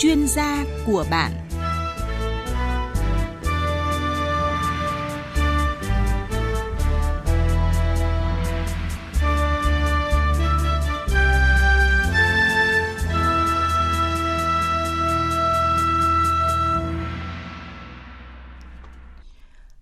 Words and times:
chuyên 0.00 0.26
gia 0.26 0.64
của 0.86 1.04
bạn. 1.10 1.49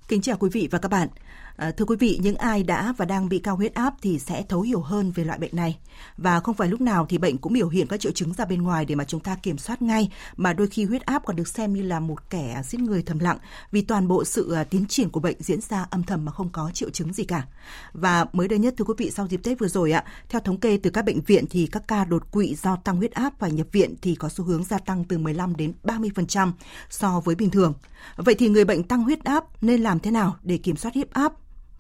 Kính 0.08 0.20
chào 0.20 0.36
quý 0.36 0.48
vị 0.52 0.68
và 0.70 0.78
các 0.78 0.88
bạn. 0.88 1.08
À, 1.56 1.70
thưa 1.70 1.84
quý 1.84 1.96
vị, 1.96 2.18
những 2.22 2.36
ai 2.36 2.62
đã 2.62 2.94
và 2.96 3.04
đang 3.04 3.28
bị 3.28 3.38
cao 3.38 3.56
huyết 3.56 3.74
áp 3.74 3.94
thì 4.02 4.18
sẽ 4.18 4.42
thấu 4.48 4.60
hiểu 4.60 4.80
hơn 4.80 5.10
về 5.10 5.24
loại 5.24 5.38
bệnh 5.38 5.56
này. 5.56 5.78
Và 6.16 6.40
không 6.40 6.54
phải 6.54 6.68
lúc 6.68 6.80
nào 6.80 7.06
thì 7.08 7.18
bệnh 7.18 7.38
cũng 7.38 7.52
biểu 7.52 7.68
hiện 7.68 7.86
các 7.86 8.00
triệu 8.00 8.12
chứng 8.12 8.32
ra 8.34 8.44
bên 8.44 8.62
ngoài 8.62 8.84
để 8.84 8.94
mà 8.94 9.04
chúng 9.04 9.20
ta 9.20 9.36
kiểm 9.42 9.58
soát 9.58 9.82
ngay, 9.82 10.12
mà 10.36 10.52
đôi 10.52 10.66
khi 10.66 10.84
huyết 10.84 11.06
áp 11.06 11.22
còn 11.26 11.36
được 11.36 11.48
xem 11.48 11.72
như 11.72 11.82
là 11.82 12.00
một 12.00 12.30
kẻ 12.30 12.62
giết 12.64 12.80
người 12.80 13.02
thầm 13.02 13.18
lặng 13.18 13.38
vì 13.72 13.82
toàn 13.82 14.08
bộ 14.08 14.24
sự 14.24 14.52
à, 14.52 14.64
tiến 14.64 14.86
triển 14.86 15.10
của 15.10 15.20
bệnh 15.20 15.36
diễn 15.38 15.60
ra 15.60 15.86
âm 15.90 16.02
thầm 16.02 16.24
mà 16.24 16.32
không 16.32 16.48
có 16.52 16.70
triệu 16.74 16.90
chứng 16.90 17.12
gì 17.12 17.24
cả. 17.24 17.46
Và 17.92 18.26
mới 18.32 18.48
đây 18.48 18.58
nhất 18.58 18.74
thưa 18.78 18.84
quý 18.84 18.94
vị 18.98 19.10
sau 19.10 19.26
dịp 19.26 19.40
Tết 19.42 19.58
vừa 19.58 19.68
rồi 19.68 19.92
ạ, 19.92 20.04
theo 20.28 20.40
thống 20.40 20.60
kê 20.60 20.78
từ 20.82 20.90
các 20.90 21.04
bệnh 21.04 21.20
viện 21.20 21.44
thì 21.50 21.66
các 21.66 21.88
ca 21.88 22.04
đột 22.04 22.30
quỵ 22.30 22.54
do 22.54 22.76
tăng 22.76 22.96
huyết 22.96 23.12
áp 23.12 23.40
và 23.40 23.48
nhập 23.48 23.66
viện 23.72 23.94
thì 24.02 24.14
có 24.14 24.28
xu 24.28 24.44
hướng 24.44 24.64
gia 24.64 24.78
tăng 24.78 25.04
từ 25.04 25.18
15 25.18 25.56
đến 25.56 25.72
30% 25.84 26.52
so 26.90 27.20
với 27.20 27.34
bình 27.34 27.50
thường. 27.50 27.74
Vậy 28.16 28.34
thì 28.34 28.48
người 28.48 28.64
bệnh 28.64 28.82
tăng 28.82 29.02
huyết 29.02 29.24
áp 29.24 29.44
nên 29.62 29.80
làm 29.80 29.97
thế 29.98 30.10
nào 30.10 30.36
để 30.42 30.58
kiểm 30.58 30.76
soát 30.76 30.94
huyết 30.94 31.10
áp 31.10 31.32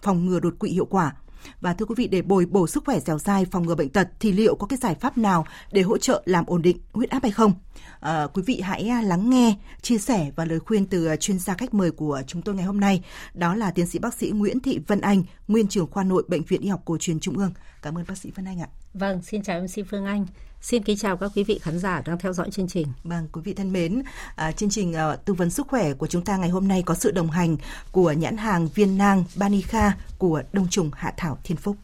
phòng 0.02 0.26
ngừa 0.26 0.40
đột 0.40 0.54
quỵ 0.58 0.70
hiệu 0.70 0.86
quả. 0.86 1.14
Và 1.60 1.74
thưa 1.74 1.86
quý 1.86 1.94
vị, 1.98 2.08
để 2.08 2.22
bồi 2.22 2.46
bổ 2.46 2.66
sức 2.66 2.84
khỏe 2.86 3.00
dẻo 3.00 3.18
dai, 3.18 3.44
phòng 3.44 3.66
ngừa 3.66 3.74
bệnh 3.74 3.88
tật 3.88 4.08
thì 4.20 4.32
liệu 4.32 4.54
có 4.54 4.66
cái 4.66 4.78
giải 4.82 4.94
pháp 4.94 5.18
nào 5.18 5.46
để 5.72 5.82
hỗ 5.82 5.98
trợ 5.98 6.22
làm 6.24 6.46
ổn 6.46 6.62
định 6.62 6.78
huyết 6.92 7.10
áp 7.10 7.22
hay 7.22 7.32
không? 7.32 7.52
À, 8.00 8.26
quý 8.34 8.42
vị 8.46 8.60
hãy 8.60 8.88
à, 8.88 9.02
lắng 9.02 9.30
nghe, 9.30 9.56
chia 9.82 9.98
sẻ 9.98 10.30
và 10.36 10.44
lời 10.44 10.60
khuyên 10.60 10.86
từ 10.86 11.06
à, 11.06 11.16
chuyên 11.16 11.38
gia 11.38 11.54
khách 11.54 11.74
mời 11.74 11.90
của 11.90 12.22
chúng 12.26 12.42
tôi 12.42 12.54
ngày 12.54 12.64
hôm 12.64 12.80
nay. 12.80 13.04
Đó 13.34 13.54
là 13.54 13.70
tiến 13.70 13.86
sĩ 13.86 13.98
bác 13.98 14.14
sĩ 14.14 14.30
Nguyễn 14.30 14.60
Thị 14.60 14.80
Vân 14.86 15.00
Anh, 15.00 15.22
nguyên 15.48 15.68
trưởng 15.68 15.86
khoa 15.90 16.04
nội 16.04 16.24
Bệnh 16.28 16.42
viện 16.42 16.60
Y 16.60 16.68
học 16.68 16.82
Cổ 16.84 16.96
truyền 17.00 17.20
Trung 17.20 17.38
ương. 17.38 17.52
Cảm 17.82 17.98
ơn 17.98 18.04
bác 18.08 18.18
sĩ 18.18 18.30
Vân 18.30 18.44
Anh 18.44 18.60
ạ. 18.60 18.68
Vâng, 18.94 19.22
xin 19.22 19.42
chào 19.42 19.60
MC 19.60 19.86
Phương 19.90 20.04
Anh. 20.04 20.26
Xin 20.60 20.82
kính 20.82 20.96
chào 20.96 21.16
các 21.16 21.30
quý 21.34 21.44
vị 21.44 21.58
khán 21.62 21.78
giả 21.78 22.02
đang 22.06 22.18
theo 22.18 22.32
dõi 22.32 22.50
chương 22.50 22.68
trình. 22.68 22.86
Vâng, 23.04 23.28
quý 23.32 23.42
vị 23.44 23.54
thân 23.54 23.72
mến, 23.72 24.02
à, 24.36 24.52
chương 24.52 24.70
trình 24.70 24.92
à, 24.92 25.16
tư 25.16 25.34
vấn 25.34 25.50
sức 25.50 25.66
khỏe 25.68 25.94
của 25.94 26.06
chúng 26.06 26.24
ta 26.24 26.36
ngày 26.36 26.48
hôm 26.48 26.68
nay 26.68 26.82
có 26.86 26.94
sự 26.94 27.10
đồng 27.10 27.30
hành 27.30 27.56
của 27.92 28.12
nhãn 28.12 28.36
hàng 28.36 28.68
Viên 28.68 28.98
Nang 28.98 29.24
Banica 29.36 29.96
của 30.18 30.42
Đông 30.52 30.68
Trùng 30.70 30.90
Hạ 30.94 31.12
Thảo 31.16 31.38
Thiên 31.44 31.56
Phúc. 31.56 31.76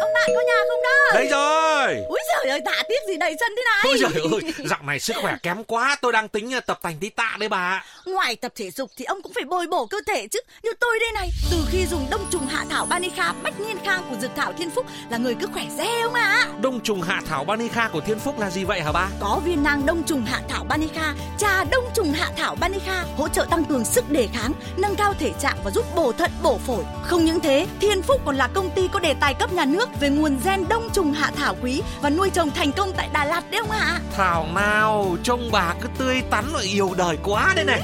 Ông 0.00 0.12
bạn 0.14 0.30
có 0.34 0.40
nhà 0.46 0.58
không 0.68 0.82
đó? 0.82 0.90
Đây 1.14 1.28
rồi. 1.30 2.04
Úi 2.08 2.20
giời 2.28 2.50
ơi, 2.50 2.60
tạ 2.64 2.82
tiếc 2.88 3.08
gì 3.08 3.16
đầy 3.16 3.36
sân 3.40 3.52
thế 3.56 3.62
này? 3.64 3.84
Ôi 3.84 3.98
giời 3.98 4.22
ơi, 4.32 4.68
dạo 4.70 4.78
này 4.82 5.00
sức 5.00 5.16
khỏe 5.22 5.36
kém 5.42 5.64
quá, 5.64 5.96
tôi 6.00 6.12
đang 6.12 6.28
tính 6.28 6.50
tập 6.66 6.80
thành 6.82 6.96
tí 7.00 7.08
tạ 7.08 7.36
đấy 7.40 7.48
bà. 7.48 7.84
Ngoài 8.06 8.36
tập 8.36 8.52
thể 8.56 8.70
dục 8.70 8.90
thì 8.96 9.04
ông 9.04 9.22
cũng 9.22 9.32
phải 9.32 9.44
bồi 9.44 9.66
bổ 9.66 9.86
cơ 9.86 9.98
thể 10.06 10.26
chứ. 10.26 10.40
Như 10.62 10.70
tôi 10.80 10.98
đây 10.98 11.12
này, 11.14 11.30
từ 11.50 11.56
khi 11.70 11.86
dùng 11.86 12.06
đông 12.10 12.26
trùng 12.30 12.46
hạ 12.46 12.64
thảo 12.70 12.86
Banica 12.86 13.32
Bách 13.42 13.60
Niên 13.60 13.76
Khang 13.84 14.02
của 14.10 14.16
Dược 14.20 14.30
Thảo 14.36 14.52
Thiên 14.58 14.70
Phúc 14.70 14.86
là 15.10 15.18
người 15.18 15.36
cứ 15.40 15.46
khỏe 15.52 15.64
re 15.78 16.02
không 16.02 16.14
ạ? 16.14 16.22
À? 16.22 16.48
Đông 16.60 16.80
trùng 16.80 17.02
hạ 17.02 17.22
thảo 17.26 17.44
Banica 17.44 17.88
của 17.92 18.00
Thiên 18.00 18.18
Phúc 18.18 18.40
là 18.40 18.50
gì 18.50 18.64
vậy 18.64 18.80
hả 18.80 18.92
ba? 18.92 19.08
Có 19.20 19.40
viên 19.44 19.62
nang 19.62 19.86
đông 19.86 20.02
trùng 20.06 20.24
hạ 20.24 20.40
thảo 20.48 20.64
Banica, 20.68 21.14
trà 21.38 21.64
đông 21.64 21.84
trùng 21.94 22.12
hạ 22.12 22.30
thảo 22.36 22.56
Banica 22.60 23.04
hỗ 23.16 23.28
trợ 23.28 23.46
tăng 23.50 23.64
cường 23.64 23.84
sức 23.84 24.10
đề 24.10 24.28
kháng, 24.34 24.52
nâng 24.76 24.96
cao 24.96 25.14
thể 25.18 25.32
trạng 25.40 25.56
và 25.64 25.70
giúp 25.70 25.84
bổ 25.96 26.12
thận 26.12 26.30
bổ 26.42 26.58
phổi. 26.66 26.84
Không 27.02 27.24
những 27.24 27.40
thế, 27.40 27.66
Thiên 27.80 28.02
Phúc 28.02 28.20
còn 28.24 28.36
là 28.36 28.48
công 28.54 28.70
ty 28.70 28.88
có 28.92 29.00
đề 29.00 29.14
tài 29.20 29.34
cấp 29.34 29.52
nhà 29.52 29.64
nước 29.64 29.83
về 30.00 30.08
nguồn 30.08 30.38
gen 30.44 30.68
đông 30.68 30.88
trùng 30.92 31.12
hạ 31.12 31.30
thảo 31.36 31.56
quý 31.62 31.82
và 32.02 32.10
nuôi 32.10 32.30
trồng 32.30 32.50
thành 32.50 32.72
công 32.72 32.92
tại 32.96 33.08
Đà 33.12 33.24
Lạt 33.24 33.50
đấy 33.50 33.60
không 33.60 33.70
ạ? 33.70 34.00
Thảo 34.16 34.46
nào, 34.54 35.16
trông 35.22 35.48
bà 35.52 35.74
cứ 35.80 35.88
tươi 35.98 36.22
tắn 36.30 36.44
và 36.52 36.60
yêu 36.60 36.94
đời 36.96 37.16
quá 37.22 37.52
đây 37.56 37.64
này. 37.64 37.80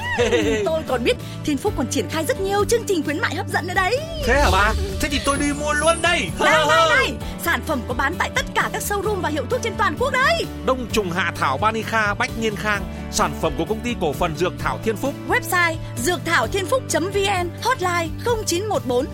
tôi 0.65 0.83
còn 0.89 1.05
biết 1.05 1.17
Thiên 1.45 1.57
Phúc 1.57 1.73
còn 1.77 1.87
triển 1.91 2.09
khai 2.11 2.25
rất 2.25 2.41
nhiều 2.41 2.65
chương 2.65 2.85
trình 2.85 3.03
khuyến 3.03 3.21
mại 3.21 3.35
hấp 3.35 3.49
dẫn 3.49 3.67
nữa 3.67 3.75
đấy. 3.75 3.99
Thế 4.27 4.41
hả 4.41 4.51
bà? 4.53 4.73
Thế 5.01 5.09
thì 5.09 5.21
tôi 5.25 5.37
đi 5.39 5.53
mua 5.53 5.73
luôn 5.73 6.03
đây. 6.03 6.31
Này 6.41 6.67
này 6.69 6.89
này, 6.89 7.13
sản 7.43 7.61
phẩm 7.67 7.81
có 7.89 7.95
bán 7.95 8.15
tại 8.19 8.31
tất 8.35 8.45
cả 8.55 8.71
các 8.73 8.83
showroom 8.83 9.21
và 9.21 9.29
hiệu 9.29 9.45
thuốc 9.51 9.61
trên 9.63 9.75
toàn 9.79 9.97
quốc 9.99 10.13
đấy. 10.13 10.47
Đông 10.67 10.87
trùng 10.93 11.11
hạ 11.11 11.33
thảo 11.37 11.59
Banica 11.59 12.15
Bách 12.15 12.31
Niên 12.41 12.57
Khang, 12.57 12.83
sản 13.11 13.33
phẩm 13.41 13.53
của 13.59 13.65
công 13.65 13.81
ty 13.81 13.95
cổ 14.01 14.13
phần 14.13 14.37
Dược 14.37 14.53
Thảo 14.59 14.79
Thiên 14.85 14.97
Phúc. 14.97 15.15
Website 15.29 15.77
dược 15.97 16.21
thảo 16.25 16.47
thiên 16.47 16.67
phúc.vn, 16.67 17.49
hotline 17.63 18.09
0914 18.47 19.07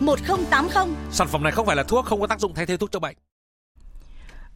001080. 0.00 0.88
Sản 1.12 1.28
phẩm 1.28 1.42
này 1.42 1.52
không 1.52 1.66
phải 1.66 1.76
là 1.76 1.82
thuốc, 1.82 2.06
không 2.06 2.20
có 2.20 2.26
tác 2.26 2.40
dụng 2.40 2.54
thay 2.54 2.66
thế 2.66 2.76
thuốc 2.76 2.92
cho 2.92 3.00
bệnh. 3.00 3.16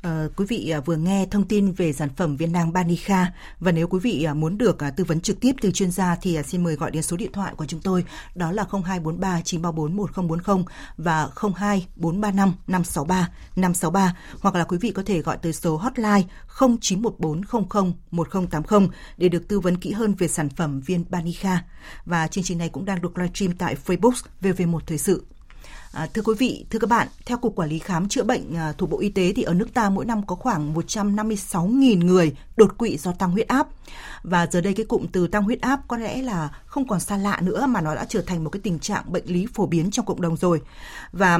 À, 0.03 0.29
quý 0.37 0.45
vị 0.49 0.71
à, 0.71 0.81
vừa 0.81 0.97
nghe 0.97 1.27
thông 1.31 1.45
tin 1.45 1.73
về 1.73 1.93
sản 1.93 2.09
phẩm 2.17 2.37
viên 2.37 2.53
nang 2.53 2.73
Banica 2.73 3.33
và 3.61 3.73
nếu 3.73 3.89
quý 3.89 3.99
vị 4.03 4.25
à, 4.25 4.35
muốn 4.35 4.59
được 4.59 4.83
à, 4.83 4.91
tư 4.91 5.05
vấn 5.05 5.21
trực 5.21 5.41
tiếp 5.41 5.53
từ 5.61 5.71
chuyên 5.71 5.91
gia 5.91 6.17
thì 6.17 6.39
xin 6.47 6.65
mời 6.65 6.77
gọi 6.77 6.91
đến 6.91 7.03
số 7.03 7.17
điện 7.17 7.33
thoại 7.33 7.55
của 7.57 7.67
chúng 7.67 7.81
tôi 7.81 8.05
đó 8.35 8.53
là 8.53 8.65
0243 8.71 9.41
934 9.41 9.97
1040 9.97 10.65
và 10.97 11.29
02435 11.57 12.55
563 12.67 13.29
563 13.57 14.17
hoặc 14.41 14.55
là 14.55 14.65
quý 14.65 14.79
vị 14.79 14.91
có 14.91 15.03
thể 15.07 15.23
gọi 15.23 15.39
tới 15.43 15.53
số 15.53 15.77
hotline 15.77 16.23
0914 16.59 17.43
00 17.69 17.93
1080 18.11 18.89
để 19.17 19.29
được 19.29 19.49
tư 19.49 19.61
vấn 19.61 19.77
kỹ 19.77 19.93
hơn 19.93 20.15
về 20.15 20.29
sản 20.29 20.49
phẩm 20.49 20.81
viên 20.81 21.05
Banica 21.09 21.65
và 22.05 22.29
chương 22.29 22.45
trình 22.45 22.59
này 22.59 22.69
cũng 22.69 22.85
đang 22.85 23.03
được 23.03 23.19
livestream 23.19 23.57
tại 23.57 23.77
Facebook 23.87 24.23
VV1 24.43 24.79
Thời 24.87 24.99
sự. 24.99 25.25
À, 25.97 26.07
thưa 26.15 26.23
quý 26.23 26.35
vị, 26.39 26.67
thưa 26.71 26.79
các 26.79 26.91
bạn, 26.91 27.09
theo 27.27 27.39
Cục 27.39 27.57
Quản 27.57 27.69
lý 27.69 27.79
Khám 27.79 28.09
Chữa 28.09 28.23
Bệnh 28.23 28.57
à, 28.57 28.73
thuộc 28.79 28.91
Bộ 28.91 28.99
Y 28.99 29.09
tế 29.09 29.33
thì 29.37 29.43
ở 29.43 29.55
nước 29.55 29.75
ta 29.75 29.91
mỗi 29.91 30.05
năm 30.05 30.27
có 30.27 30.35
khoảng 30.35 30.75
156.000 30.75 32.07
người 32.07 32.37
đột 32.57 32.79
quỵ 32.79 32.97
do 32.97 33.13
tăng 33.13 33.31
huyết 33.31 33.49
áp. 33.49 33.67
Và 34.23 34.47
giờ 34.47 34.61
đây 34.61 34.75
cái 34.75 34.87
cụm 34.87 35.07
từ 35.13 35.27
tăng 35.27 35.43
huyết 35.43 35.61
áp 35.61 35.81
có 35.89 35.97
lẽ 35.97 36.23
là 36.23 36.49
không 36.67 36.89
còn 36.89 37.01
xa 37.01 37.17
lạ 37.17 37.39
nữa 37.43 37.67
mà 37.67 37.81
nó 37.81 37.95
đã 37.95 38.05
trở 38.09 38.23
thành 38.23 38.45
một 38.45 38.51
cái 38.51 38.61
tình 38.63 38.79
trạng 38.79 39.13
bệnh 39.13 39.27
lý 39.27 39.47
phổ 39.55 39.67
biến 39.67 39.91
trong 39.91 40.07
cộng 40.07 40.21
đồng 40.21 40.37
rồi. 40.37 40.61
Và 41.13 41.39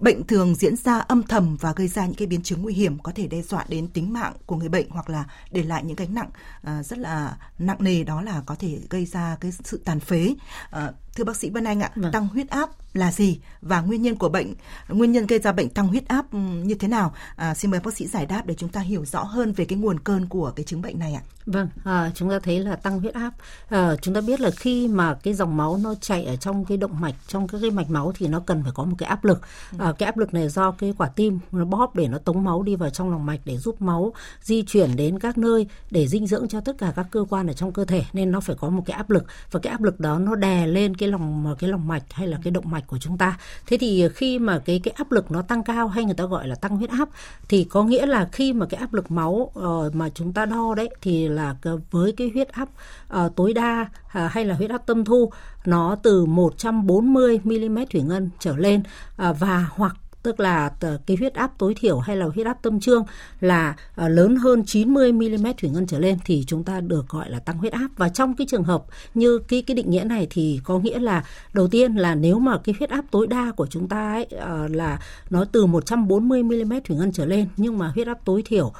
bệnh 0.00 0.26
thường 0.26 0.54
diễn 0.54 0.76
ra 0.76 0.98
âm 0.98 1.22
thầm 1.22 1.56
và 1.60 1.72
gây 1.76 1.88
ra 1.88 2.06
những 2.06 2.14
cái 2.14 2.26
biến 2.26 2.42
chứng 2.42 2.62
nguy 2.62 2.74
hiểm 2.74 2.98
có 2.98 3.12
thể 3.14 3.26
đe 3.26 3.42
dọa 3.42 3.64
đến 3.68 3.88
tính 3.88 4.12
mạng 4.12 4.32
của 4.46 4.56
người 4.56 4.68
bệnh 4.68 4.90
hoặc 4.90 5.10
là 5.10 5.24
để 5.50 5.62
lại 5.62 5.84
những 5.84 5.96
gánh 5.96 6.14
nặng 6.14 6.30
à, 6.62 6.82
rất 6.82 6.98
là 6.98 7.36
nặng 7.58 7.76
nề 7.80 8.04
đó 8.04 8.22
là 8.22 8.42
có 8.46 8.54
thể 8.54 8.78
gây 8.90 9.06
ra 9.06 9.36
cái 9.40 9.52
sự 9.64 9.80
tàn 9.84 10.00
phế. 10.00 10.34
À, 10.70 10.92
thưa 11.16 11.24
bác 11.24 11.36
sĩ 11.36 11.50
Vân 11.50 11.64
Anh 11.64 11.80
ạ, 11.80 11.90
vâng. 11.96 12.12
tăng 12.12 12.28
huyết 12.28 12.48
áp 12.48 12.70
là 12.94 13.12
gì 13.12 13.40
và 13.62 13.80
nguyên 13.80 14.02
nhân 14.02 14.16
của 14.16 14.28
bệnh, 14.28 14.54
nguyên 14.88 15.12
nhân 15.12 15.26
gây 15.26 15.38
ra 15.38 15.52
bệnh 15.52 15.68
tăng 15.68 15.88
huyết 15.88 16.08
áp 16.08 16.32
ừ, 16.32 16.38
như 16.38 16.74
thế 16.74 16.88
nào? 16.88 17.14
À, 17.36 17.54
xin 17.54 17.70
mời 17.70 17.80
bác 17.80 17.94
sĩ 17.94 18.06
giải 18.06 18.26
đáp 18.26 18.46
để 18.46 18.54
chúng 18.54 18.68
ta 18.68 18.80
hiểu 18.80 19.04
rõ 19.04 19.22
hơn 19.22 19.52
về 19.52 19.64
cái 19.64 19.78
nguồn 19.78 20.00
cơn 20.00 20.26
của 20.26 20.52
cái 20.56 20.64
chứng 20.64 20.82
bệnh 20.82 20.98
này 20.98 21.14
ạ. 21.14 21.22
Vâng, 21.46 21.68
à, 21.84 22.10
chúng 22.14 22.30
ta 22.30 22.38
thấy 22.38 22.60
là 22.60 22.76
tăng 22.76 23.00
huyết 23.00 23.14
áp. 23.14 23.30
À, 23.68 23.96
chúng 24.02 24.14
ta 24.14 24.20
biết 24.20 24.40
là 24.40 24.50
khi 24.50 24.88
mà 24.88 25.14
cái 25.14 25.34
dòng 25.34 25.56
máu 25.56 25.80
nó 25.82 25.94
chạy 26.00 26.24
ở 26.24 26.36
trong 26.36 26.64
cái 26.64 26.76
động 26.76 27.00
mạch, 27.00 27.14
trong 27.28 27.48
các 27.48 27.58
cái 27.60 27.70
mạch 27.70 27.90
máu 27.90 28.12
thì 28.16 28.28
nó 28.28 28.40
cần 28.40 28.62
phải 28.62 28.72
có 28.74 28.84
một 28.84 28.96
cái 28.98 29.08
áp 29.08 29.24
lực. 29.24 29.40
À, 29.78 29.92
cái 29.98 30.06
áp 30.06 30.16
lực 30.16 30.34
này 30.34 30.48
do 30.48 30.70
cái 30.70 30.94
quả 30.98 31.08
tim 31.08 31.38
nó 31.52 31.64
bóp 31.64 31.96
để 31.96 32.08
nó 32.08 32.18
tống 32.18 32.44
máu 32.44 32.62
đi 32.62 32.76
vào 32.76 32.90
trong 32.90 33.10
lòng 33.10 33.26
mạch 33.26 33.40
để 33.44 33.58
giúp 33.58 33.82
máu 33.82 34.12
di 34.42 34.62
chuyển 34.62 34.96
đến 34.96 35.18
các 35.18 35.38
nơi 35.38 35.66
để 35.90 36.06
dinh 36.06 36.26
dưỡng 36.26 36.48
cho 36.48 36.60
tất 36.60 36.78
cả 36.78 36.92
các 36.96 37.06
cơ 37.10 37.24
quan 37.30 37.46
ở 37.46 37.52
trong 37.52 37.72
cơ 37.72 37.84
thể 37.84 38.04
nên 38.12 38.30
nó 38.30 38.40
phải 38.40 38.56
có 38.60 38.68
một 38.68 38.82
cái 38.86 38.96
áp 38.96 39.10
lực 39.10 39.24
và 39.50 39.60
cái 39.60 39.70
áp 39.70 39.82
lực 39.82 40.00
đó 40.00 40.18
nó 40.18 40.34
đè 40.34 40.66
lên 40.66 40.96
cái 40.96 41.03
cái 41.04 41.10
lòng 41.10 41.54
cái 41.58 41.70
lòng 41.70 41.88
mạch 41.88 42.02
hay 42.12 42.26
là 42.28 42.38
cái 42.42 42.50
động 42.50 42.70
mạch 42.70 42.86
của 42.86 42.98
chúng 42.98 43.18
ta. 43.18 43.38
Thế 43.66 43.76
thì 43.76 44.08
khi 44.14 44.38
mà 44.38 44.58
cái 44.58 44.80
cái 44.84 44.94
áp 44.96 45.12
lực 45.12 45.30
nó 45.30 45.42
tăng 45.42 45.64
cao 45.64 45.88
hay 45.88 46.04
người 46.04 46.14
ta 46.14 46.24
gọi 46.24 46.48
là 46.48 46.54
tăng 46.54 46.76
huyết 46.76 46.90
áp 46.90 47.08
thì 47.48 47.64
có 47.64 47.84
nghĩa 47.84 48.06
là 48.06 48.28
khi 48.32 48.52
mà 48.52 48.66
cái 48.66 48.80
áp 48.80 48.94
lực 48.94 49.10
máu 49.10 49.30
uh, 49.30 49.94
mà 49.94 50.08
chúng 50.14 50.32
ta 50.32 50.46
đo 50.46 50.74
đấy 50.74 50.88
thì 51.02 51.28
là 51.28 51.56
với 51.90 52.12
cái 52.12 52.30
huyết 52.34 52.48
áp 52.48 52.68
uh, 53.16 53.36
tối 53.36 53.52
đa 53.52 53.80
uh, 53.82 54.30
hay 54.30 54.44
là 54.44 54.54
huyết 54.54 54.70
áp 54.70 54.86
tâm 54.86 55.04
thu 55.04 55.30
nó 55.64 55.96
từ 56.02 56.24
140 56.24 57.40
mm 57.44 57.78
thủy 57.90 58.02
ngân 58.02 58.30
trở 58.38 58.56
lên 58.56 58.82
uh, 59.28 59.36
và 59.38 59.66
hoặc 59.70 59.96
tức 60.24 60.40
là 60.40 60.70
ờ, 60.80 60.98
cái 61.06 61.16
huyết 61.16 61.34
áp 61.34 61.58
tối 61.58 61.74
thiểu 61.76 61.98
hay 61.98 62.16
là 62.16 62.26
huyết 62.26 62.46
áp 62.46 62.62
tâm 62.62 62.80
trương 62.80 63.04
là 63.40 63.76
ờ, 63.94 64.08
lớn 64.08 64.36
hơn 64.36 64.64
90 64.66 65.12
mm 65.12 65.46
thủy 65.58 65.70
ngân 65.70 65.86
trở 65.86 65.98
lên 65.98 66.18
thì 66.24 66.44
chúng 66.46 66.64
ta 66.64 66.80
được 66.80 67.08
gọi 67.08 67.30
là 67.30 67.38
tăng 67.38 67.58
huyết 67.58 67.72
áp. 67.72 67.88
Và 67.96 68.08
trong 68.08 68.36
cái 68.36 68.46
trường 68.50 68.64
hợp 68.64 68.84
như 69.14 69.38
cái 69.38 69.62
cái 69.62 69.74
định 69.74 69.90
nghĩa 69.90 70.04
này 70.04 70.26
thì 70.30 70.60
có 70.64 70.78
nghĩa 70.78 70.98
là 70.98 71.24
đầu 71.52 71.68
tiên 71.68 71.94
là 71.94 72.14
nếu 72.14 72.38
mà 72.38 72.58
cái 72.64 72.74
huyết 72.78 72.90
áp 72.90 73.04
tối 73.10 73.26
đa 73.26 73.52
của 73.56 73.66
chúng 73.66 73.88
ta 73.88 74.12
ấy 74.12 74.24
ờ, 74.24 74.68
là 74.68 75.00
nó 75.30 75.44
từ 75.52 75.66
140 75.66 76.42
mm 76.42 76.72
thủy 76.84 76.96
ngân 76.96 77.12
trở 77.12 77.26
lên 77.26 77.48
nhưng 77.56 77.78
mà 77.78 77.92
huyết 77.94 78.06
áp 78.06 78.18
tối 78.24 78.42
thiểu 78.46 78.72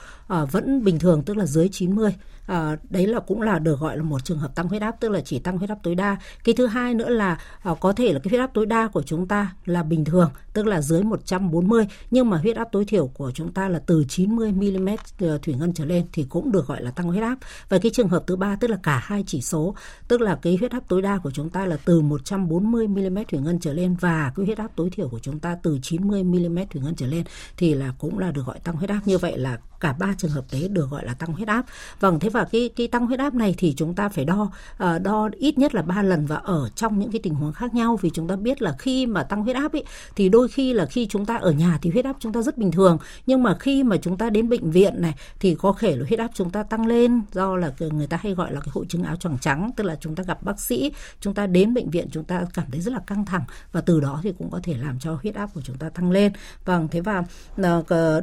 vẫn 0.50 0.84
bình 0.84 0.98
thường, 0.98 1.22
tức 1.22 1.36
là 1.36 1.46
dưới 1.46 1.68
90 1.72 2.14
à, 2.46 2.76
đấy 2.90 3.06
là 3.06 3.20
cũng 3.20 3.42
là 3.42 3.58
được 3.58 3.80
gọi 3.80 3.96
là 3.96 4.02
một 4.02 4.24
trường 4.24 4.38
hợp 4.38 4.54
tăng 4.54 4.68
huyết 4.68 4.82
áp 4.82 4.96
tức 5.00 5.08
là 5.08 5.20
chỉ 5.20 5.38
tăng 5.38 5.58
huyết 5.58 5.70
áp 5.70 5.78
tối 5.82 5.94
đa. 5.94 6.16
Cái 6.44 6.54
thứ 6.54 6.66
hai 6.66 6.94
nữa 6.94 7.08
là 7.08 7.38
à, 7.62 7.74
có 7.80 7.92
thể 7.92 8.12
là 8.12 8.18
cái 8.18 8.28
huyết 8.30 8.40
áp 8.40 8.50
tối 8.54 8.66
đa 8.66 8.88
của 8.88 9.02
chúng 9.02 9.28
ta 9.28 9.52
là 9.64 9.82
bình 9.82 10.04
thường 10.04 10.30
tức 10.52 10.66
là 10.66 10.80
dưới 10.80 11.02
140 11.02 11.86
nhưng 12.10 12.30
mà 12.30 12.36
huyết 12.36 12.56
áp 12.56 12.68
tối 12.72 12.84
thiểu 12.84 13.06
của 13.06 13.30
chúng 13.30 13.52
ta 13.52 13.68
là 13.68 13.78
từ 13.78 14.04
90 14.08 14.52
mm 14.52 14.88
ờ, 15.20 15.38
thủy 15.38 15.54
ngân 15.54 15.72
trở 15.72 15.84
lên 15.84 16.06
thì 16.12 16.26
cũng 16.28 16.52
được 16.52 16.66
gọi 16.66 16.82
là 16.82 16.90
tăng 16.90 17.06
huyết 17.06 17.22
áp. 17.22 17.38
Và 17.68 17.78
cái 17.78 17.90
trường 17.94 18.08
hợp 18.08 18.24
thứ 18.26 18.36
ba 18.36 18.56
tức 18.56 18.70
là 18.70 18.76
cả 18.82 19.00
hai 19.04 19.24
chỉ 19.26 19.40
số 19.40 19.74
tức 20.08 20.20
là 20.20 20.38
cái 20.42 20.56
huyết 20.56 20.70
áp 20.70 20.88
tối 20.88 21.02
đa 21.02 21.18
của 21.18 21.30
chúng 21.30 21.50
ta 21.50 21.66
là 21.66 21.76
từ 21.84 22.00
140 22.00 22.88
mm 22.88 23.18
thủy 23.28 23.40
ngân 23.40 23.60
trở 23.60 23.72
lên 23.72 23.96
và 24.00 24.32
cái 24.36 24.46
huyết 24.46 24.58
áp 24.58 24.70
tối 24.76 24.90
thiểu 24.90 25.08
của 25.08 25.18
chúng 25.18 25.38
ta 25.38 25.56
từ 25.62 25.78
90 25.82 26.24
mm 26.24 26.58
thủy 26.70 26.82
ngân 26.84 26.94
trở 26.96 27.06
lên 27.06 27.24
thì 27.56 27.74
là 27.74 27.92
cũng 27.98 28.18
là 28.18 28.30
được 28.30 28.46
gọi 28.46 28.58
tăng 28.58 28.76
huyết 28.76 28.90
áp. 28.90 29.00
Như 29.04 29.18
vậy 29.18 29.38
là 29.38 29.58
cả 29.84 29.92
ba 29.98 30.14
trường 30.18 30.30
hợp 30.30 30.44
đấy 30.52 30.68
được 30.68 30.90
gọi 30.90 31.04
là 31.04 31.14
tăng 31.14 31.32
huyết 31.32 31.48
áp 31.48 31.64
vâng 32.00 32.20
thế 32.20 32.28
và 32.28 32.44
cái 32.44 32.70
cái 32.76 32.88
tăng 32.88 33.06
huyết 33.06 33.18
áp 33.18 33.34
này 33.34 33.54
thì 33.58 33.74
chúng 33.76 33.94
ta 33.94 34.08
phải 34.08 34.24
đo 34.24 34.42
uh, 34.42 35.02
đo 35.02 35.28
ít 35.38 35.58
nhất 35.58 35.74
là 35.74 35.82
ba 35.82 36.02
lần 36.02 36.26
và 36.26 36.36
ở 36.36 36.68
trong 36.74 36.98
những 36.98 37.10
cái 37.10 37.20
tình 37.22 37.34
huống 37.34 37.52
khác 37.52 37.74
nhau 37.74 37.98
vì 38.02 38.10
chúng 38.10 38.28
ta 38.28 38.36
biết 38.36 38.62
là 38.62 38.74
khi 38.78 39.06
mà 39.06 39.22
tăng 39.22 39.42
huyết 39.42 39.56
áp 39.56 39.72
ấy 39.72 39.84
thì 40.16 40.28
đôi 40.28 40.48
khi 40.48 40.72
là 40.72 40.86
khi 40.86 41.06
chúng 41.06 41.26
ta 41.26 41.36
ở 41.36 41.50
nhà 41.50 41.78
thì 41.82 41.90
huyết 41.90 42.04
áp 42.04 42.16
chúng 42.20 42.32
ta 42.32 42.42
rất 42.42 42.58
bình 42.58 42.72
thường 42.72 42.98
nhưng 43.26 43.42
mà 43.42 43.56
khi 43.60 43.82
mà 43.82 43.96
chúng 43.96 44.18
ta 44.18 44.30
đến 44.30 44.48
bệnh 44.48 44.70
viện 44.70 45.02
này 45.02 45.14
thì 45.40 45.54
có 45.54 45.74
thể 45.78 45.96
là 45.96 46.04
huyết 46.08 46.18
áp 46.18 46.30
chúng 46.34 46.50
ta 46.50 46.62
tăng 46.62 46.86
lên 46.86 47.22
do 47.32 47.56
là 47.56 47.72
người 47.78 48.06
ta 48.06 48.18
hay 48.22 48.34
gọi 48.34 48.52
là 48.52 48.60
cái 48.60 48.70
hội 48.72 48.86
chứng 48.88 49.02
áo 49.02 49.16
choàng 49.16 49.38
trắng 49.38 49.70
tức 49.76 49.84
là 49.84 49.96
chúng 50.00 50.14
ta 50.14 50.24
gặp 50.26 50.42
bác 50.42 50.60
sĩ 50.60 50.92
chúng 51.20 51.34
ta 51.34 51.46
đến 51.46 51.74
bệnh 51.74 51.90
viện 51.90 52.08
chúng 52.12 52.24
ta 52.24 52.44
cảm 52.54 52.64
thấy 52.72 52.80
rất 52.80 52.92
là 52.92 53.00
căng 53.06 53.24
thẳng 53.24 53.44
và 53.72 53.80
từ 53.80 54.00
đó 54.00 54.20
thì 54.22 54.32
cũng 54.38 54.50
có 54.50 54.60
thể 54.62 54.74
làm 54.74 54.98
cho 54.98 55.18
huyết 55.22 55.34
áp 55.34 55.50
của 55.54 55.60
chúng 55.64 55.76
ta 55.76 55.88
tăng 55.88 56.10
lên 56.10 56.32
vâng 56.64 56.88
thế 56.90 57.00
và 57.00 57.22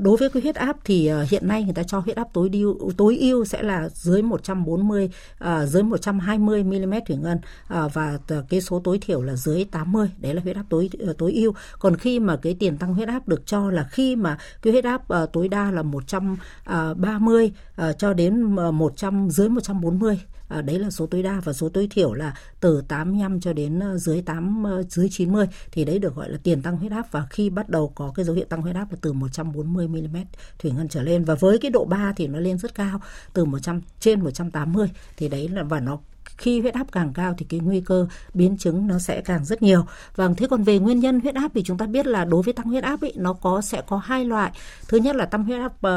đối 0.01 0.17
với 0.17 0.29
cái 0.29 0.41
huyết 0.41 0.55
áp 0.55 0.77
thì 0.85 1.11
hiện 1.29 1.47
nay 1.51 1.63
người 1.63 1.73
ta 1.73 1.83
cho 1.83 1.99
huyết 1.99 2.17
áp 2.17 2.27
tối 2.33 2.49
ưu 2.53 2.91
tối 2.97 3.17
ưu 3.17 3.45
sẽ 3.45 3.63
là 3.63 3.89
dưới 3.89 4.21
140 4.21 5.05
uh, 5.05 5.11
à, 5.39 5.65
dưới 5.65 5.83
120 5.83 6.63
mm 6.63 6.93
thủy 7.07 7.17
ngân 7.17 7.37
uh, 7.37 7.93
và 7.93 8.17
cái 8.49 8.61
số 8.61 8.81
tối 8.83 8.99
thiểu 9.01 9.21
là 9.21 9.35
dưới 9.35 9.65
80 9.71 10.09
đấy 10.17 10.33
là 10.33 10.41
huyết 10.41 10.55
áp 10.55 10.65
tối 10.69 10.89
uh, 11.09 11.17
tối 11.17 11.33
ưu. 11.33 11.53
Còn 11.79 11.97
khi 11.97 12.19
mà 12.19 12.35
cái 12.35 12.55
tiền 12.59 12.77
tăng 12.77 12.93
huyết 12.93 13.07
áp 13.07 13.27
được 13.27 13.45
cho 13.45 13.71
là 13.71 13.87
khi 13.91 14.15
mà 14.15 14.37
cái 14.61 14.73
huyết 14.73 14.83
áp 14.83 15.01
uh, 15.23 15.33
tối 15.33 15.47
đa 15.47 15.71
là 15.71 15.83
130 15.83 17.45
uh, 17.45 17.51
à, 17.51 17.85
ờ, 17.85 17.93
cho 17.93 18.13
đến 18.13 18.41
100 18.41 19.29
dưới 19.29 19.49
140 19.49 20.19
à, 20.51 20.61
đấy 20.61 20.79
là 20.79 20.89
số 20.89 21.05
tối 21.05 21.23
đa. 21.23 21.41
Và 21.43 21.53
số 21.53 21.69
tối 21.69 21.87
thiểu 21.91 22.13
là 22.13 22.33
từ 22.59 22.81
85 22.87 23.39
cho 23.39 23.53
đến 23.53 23.81
dưới 23.97 24.21
8 24.21 24.63
dưới 24.89 25.09
90 25.11 25.45
thì 25.71 25.85
đấy 25.85 25.99
được 25.99 26.15
gọi 26.15 26.29
là 26.29 26.37
tiền 26.43 26.61
tăng 26.61 26.77
huyết 26.77 26.91
áp. 26.91 27.11
Và 27.11 27.25
khi 27.29 27.49
bắt 27.49 27.69
đầu 27.69 27.91
có 27.95 28.11
cái 28.15 28.25
dấu 28.25 28.35
hiệu 28.35 28.45
tăng 28.49 28.61
huyết 28.61 28.75
áp 28.75 28.91
là 28.91 28.97
từ 29.01 29.13
140 29.13 29.87
mm 29.87 30.17
thủy 30.59 30.71
ngân 30.71 30.87
trở 30.87 31.03
lên. 31.03 31.23
Và 31.23 31.35
với 31.41 31.57
cái 31.59 31.71
độ 31.71 31.85
3 31.85 32.13
thì 32.15 32.27
nó 32.27 32.39
lên 32.39 32.57
rất 32.57 32.75
cao, 32.75 33.01
từ 33.33 33.45
100 33.45 33.81
trên 33.99 34.21
180 34.21 34.87
thì 35.17 35.29
đấy 35.29 35.47
là, 35.47 35.63
và 35.63 35.79
nó 35.79 35.99
khi 36.25 36.61
huyết 36.61 36.73
áp 36.73 36.91
càng 36.91 37.13
cao 37.13 37.33
thì 37.37 37.45
cái 37.49 37.59
nguy 37.59 37.81
cơ 37.81 38.07
biến 38.33 38.57
chứng 38.57 38.87
nó 38.87 38.99
sẽ 38.99 39.21
càng 39.21 39.45
rất 39.45 39.61
nhiều. 39.61 39.85
Vâng, 40.15 40.35
thế 40.35 40.47
còn 40.47 40.63
về 40.63 40.79
nguyên 40.79 40.99
nhân 40.99 41.19
huyết 41.19 41.35
áp 41.35 41.51
thì 41.53 41.63
chúng 41.63 41.77
ta 41.77 41.85
biết 41.85 42.07
là 42.07 42.25
đối 42.25 42.41
với 42.41 42.53
tăng 42.53 42.65
huyết 42.65 42.83
áp 42.83 43.01
ấy 43.01 43.13
nó 43.15 43.33
có 43.33 43.61
sẽ 43.61 43.81
có 43.87 43.97
hai 43.97 44.25
loại. 44.25 44.51
Thứ 44.87 44.97
nhất 44.97 45.15
là 45.15 45.25
tăng 45.25 45.43
huyết 45.43 45.59
áp 45.59 45.87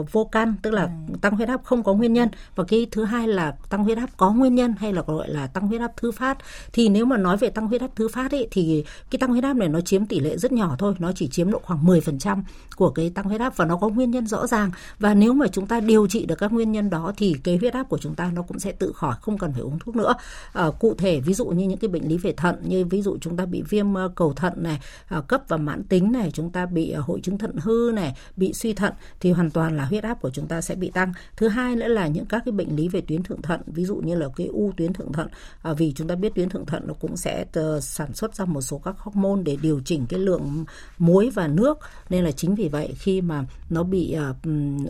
uh, 0.00 0.12
vô 0.12 0.24
căn, 0.24 0.54
tức 0.62 0.70
là 0.70 0.82
ừ. 0.82 1.14
tăng 1.20 1.36
huyết 1.36 1.48
áp 1.48 1.64
không 1.64 1.82
có 1.82 1.94
nguyên 1.94 2.12
nhân 2.12 2.28
và 2.56 2.64
cái 2.64 2.86
thứ 2.90 3.04
hai 3.04 3.28
là 3.28 3.56
tăng 3.70 3.84
huyết 3.84 3.98
áp 3.98 4.10
có 4.16 4.32
nguyên 4.32 4.54
nhân 4.54 4.74
hay 4.78 4.92
là 4.92 5.02
gọi 5.06 5.28
là 5.28 5.46
tăng 5.46 5.68
huyết 5.68 5.80
áp 5.80 5.92
thứ 5.96 6.12
phát. 6.12 6.38
Thì 6.72 6.88
nếu 6.88 7.04
mà 7.04 7.16
nói 7.16 7.36
về 7.36 7.50
tăng 7.50 7.66
huyết 7.66 7.80
áp 7.80 7.90
thứ 7.96 8.08
phát 8.08 8.30
ấy 8.30 8.48
thì 8.50 8.84
cái 9.10 9.18
tăng 9.18 9.30
huyết 9.30 9.44
áp 9.44 9.56
này 9.56 9.68
nó 9.68 9.80
chiếm 9.80 10.06
tỷ 10.06 10.20
lệ 10.20 10.36
rất 10.36 10.52
nhỏ 10.52 10.76
thôi, 10.78 10.94
nó 10.98 11.12
chỉ 11.12 11.28
chiếm 11.28 11.50
độ 11.50 11.60
khoảng 11.64 11.84
10% 11.84 12.42
của 12.76 12.90
cái 12.90 13.10
tăng 13.10 13.24
huyết 13.24 13.40
áp 13.40 13.56
và 13.56 13.64
nó 13.64 13.76
có 13.76 13.88
nguyên 13.88 14.10
nhân 14.10 14.26
rõ 14.26 14.46
ràng 14.46 14.70
và 14.98 15.14
nếu 15.14 15.32
mà 15.32 15.46
chúng 15.48 15.66
ta 15.66 15.80
điều 15.80 16.06
trị 16.06 16.26
được 16.26 16.34
các 16.38 16.52
nguyên 16.52 16.72
nhân 16.72 16.90
đó 16.90 17.12
thì 17.16 17.36
cái 17.44 17.56
huyết 17.56 17.74
áp 17.74 17.88
của 17.88 17.98
chúng 17.98 18.14
ta 18.14 18.30
nó 18.34 18.42
cũng 18.42 18.58
sẽ 18.58 18.72
tự 18.72 18.92
khỏi 18.92 19.14
không 19.20 19.38
cần 19.38 19.52
phải 19.52 19.62
uống 19.62 19.73
thuốc 19.78 19.96
nữa. 19.96 20.14
À, 20.52 20.70
cụ 20.80 20.94
thể 20.98 21.20
ví 21.20 21.34
dụ 21.34 21.46
như 21.46 21.68
những 21.68 21.78
cái 21.78 21.88
bệnh 21.88 22.08
lý 22.08 22.16
về 22.16 22.32
thận 22.32 22.56
như 22.62 22.84
ví 22.84 23.02
dụ 23.02 23.18
chúng 23.20 23.36
ta 23.36 23.46
bị 23.46 23.62
viêm 23.62 23.94
ờ, 23.94 24.08
cầu 24.14 24.32
thận 24.32 24.52
này 24.56 24.80
à, 25.08 25.20
cấp 25.20 25.42
và 25.48 25.56
mãn 25.56 25.84
tính 25.84 26.12
này 26.12 26.30
chúng 26.30 26.50
ta 26.50 26.66
bị 26.66 26.92
hội 26.92 27.20
chứng 27.20 27.38
thận 27.38 27.56
hư 27.56 27.90
này 27.94 28.16
bị 28.36 28.52
suy 28.52 28.72
thận 28.72 28.92
thì 29.20 29.32
hoàn 29.32 29.50
toàn 29.50 29.76
là 29.76 29.84
huyết 29.84 30.04
áp 30.04 30.20
của 30.20 30.30
chúng 30.30 30.46
ta 30.46 30.60
sẽ 30.60 30.74
bị 30.74 30.90
tăng. 30.90 31.12
Thứ 31.36 31.48
hai 31.48 31.76
nữa 31.76 31.88
là 31.88 32.06
những 32.06 32.26
các 32.26 32.42
cái 32.44 32.52
bệnh 32.52 32.76
lý 32.76 32.88
về 32.88 33.00
tuyến 33.00 33.22
thượng 33.22 33.42
thận 33.42 33.60
ví 33.66 33.84
dụ 33.84 33.96
như 33.96 34.14
là 34.14 34.28
cái 34.36 34.46
u 34.46 34.72
tuyến 34.76 34.92
thượng 34.92 35.12
thận 35.12 35.28
à, 35.62 35.72
vì 35.72 35.92
chúng 35.92 36.08
ta 36.08 36.14
biết 36.14 36.34
tuyến 36.34 36.48
thượng 36.48 36.66
thận 36.66 36.82
nó 36.86 36.94
cũng 36.94 37.16
sẽ 37.16 37.44
sản 37.80 38.14
xuất 38.14 38.34
ra 38.34 38.44
một 38.44 38.60
số 38.60 38.78
các 38.78 38.98
hormone 38.98 39.42
để 39.42 39.56
điều 39.62 39.80
chỉnh 39.84 40.06
cái 40.08 40.20
lượng 40.20 40.64
muối 40.98 41.30
và 41.30 41.48
nước. 41.48 41.78
Nên 42.08 42.24
là 42.24 42.30
chính 42.32 42.54
vì 42.54 42.68
vậy 42.68 42.94
khi 42.98 43.20
mà 43.20 43.44
nó 43.70 43.82
bị 43.82 44.16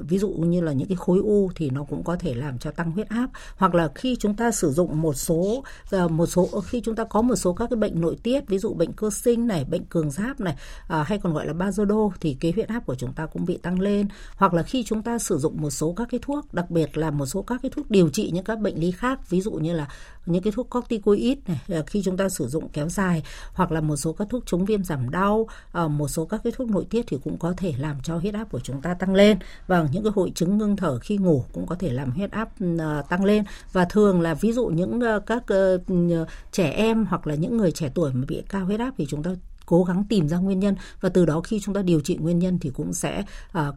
ví 0.09 0.19
dụ 0.19 0.29
như 0.29 0.61
là 0.61 0.73
những 0.73 0.89
cái 0.89 0.97
khối 0.97 1.19
u 1.19 1.51
thì 1.55 1.71
nó 1.71 1.85
cũng 1.85 2.05
có 2.05 2.17
thể 2.17 2.35
làm 2.35 2.59
cho 2.59 2.71
tăng 2.71 2.91
huyết 2.91 3.09
áp. 3.09 3.31
Hoặc 3.57 3.75
là 3.75 3.89
khi 3.95 4.17
chúng 4.17 4.35
ta 4.35 4.51
sử 4.51 4.73
dụng 4.75 5.03
một 5.03 5.15
số 5.15 5.65
một 6.11 6.27
số 6.27 6.49
khi 6.67 6.81
chúng 6.81 6.95
ta 6.95 7.05
có 7.05 7.23
một 7.23 7.37
số 7.37 7.53
các 7.53 7.71
cái 7.71 7.77
bệnh 7.77 8.01
nội 8.01 8.17
tiết 8.23 8.49
ví 8.49 8.59
dụ 8.59 8.75
bệnh 8.75 8.93
cơ 8.93 9.11
sinh 9.11 9.47
này 9.47 9.65
bệnh 9.65 9.85
cường 9.85 10.11
giáp 10.11 10.41
này 10.41 10.57
à, 10.89 11.03
hay 11.03 11.19
còn 11.19 11.35
gọi 11.35 11.47
là 11.47 11.53
bazodo 11.53 12.11
thì 12.21 12.37
cái 12.41 12.53
huyết 12.53 12.69
áp 12.69 12.87
của 12.87 12.95
chúng 12.95 13.13
ta 13.13 13.27
cũng 13.27 13.45
bị 13.45 13.57
tăng 13.57 13.81
lên. 13.81 14.09
Hoặc 14.37 14.55
là 14.55 14.63
khi 14.63 14.85
chúng 14.85 15.03
ta 15.03 15.19
sử 15.19 15.39
dụng 15.39 15.61
một 15.61 15.71
số 15.71 15.93
các 15.93 16.09
cái 16.11 16.21
thuốc 16.23 16.55
đặc 16.55 16.71
biệt 16.71 16.97
là 16.97 17.11
một 17.11 17.27
số 17.27 17.43
các 17.43 17.63
cái 17.63 17.71
thuốc 17.71 17.91
điều 17.91 18.09
trị 18.09 18.31
những 18.35 18.45
các 18.45 18.59
bệnh 18.59 18.81
lý 18.81 18.91
khác 18.91 19.31
ví 19.31 19.41
dụ 19.41 19.53
như 19.53 19.73
là 19.73 19.89
những 20.27 20.43
cái 20.43 20.53
thuốc 20.57 20.71
corticoid 20.71 21.39
này 21.47 21.59
ờ, 21.69 21.83
khi 21.87 22.03
chúng 22.05 22.17
ta 22.17 22.29
sử 22.29 22.47
dụng 22.47 22.69
kéo 22.69 22.89
dài, 22.89 23.23
hoặc 23.53 23.73
là 23.73 23.81
một 23.81 23.97
số 23.97 24.13
các 24.13 24.29
thuốc 24.31 24.43
chống 24.47 24.65
viêm 24.65 24.85
giảm 24.85 25.11
đau 25.11 25.49
ờ, 25.73 25.89
một 25.89 26.09
số 26.09 26.25
các 26.25 26.41
cái 26.45 26.53
thuốc 26.57 26.71
nội 26.71 26.87
tiết 26.91 27.05
thì 27.09 27.19
cũng 27.25 27.39
có 27.39 27.55
thể 27.57 27.73
làm 27.79 27.97
cho 28.03 28.17
huyết 28.17 28.35
áp 28.35 28.45
của 28.45 28.61
chúng 28.61 28.83
ta 28.83 28.95
tăng 28.95 29.15
lên. 29.15 29.39
Và 29.67 29.89
những 29.93 30.03
cái 30.03 30.13
hội 30.17 30.33
chứng 30.35 30.59
ngưng 30.59 30.77
thở 30.77 30.99
khi 30.99 31.17
ngủ 31.17 31.45
cũng 31.53 31.67
có 31.67 31.75
thể 31.75 31.93
làm 31.93 32.11
huyết 32.11 32.31
áp 32.31 32.49
ờ, 32.79 33.03
tăng 33.09 33.25
lên. 33.25 33.45
Và 33.73 33.85
thường 33.85 34.21
là 34.21 34.35
ví 34.35 34.53
dụ 34.53 34.67
những 34.67 35.01
các 35.27 35.43
trẻ 36.53 36.71
em 36.71 37.07
hoặc 37.07 37.27
là 37.27 37.35
những 37.35 37.57
người 37.57 37.73
trẻ 37.73 37.91
tuổi 37.95 38.13
mà 38.15 38.25
bị 38.29 38.43
cao 38.49 38.65
huyết 38.65 38.81
áp 38.81 38.95
thì 38.99 39.07
chúng 39.09 39.23
ta 39.23 39.31
cố 39.67 39.85
gắng 39.85 40.05
tìm 40.09 40.29
ra 40.29 40.39
nguyên 40.39 40.61
nhân 40.61 40.77
và 41.01 41.09
từ 41.09 41.27
đó 41.27 41.41
khi 41.41 41.61
chúng 41.61 41.75
ta 41.75 41.83
điều 41.83 42.01
trị 42.01 42.17
nguyên 42.17 42.39
nhân 42.39 42.59
thì 42.59 42.71
cũng 42.71 42.93
sẽ 42.93 43.25
uh, 43.59 43.75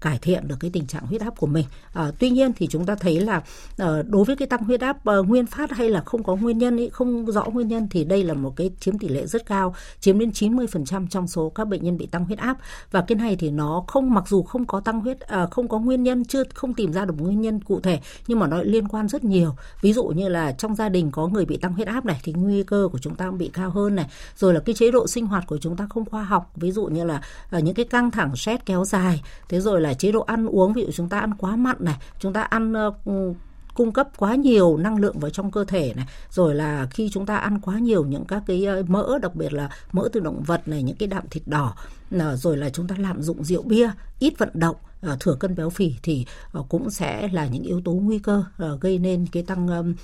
cải 0.00 0.18
thiện 0.18 0.48
được 0.48 0.56
cái 0.60 0.70
tình 0.70 0.86
trạng 0.86 1.06
huyết 1.06 1.20
áp 1.20 1.34
của 1.38 1.46
mình. 1.46 1.66
À, 1.92 2.10
tuy 2.18 2.30
nhiên 2.30 2.52
thì 2.56 2.66
chúng 2.66 2.86
ta 2.86 2.94
thấy 2.94 3.20
là 3.20 3.42
à, 3.78 4.02
đối 4.06 4.24
với 4.24 4.36
cái 4.36 4.48
tăng 4.48 4.64
huyết 4.64 4.80
áp 4.80 5.04
à, 5.04 5.16
nguyên 5.16 5.46
phát 5.46 5.70
hay 5.70 5.88
là 5.88 6.00
không 6.00 6.22
có 6.22 6.36
nguyên 6.36 6.58
nhân 6.58 6.76
ý, 6.76 6.88
không 6.88 7.26
rõ 7.26 7.44
nguyên 7.44 7.68
nhân 7.68 7.88
thì 7.90 8.04
đây 8.04 8.24
là 8.24 8.34
một 8.34 8.56
cái 8.56 8.70
chiếm 8.80 8.98
tỷ 8.98 9.08
lệ 9.08 9.26
rất 9.26 9.46
cao, 9.46 9.74
chiếm 10.00 10.18
đến 10.18 10.30
90% 10.30 11.06
trong 11.06 11.28
số 11.28 11.48
các 11.48 11.68
bệnh 11.68 11.84
nhân 11.84 11.96
bị 11.96 12.06
tăng 12.06 12.24
huyết 12.24 12.38
áp 12.38 12.58
và 12.90 13.00
cái 13.00 13.16
này 13.16 13.36
thì 13.36 13.50
nó 13.50 13.84
không 13.86 14.14
mặc 14.14 14.24
dù 14.28 14.42
không 14.42 14.66
có 14.66 14.80
tăng 14.80 15.00
huyết 15.00 15.20
à, 15.20 15.46
không 15.50 15.68
có 15.68 15.78
nguyên 15.78 16.02
nhân 16.02 16.24
chưa 16.24 16.42
không 16.54 16.74
tìm 16.74 16.92
ra 16.92 17.04
được 17.04 17.14
nguyên 17.18 17.40
nhân 17.40 17.60
cụ 17.60 17.80
thể 17.80 18.00
nhưng 18.26 18.38
mà 18.38 18.46
nó 18.46 18.62
liên 18.62 18.88
quan 18.88 19.08
rất 19.08 19.24
nhiều. 19.24 19.54
Ví 19.80 19.92
dụ 19.92 20.04
như 20.04 20.28
là 20.28 20.52
trong 20.52 20.74
gia 20.74 20.88
đình 20.88 21.10
có 21.10 21.26
người 21.26 21.44
bị 21.44 21.56
tăng 21.56 21.72
huyết 21.72 21.88
áp 21.88 22.04
này 22.04 22.20
thì 22.22 22.32
nguy 22.32 22.62
cơ 22.62 22.88
của 22.92 22.98
chúng 22.98 23.14
ta 23.14 23.30
bị 23.30 23.50
cao 23.52 23.70
hơn 23.70 23.94
này, 23.94 24.06
rồi 24.36 24.54
là 24.54 24.60
cái 24.60 24.74
chế 24.74 24.87
chế 24.88 24.92
độ 24.92 25.06
sinh 25.06 25.26
hoạt 25.26 25.46
của 25.46 25.58
chúng 25.58 25.76
ta 25.76 25.86
không 25.90 26.04
khoa 26.04 26.24
học, 26.24 26.52
ví 26.56 26.72
dụ 26.72 26.84
như 26.84 27.04
là 27.04 27.20
à, 27.50 27.60
những 27.60 27.74
cái 27.74 27.84
căng 27.84 28.10
thẳng 28.10 28.36
stress 28.36 28.62
kéo 28.66 28.84
dài, 28.84 29.22
thế 29.48 29.60
rồi 29.60 29.80
là 29.80 29.94
chế 29.94 30.12
độ 30.12 30.20
ăn 30.20 30.46
uống, 30.46 30.72
ví 30.72 30.84
dụ 30.84 30.90
chúng 30.92 31.08
ta 31.08 31.18
ăn 31.18 31.34
quá 31.34 31.56
mặn 31.56 31.76
này, 31.80 31.96
chúng 32.18 32.32
ta 32.32 32.42
ăn 32.42 32.72
ừ, 33.04 33.32
cung 33.74 33.92
cấp 33.92 34.08
quá 34.16 34.34
nhiều 34.34 34.76
năng 34.76 34.98
lượng 34.98 35.18
vào 35.18 35.30
trong 35.30 35.50
cơ 35.50 35.64
thể 35.64 35.92
này, 35.96 36.06
rồi 36.30 36.54
là 36.54 36.86
khi 36.90 37.08
chúng 37.12 37.26
ta 37.26 37.36
ăn 37.36 37.60
quá 37.60 37.78
nhiều 37.78 38.04
những 38.04 38.24
các 38.24 38.42
cái 38.46 38.66
mỡ, 38.88 39.18
đặc 39.22 39.34
biệt 39.34 39.52
là 39.52 39.70
mỡ 39.92 40.08
từ 40.12 40.20
động 40.20 40.42
vật 40.42 40.68
này, 40.68 40.82
những 40.82 40.96
cái 40.96 41.06
đạm 41.06 41.24
thịt 41.30 41.42
đỏ 41.46 41.74
à, 42.18 42.36
rồi 42.36 42.56
là 42.56 42.70
chúng 42.70 42.88
ta 42.88 42.96
lạm 42.98 43.22
dụng 43.22 43.44
rượu 43.44 43.62
bia, 43.62 43.90
ít 44.18 44.38
vận 44.38 44.50
động 44.54 44.76
Ờ, 45.02 45.16
thừa 45.20 45.34
cân 45.34 45.54
béo 45.54 45.70
phì 45.70 45.94
thì 46.02 46.26
ờ, 46.52 46.62
cũng 46.68 46.90
sẽ 46.90 47.28
là 47.32 47.46
những 47.46 47.62
yếu 47.62 47.80
tố 47.84 47.92
nguy 47.92 48.18
cơ 48.18 48.44
ờ, 48.56 48.78
gây 48.80 48.98
nên 48.98 49.26
cái 49.32 49.42
tăng 49.42 49.94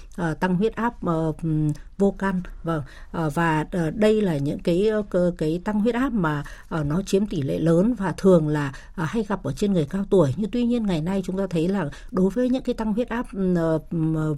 tăng 0.40 0.56
huyết 0.56 0.74
áp 0.74 0.94
vô 1.98 2.10
căn 2.18 2.42
vâng 2.62 2.82
và 3.34 3.64
đây 3.94 4.22
là 4.22 4.36
những 4.36 4.58
cái 4.58 4.90
cái, 5.10 5.22
cái 5.38 5.60
tăng 5.64 5.80
huyết 5.80 5.94
áp 5.94 6.12
mà 6.12 6.44
nó 6.70 7.02
chiếm 7.02 7.26
tỷ 7.26 7.42
lệ 7.42 7.58
lớn 7.58 7.94
và 7.94 8.14
thường 8.16 8.48
là 8.48 8.72
hay 8.94 9.24
gặp 9.28 9.42
ở 9.42 9.52
trên 9.52 9.72
người 9.72 9.86
cao 9.90 10.04
tuổi. 10.10 10.34
Nhưng 10.36 10.50
tuy 10.50 10.64
nhiên 10.64 10.86
ngày 10.86 11.00
nay 11.00 11.22
chúng 11.24 11.38
ta 11.38 11.46
thấy 11.50 11.68
là 11.68 11.88
đối 12.10 12.30
với 12.30 12.48
những 12.48 12.62
cái 12.62 12.74
tăng 12.74 12.92
huyết 12.92 13.08
áp 13.08 13.26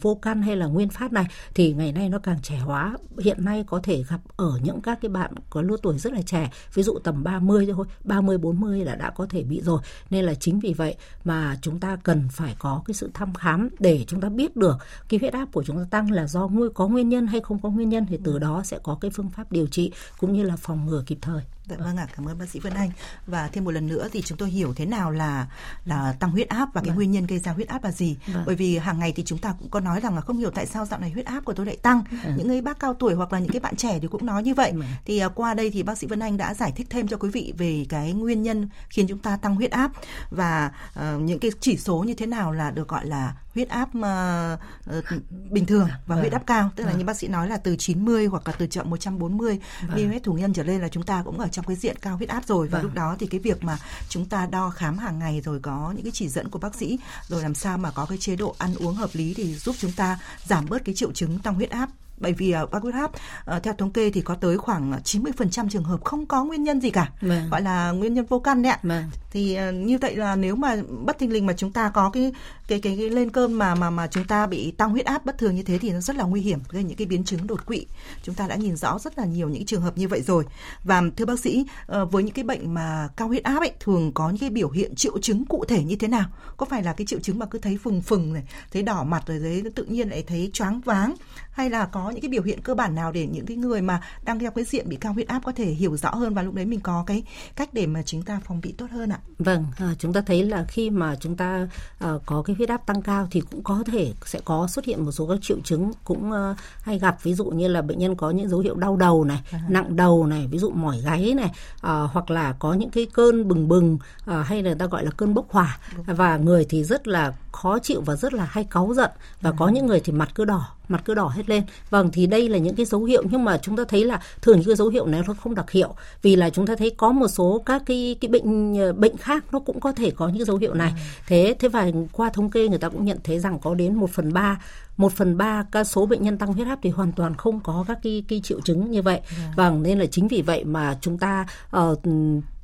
vô 0.00 0.14
căn 0.22 0.42
hay 0.42 0.56
là 0.56 0.66
nguyên 0.66 0.88
phát 0.88 1.12
này 1.12 1.26
thì 1.54 1.74
ngày 1.74 1.92
nay 1.92 2.08
nó 2.08 2.18
càng 2.18 2.38
trẻ 2.42 2.56
hóa. 2.56 2.96
Hiện 3.18 3.44
nay 3.44 3.64
có 3.66 3.80
thể 3.82 4.04
gặp 4.08 4.20
ở 4.36 4.58
những 4.62 4.80
các 4.80 4.98
cái 5.02 5.08
bạn 5.08 5.30
có 5.50 5.62
lứa 5.62 5.76
tuổi 5.82 5.98
rất 5.98 6.12
là 6.12 6.22
trẻ 6.22 6.50
ví 6.74 6.82
dụ 6.82 6.98
tầm 7.04 7.24
30 7.24 7.68
thôi 7.76 7.86
30 8.04 8.38
40 8.38 8.84
là 8.84 8.94
đã 8.94 9.10
có 9.10 9.26
thể 9.30 9.42
bị 9.42 9.60
rồi. 9.60 9.80
Nên 10.10 10.24
là 10.24 10.34
chính 10.46 10.60
vì 10.60 10.74
vậy 10.74 10.96
mà 11.24 11.58
chúng 11.62 11.80
ta 11.80 11.96
cần 12.02 12.28
phải 12.30 12.56
có 12.58 12.82
cái 12.86 12.94
sự 12.94 13.10
thăm 13.14 13.34
khám 13.34 13.68
để 13.78 14.04
chúng 14.06 14.20
ta 14.20 14.28
biết 14.28 14.56
được 14.56 14.76
cái 15.08 15.20
huyết 15.20 15.32
áp 15.32 15.52
của 15.52 15.64
chúng 15.64 15.76
ta 15.76 15.84
tăng 15.90 16.10
là 16.10 16.26
do 16.26 16.48
có 16.74 16.88
nguyên 16.88 17.08
nhân 17.08 17.26
hay 17.26 17.40
không 17.40 17.58
có 17.58 17.70
nguyên 17.70 17.88
nhân 17.88 18.06
thì 18.08 18.18
từ 18.24 18.38
đó 18.38 18.62
sẽ 18.64 18.78
có 18.82 18.98
cái 19.00 19.10
phương 19.10 19.30
pháp 19.30 19.52
điều 19.52 19.66
trị 19.66 19.92
cũng 20.18 20.32
như 20.32 20.42
là 20.42 20.56
phòng 20.56 20.86
ngừa 20.86 21.02
kịp 21.06 21.18
thời. 21.20 21.42
Dạ 21.68 21.76
vâng 21.76 21.96
ạ, 21.96 22.06
cảm 22.16 22.28
ơn 22.28 22.38
bác 22.38 22.48
sĩ 22.48 22.60
Vân 22.60 22.74
Anh. 22.74 22.90
Và 23.26 23.48
thêm 23.48 23.64
một 23.64 23.70
lần 23.70 23.86
nữa 23.86 24.08
thì 24.12 24.22
chúng 24.22 24.38
tôi 24.38 24.50
hiểu 24.50 24.74
thế 24.74 24.86
nào 24.86 25.10
là 25.10 25.46
là 25.84 26.12
tăng 26.12 26.30
huyết 26.30 26.48
áp 26.48 26.68
và 26.74 26.80
cái 26.80 26.88
vâng. 26.88 26.96
nguyên 26.96 27.12
nhân 27.12 27.26
gây 27.26 27.38
ra 27.38 27.52
huyết 27.52 27.68
áp 27.68 27.84
là 27.84 27.92
gì. 27.92 28.16
Vâng. 28.26 28.42
Bởi 28.46 28.54
vì 28.54 28.78
hàng 28.78 28.98
ngày 28.98 29.12
thì 29.16 29.22
chúng 29.26 29.38
ta 29.38 29.54
cũng 29.58 29.70
có 29.70 29.80
nói 29.80 30.00
rằng 30.00 30.14
là 30.14 30.20
không 30.20 30.38
hiểu 30.38 30.50
tại 30.50 30.66
sao 30.66 30.86
dạo 30.86 31.00
này 31.00 31.10
huyết 31.10 31.26
áp 31.26 31.44
của 31.44 31.52
tôi 31.52 31.66
lại 31.66 31.76
tăng. 31.76 32.04
Ừ. 32.24 32.32
Những 32.36 32.48
người 32.48 32.60
bác 32.60 32.78
cao 32.78 32.94
tuổi 32.94 33.14
hoặc 33.14 33.32
là 33.32 33.38
những 33.38 33.52
cái 33.52 33.60
bạn 33.60 33.76
trẻ 33.76 33.98
thì 34.02 34.08
cũng 34.08 34.26
nói 34.26 34.42
như 34.42 34.54
vậy. 34.54 34.70
Ừ. 34.70 34.82
Thì 35.04 35.24
uh, 35.24 35.32
qua 35.34 35.54
đây 35.54 35.70
thì 35.70 35.82
bác 35.82 35.98
sĩ 35.98 36.06
Vân 36.06 36.20
Anh 36.20 36.36
đã 36.36 36.54
giải 36.54 36.72
thích 36.76 36.86
thêm 36.90 37.08
cho 37.08 37.16
quý 37.16 37.28
vị 37.30 37.54
về 37.58 37.86
cái 37.88 38.12
nguyên 38.12 38.42
nhân 38.42 38.68
khiến 38.88 39.06
chúng 39.08 39.18
ta 39.18 39.36
tăng 39.36 39.54
huyết 39.54 39.70
áp 39.70 39.92
và 40.30 40.72
uh, 40.98 41.20
những 41.20 41.38
cái 41.38 41.50
chỉ 41.60 41.76
số 41.76 41.98
như 41.98 42.14
thế 42.14 42.26
nào 42.26 42.52
là 42.52 42.70
được 42.70 42.88
gọi 42.88 43.06
là 43.06 43.34
huyết 43.56 43.68
áp 43.68 43.88
uh, 43.98 44.98
uh, 44.98 45.22
bình 45.50 45.66
thường 45.66 45.88
và 45.88 46.00
vâng. 46.06 46.18
huyết 46.18 46.32
áp 46.32 46.42
cao, 46.46 46.70
tức 46.76 46.84
là 46.84 46.90
vâng. 46.90 46.98
như 46.98 47.04
bác 47.04 47.16
sĩ 47.16 47.28
nói 47.28 47.48
là 47.48 47.56
từ 47.56 47.76
90 47.76 48.26
hoặc 48.26 48.48
là 48.48 48.54
từ 48.58 48.66
chậm 48.66 48.90
140 48.90 49.58
vâng. 49.88 50.08
mm 50.08 50.14
thủy 50.24 50.40
ngân 50.40 50.52
trở 50.52 50.62
lên 50.62 50.80
là 50.80 50.88
chúng 50.88 51.02
ta 51.02 51.22
cũng 51.22 51.38
ở 51.38 51.48
trong 51.48 51.64
cái 51.64 51.76
diện 51.76 51.96
cao 52.00 52.16
huyết 52.16 52.28
áp 52.28 52.46
rồi 52.46 52.68
và 52.68 52.78
vâng. 52.78 52.82
lúc 52.82 52.94
đó 52.94 53.16
thì 53.18 53.26
cái 53.26 53.40
việc 53.40 53.64
mà 53.64 53.78
chúng 54.08 54.24
ta 54.24 54.46
đo 54.46 54.70
khám 54.70 54.98
hàng 54.98 55.18
ngày 55.18 55.40
rồi 55.44 55.60
có 55.62 55.92
những 55.96 56.04
cái 56.04 56.12
chỉ 56.14 56.28
dẫn 56.28 56.48
của 56.48 56.58
bác 56.58 56.74
sĩ 56.74 56.98
rồi 57.28 57.42
làm 57.42 57.54
sao 57.54 57.78
mà 57.78 57.90
có 57.90 58.06
cái 58.06 58.18
chế 58.18 58.36
độ 58.36 58.54
ăn 58.58 58.74
uống 58.74 58.94
hợp 58.94 59.10
lý 59.12 59.34
thì 59.34 59.54
giúp 59.54 59.76
chúng 59.78 59.92
ta 59.92 60.18
giảm 60.44 60.66
bớt 60.68 60.84
cái 60.84 60.94
triệu 60.94 61.12
chứng 61.12 61.38
tăng 61.38 61.54
huyết 61.54 61.70
áp 61.70 61.90
bởi 62.18 62.32
vì 62.32 62.54
uh, 62.62 62.70
tăng 62.70 62.82
huyết 62.82 62.94
áp 62.94 63.10
uh, 63.56 63.62
theo 63.62 63.74
thống 63.74 63.90
kê 63.90 64.10
thì 64.10 64.20
có 64.20 64.34
tới 64.34 64.58
khoảng 64.58 64.92
90% 65.04 65.68
trường 65.68 65.84
hợp 65.84 66.04
không 66.04 66.26
có 66.26 66.44
nguyên 66.44 66.62
nhân 66.62 66.80
gì 66.80 66.90
cả. 66.90 67.10
Vâng. 67.20 67.50
gọi 67.50 67.62
là 67.62 67.90
nguyên 67.90 68.14
nhân 68.14 68.26
vô 68.28 68.38
căn 68.38 68.62
đấy 68.62 68.72
ạ. 68.72 68.78
Vâng. 68.82 69.04
thì 69.30 69.58
như 69.72 69.98
vậy 69.98 70.16
là 70.16 70.36
nếu 70.36 70.56
mà 70.56 70.76
bất 71.04 71.18
thình 71.18 71.32
lình 71.32 71.46
mà 71.46 71.52
chúng 71.52 71.72
ta 71.72 71.88
có 71.88 72.10
cái 72.10 72.32
cái 72.68 72.80
cái, 72.80 72.96
cái 72.98 73.10
lên 73.10 73.30
cơn 73.30 73.52
mà 73.52 73.74
mà 73.74 73.90
mà 73.90 74.06
chúng 74.06 74.24
ta 74.24 74.46
bị 74.46 74.70
tăng 74.70 74.90
huyết 74.90 75.06
áp 75.06 75.24
bất 75.24 75.38
thường 75.38 75.54
như 75.54 75.62
thế 75.62 75.78
thì 75.78 75.90
nó 75.90 76.00
rất 76.00 76.16
là 76.16 76.24
nguy 76.24 76.40
hiểm 76.40 76.58
gây 76.68 76.84
những 76.84 76.96
cái 76.96 77.06
biến 77.06 77.24
chứng 77.24 77.46
đột 77.46 77.66
quỵ. 77.66 77.86
Chúng 78.22 78.34
ta 78.34 78.46
đã 78.46 78.56
nhìn 78.56 78.76
rõ 78.76 78.98
rất 78.98 79.18
là 79.18 79.24
nhiều 79.24 79.48
những 79.48 79.66
trường 79.66 79.82
hợp 79.82 79.98
như 79.98 80.08
vậy 80.08 80.22
rồi. 80.22 80.44
Và 80.84 81.02
thưa 81.16 81.24
bác 81.24 81.40
sĩ 81.40 81.66
uh, 82.02 82.12
với 82.12 82.22
những 82.22 82.34
cái 82.34 82.44
bệnh 82.44 82.74
mà 82.74 83.08
cao 83.16 83.28
huyết 83.28 83.44
áp 83.44 83.58
ấy 83.58 83.72
thường 83.80 84.12
có 84.14 84.28
những 84.28 84.38
cái 84.38 84.50
biểu 84.50 84.70
hiện 84.70 84.94
triệu 84.94 85.18
chứng 85.18 85.44
cụ 85.44 85.64
thể 85.68 85.84
như 85.84 85.96
thế 85.96 86.08
nào? 86.08 86.24
Có 86.56 86.66
phải 86.66 86.82
là 86.82 86.92
cái 86.92 87.06
triệu 87.06 87.20
chứng 87.20 87.38
mà 87.38 87.46
cứ 87.46 87.58
thấy 87.58 87.78
phừng 87.82 88.02
phừng 88.02 88.32
này 88.32 88.42
thấy 88.72 88.82
đỏ 88.82 89.04
mặt 89.04 89.22
rồi 89.26 89.38
đấy 89.38 89.62
tự 89.74 89.84
nhiên 89.84 90.08
lại 90.08 90.24
thấy 90.26 90.50
choáng 90.52 90.80
váng 90.80 91.14
hay 91.50 91.70
là 91.70 91.86
có 91.86 92.05
những 92.10 92.20
cái 92.20 92.28
biểu 92.28 92.42
hiện 92.42 92.60
cơ 92.60 92.74
bản 92.74 92.94
nào 92.94 93.12
để 93.12 93.26
những 93.26 93.46
cái 93.46 93.56
người 93.56 93.82
mà 93.82 94.00
đang 94.24 94.38
theo 94.38 94.50
cái 94.50 94.64
diện 94.64 94.88
bị 94.88 94.96
cao 94.96 95.12
huyết 95.12 95.28
áp 95.28 95.42
có 95.44 95.52
thể 95.52 95.64
hiểu 95.64 95.96
rõ 95.96 96.10
hơn 96.10 96.34
và 96.34 96.42
lúc 96.42 96.54
đấy 96.54 96.64
mình 96.64 96.80
có 96.80 97.04
cái 97.06 97.24
cách 97.56 97.68
để 97.72 97.86
mà 97.86 98.02
chúng 98.02 98.22
ta 98.22 98.40
phòng 98.44 98.60
bị 98.60 98.72
tốt 98.72 98.86
hơn 98.90 99.10
ạ? 99.10 99.18
Vâng, 99.38 99.64
à, 99.78 99.94
chúng 99.98 100.12
ta 100.12 100.20
thấy 100.20 100.42
là 100.42 100.64
khi 100.68 100.90
mà 100.90 101.16
chúng 101.20 101.36
ta 101.36 101.68
à, 101.98 102.12
có 102.26 102.42
cái 102.42 102.56
huyết 102.56 102.68
áp 102.68 102.86
tăng 102.86 103.02
cao 103.02 103.28
thì 103.30 103.42
cũng 103.50 103.62
có 103.62 103.84
thể 103.86 104.12
sẽ 104.24 104.40
có 104.44 104.66
xuất 104.66 104.84
hiện 104.84 105.04
một 105.04 105.12
số 105.12 105.26
các 105.26 105.38
triệu 105.42 105.60
chứng 105.64 105.92
cũng 106.04 106.32
à, 106.32 106.54
hay 106.82 106.98
gặp 106.98 107.22
ví 107.22 107.34
dụ 107.34 107.44
như 107.44 107.68
là 107.68 107.82
bệnh 107.82 107.98
nhân 107.98 108.16
có 108.16 108.30
những 108.30 108.48
dấu 108.48 108.60
hiệu 108.60 108.74
đau 108.74 108.96
đầu 108.96 109.24
này, 109.24 109.40
à. 109.52 109.60
nặng 109.68 109.96
đầu 109.96 110.26
này, 110.26 110.46
ví 110.46 110.58
dụ 110.58 110.70
mỏi 110.70 111.00
gáy 111.04 111.34
này, 111.34 111.52
hoặc 111.82 112.30
là 112.30 112.52
có 112.58 112.74
những 112.74 112.90
cái 112.90 113.06
cơn 113.14 113.48
bừng 113.48 113.68
bừng 113.68 113.98
hay 114.44 114.62
là 114.62 114.74
ta 114.74 114.86
gọi 114.86 115.04
là 115.04 115.10
cơn 115.10 115.34
bốc 115.34 115.46
hỏa 115.50 115.78
và 116.06 116.36
người 116.36 116.66
thì 116.68 116.84
rất 116.84 117.08
là 117.08 117.32
khó 117.56 117.78
chịu 117.78 118.00
và 118.00 118.16
rất 118.16 118.34
là 118.34 118.44
hay 118.44 118.64
cáu 118.64 118.94
giận. 118.94 119.10
Và 119.40 119.52
có 119.52 119.68
những 119.68 119.86
người 119.86 120.00
thì 120.00 120.12
mặt 120.12 120.28
cứ 120.34 120.44
đỏ 120.44 120.68
mặt 120.88 121.02
cứ 121.04 121.14
đỏ 121.14 121.28
hết 121.28 121.48
lên. 121.48 121.62
Vâng 121.90 122.10
thì 122.12 122.26
đây 122.26 122.48
là 122.48 122.58
những 122.58 122.76
cái 122.76 122.86
dấu 122.86 123.04
hiệu. 123.04 123.22
Nhưng 123.30 123.44
mà 123.44 123.58
chúng 123.58 123.76
ta 123.76 123.84
thấy 123.88 124.04
là 124.04 124.20
thường 124.42 124.56
những 124.56 124.66
cái 124.66 124.76
dấu 124.76 124.88
hiệu 124.88 125.06
này 125.06 125.22
nó 125.26 125.34
không 125.34 125.54
đặc 125.54 125.70
hiệu. 125.70 125.94
Vì 126.22 126.36
là 126.36 126.50
chúng 126.50 126.66
ta 126.66 126.74
thấy 126.78 126.90
có 126.90 127.12
một 127.12 127.28
số 127.28 127.62
các 127.66 127.82
cái 127.86 128.16
cái 128.20 128.28
bệnh 128.28 128.78
ờ, 128.78 128.92
bệnh 128.92 129.16
khác 129.16 129.44
nó 129.52 129.58
cũng 129.58 129.80
có 129.80 129.92
thể 129.92 130.10
có 130.10 130.28
những 130.28 130.44
dấu 130.44 130.56
hiệu 130.56 130.74
này. 130.74 130.92
Thế 131.26 131.54
thế 131.58 131.68
và 131.68 131.86
qua 132.12 132.30
thống 132.30 132.50
kê 132.50 132.68
người 132.68 132.78
ta 132.78 132.88
cũng 132.88 133.04
nhận 133.04 133.18
thấy 133.24 133.38
rằng 133.38 133.58
có 133.58 133.74
đến 133.74 133.94
một 133.94 134.10
phần 134.10 134.32
ba 134.32 134.60
một 134.96 135.12
phần 135.12 135.36
ba 135.36 135.64
các 135.72 135.84
số 135.84 136.06
bệnh 136.06 136.22
nhân 136.22 136.38
tăng 136.38 136.52
huyết 136.52 136.66
áp 136.66 136.78
thì 136.82 136.90
hoàn 136.90 137.12
toàn 137.12 137.34
không 137.34 137.60
có 137.60 137.84
các 137.88 137.98
cái, 138.02 138.24
cái 138.28 138.40
triệu 138.44 138.60
chứng 138.60 138.90
như 138.90 139.02
vậy. 139.02 139.20
Vâng 139.56 139.82
nên 139.82 139.98
là 139.98 140.06
chính 140.06 140.28
vì 140.28 140.42
vậy 140.42 140.64
mà 140.64 140.98
chúng 141.00 141.18
ta 141.18 141.46
uh, 141.76 141.98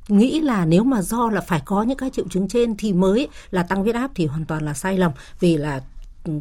nghĩ 0.07 0.41
là 0.41 0.65
nếu 0.65 0.83
mà 0.83 1.01
do 1.01 1.29
là 1.29 1.41
phải 1.41 1.61
có 1.65 1.83
những 1.83 1.97
cái 1.97 2.09
triệu 2.09 2.25
chứng 2.29 2.47
trên 2.47 2.75
thì 2.77 2.93
mới 2.93 3.27
là 3.51 3.63
tăng 3.63 3.81
huyết 3.81 3.95
áp 3.95 4.11
thì 4.15 4.25
hoàn 4.25 4.45
toàn 4.45 4.65
là 4.65 4.73
sai 4.73 4.97
lầm. 4.97 5.11
Vì 5.39 5.57
là 5.57 5.81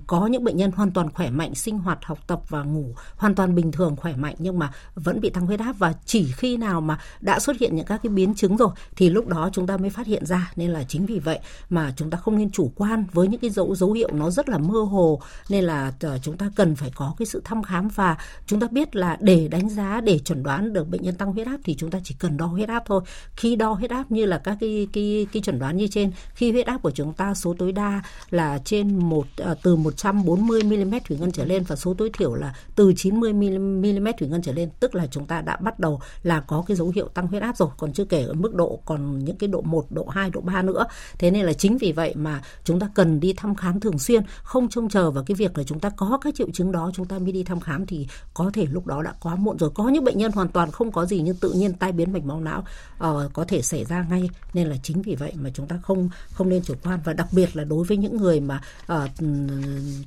có 0.07 0.27
những 0.27 0.45
bệnh 0.45 0.57
nhân 0.57 0.73
hoàn 0.73 0.91
toàn 0.91 1.11
khỏe 1.11 1.31
mạnh, 1.31 1.55
sinh 1.55 1.79
hoạt, 1.79 1.99
học 2.05 2.19
tập 2.27 2.41
và 2.49 2.63
ngủ 2.63 2.95
hoàn 3.17 3.35
toàn 3.35 3.55
bình 3.55 3.73
thường, 3.73 3.97
khỏe 3.97 4.17
mạnh 4.17 4.35
nhưng 4.39 4.59
mà 4.59 4.73
vẫn 4.95 5.21
bị 5.21 5.31
tăng 5.31 5.47
huyết 5.47 5.61
áp. 5.61 5.73
Và 5.79 5.95
chỉ 6.07 6.33
khi 6.33 6.57
nào 6.57 6.81
mà 6.81 6.99
đã 7.21 7.39
xuất 7.39 7.57
hiện 7.61 7.77
những 7.77 7.87
các 7.87 8.01
cái 8.03 8.11
biến 8.11 8.35
chứng 8.35 8.57
rồi 8.57 8.69
thì 8.97 9.11
lúc 9.11 9.27
đó 9.27 9.51
chúng 9.53 9.67
ta 9.67 9.77
mới 9.77 9.91
phát 9.91 10.07
hiện 10.07 10.27
ra. 10.27 10.53
Nên 10.57 10.71
là 10.71 10.85
chính 10.85 11.07
vì 11.07 11.19
vậy 11.19 11.39
mà 11.71 11.93
chúng 11.97 12.11
ta 12.11 12.19
không 12.19 12.39
nên 12.39 12.51
chủ 12.51 12.73
quan 12.77 13.05
với 13.13 13.29
những 13.29 13.41
cái 13.41 13.51
dấu 13.51 13.75
dấu 13.75 13.93
hiệu 13.93 14.09
nó 14.13 14.31
rất 14.31 14.49
là 14.49 14.59
mơ 14.59 14.81
hồ. 14.81 15.21
Nên 15.49 15.65
là 15.65 15.93
ờ, 16.01 16.19
chúng 16.23 16.37
ta 16.37 16.51
cần 16.57 16.77
phải 16.77 16.91
có 16.95 17.15
cái 17.19 17.27
sự 17.27 17.43
thăm 17.45 17.63
khám 17.63 17.89
và 17.89 18.17
chúng 18.47 18.61
ta 18.61 18.67
biết 18.71 18.97
là 18.97 19.17
để 19.21 19.49
đánh 19.49 19.69
giá, 19.69 20.01
để 20.01 20.19
chuẩn 20.19 20.43
đoán 20.43 20.73
được 20.73 20.89
bệnh 20.89 21.03
nhân 21.03 21.15
tăng 21.15 21.33
huyết 21.33 21.47
áp 21.47 21.61
thì 21.65 21.75
chúng 21.75 21.91
ta 21.91 21.99
chỉ 22.05 22.15
cần 22.19 22.37
đo 22.37 22.47
huyết 22.47 22.69
áp 22.69 22.83
thôi. 22.87 23.03
Khi 23.37 23.57
đo 23.57 23.73
huyết 23.73 23.91
áp 23.91 24.11
như 24.11 24.27
là 24.27 24.39
các 24.39 24.57
cái 24.61 24.89
cái 24.93 25.27
cái 25.33 25.43
chuẩn 25.43 25.59
đoán 25.59 25.77
như 25.77 25.87
trên, 25.87 26.13
khi 26.35 26.53
huyết 26.53 26.67
áp 26.67 26.83
của 26.83 26.91
chúng 26.91 27.13
ta 27.13 27.35
số 27.35 27.55
tối 27.59 27.73
đa 27.73 28.03
là 28.31 28.59
trên 28.65 28.97
một 28.97 29.27
ờ, 29.37 29.57
từ 29.63 29.72
từ 29.73 29.77
140 29.77 30.63
mm 30.63 30.95
thủy 31.05 31.17
ngân 31.21 31.33
trở 31.33 31.45
lên 31.45 31.63
và 31.63 31.77
số 31.77 31.95
tối 31.95 32.11
thiểu 32.19 32.35
là 32.35 32.55
từ 32.75 32.93
90 32.97 33.33
mm 33.33 34.07
thủy 34.19 34.29
ngân 34.29 34.43
trở 34.43 34.53
lên 34.53 34.71
tức 34.81 34.95
là 34.95 35.07
chúng 35.07 35.27
ta 35.27 35.41
đã 35.41 35.57
bắt 35.57 35.79
đầu 35.79 36.01
là 36.23 36.41
có 36.41 36.65
cái 36.67 36.77
dấu 36.77 36.93
hiệu 36.95 37.09
tăng 37.09 37.27
huyết 37.27 37.43
áp 37.43 37.57
rồi 37.57 37.69
còn 37.79 37.93
chưa 37.93 38.05
kể 38.05 38.23
ở 38.23 38.35
mức 38.35 38.55
độ 38.55 38.81
còn 38.85 39.25
những 39.25 39.37
cái 39.37 39.49
độ 39.49 39.61
1, 39.61 39.87
độ 39.91 40.07
2, 40.07 40.31
độ 40.31 40.41
3 40.41 40.63
nữa. 40.63 40.85
Thế 41.19 41.31
nên 41.31 41.47
là 41.47 41.53
chính 41.53 41.79
vì 41.79 41.93
vậy 41.93 42.15
mà 42.17 42.43
chúng 42.65 42.81
ta 42.81 42.89
cần 42.95 43.21
đi 43.21 43.33
thăm 43.33 43.55
khám 43.55 43.81
thường 43.81 43.99
xuyên, 43.99 44.23
không 44.43 44.69
trông 44.69 44.89
chờ 44.89 45.11
vào 45.11 45.25
cái 45.25 45.35
việc 45.35 45.59
là 45.59 45.65
chúng 45.65 45.81
ta 45.81 45.91
có 45.97 46.19
các 46.23 46.35
triệu 46.35 46.49
chứng 46.53 46.73
đó 46.73 46.91
chúng 46.95 47.07
ta 47.07 47.19
mới 47.19 47.33
đi 47.33 47.45
thăm 47.45 47.61
khám 47.61 47.87
thì 47.87 48.07
có 48.35 48.51
thể 48.55 48.67
lúc 48.67 48.87
đó 48.87 49.03
đã 49.03 49.15
quá 49.21 49.35
muộn 49.35 49.59
rồi. 49.59 49.71
Có 49.75 49.89
những 49.89 50.05
bệnh 50.05 50.19
nhân 50.19 50.33
hoàn 50.33 50.49
toàn 50.49 50.71
không 50.71 50.93
có 50.93 51.07
gì 51.07 51.21
nhưng 51.21 51.37
tự 51.37 51.53
nhiên 51.53 51.73
tai 51.73 51.93
biến 51.93 52.13
mạch 52.13 52.25
máu 52.25 52.41
não 52.41 52.65
uh, 53.05 53.33
có 53.33 53.45
thể 53.45 53.63
xảy 53.63 53.85
ra 53.85 54.07
ngay 54.11 54.31
nên 54.55 54.67
là 54.69 54.77
chính 54.83 55.03
vì 55.03 55.15
vậy 55.15 55.33
mà 55.35 55.51
chúng 55.55 55.67
ta 55.67 55.79
không 55.83 56.11
không 56.31 56.49
nên 56.49 56.63
chủ 56.63 56.75
quan 56.85 57.01
và 57.05 57.13
đặc 57.13 57.27
biệt 57.33 57.57
là 57.57 57.65
đối 57.65 57.85
với 57.85 57.97
những 57.97 58.17
người 58.17 58.41
mà 58.41 58.61
uh, 58.93 59.11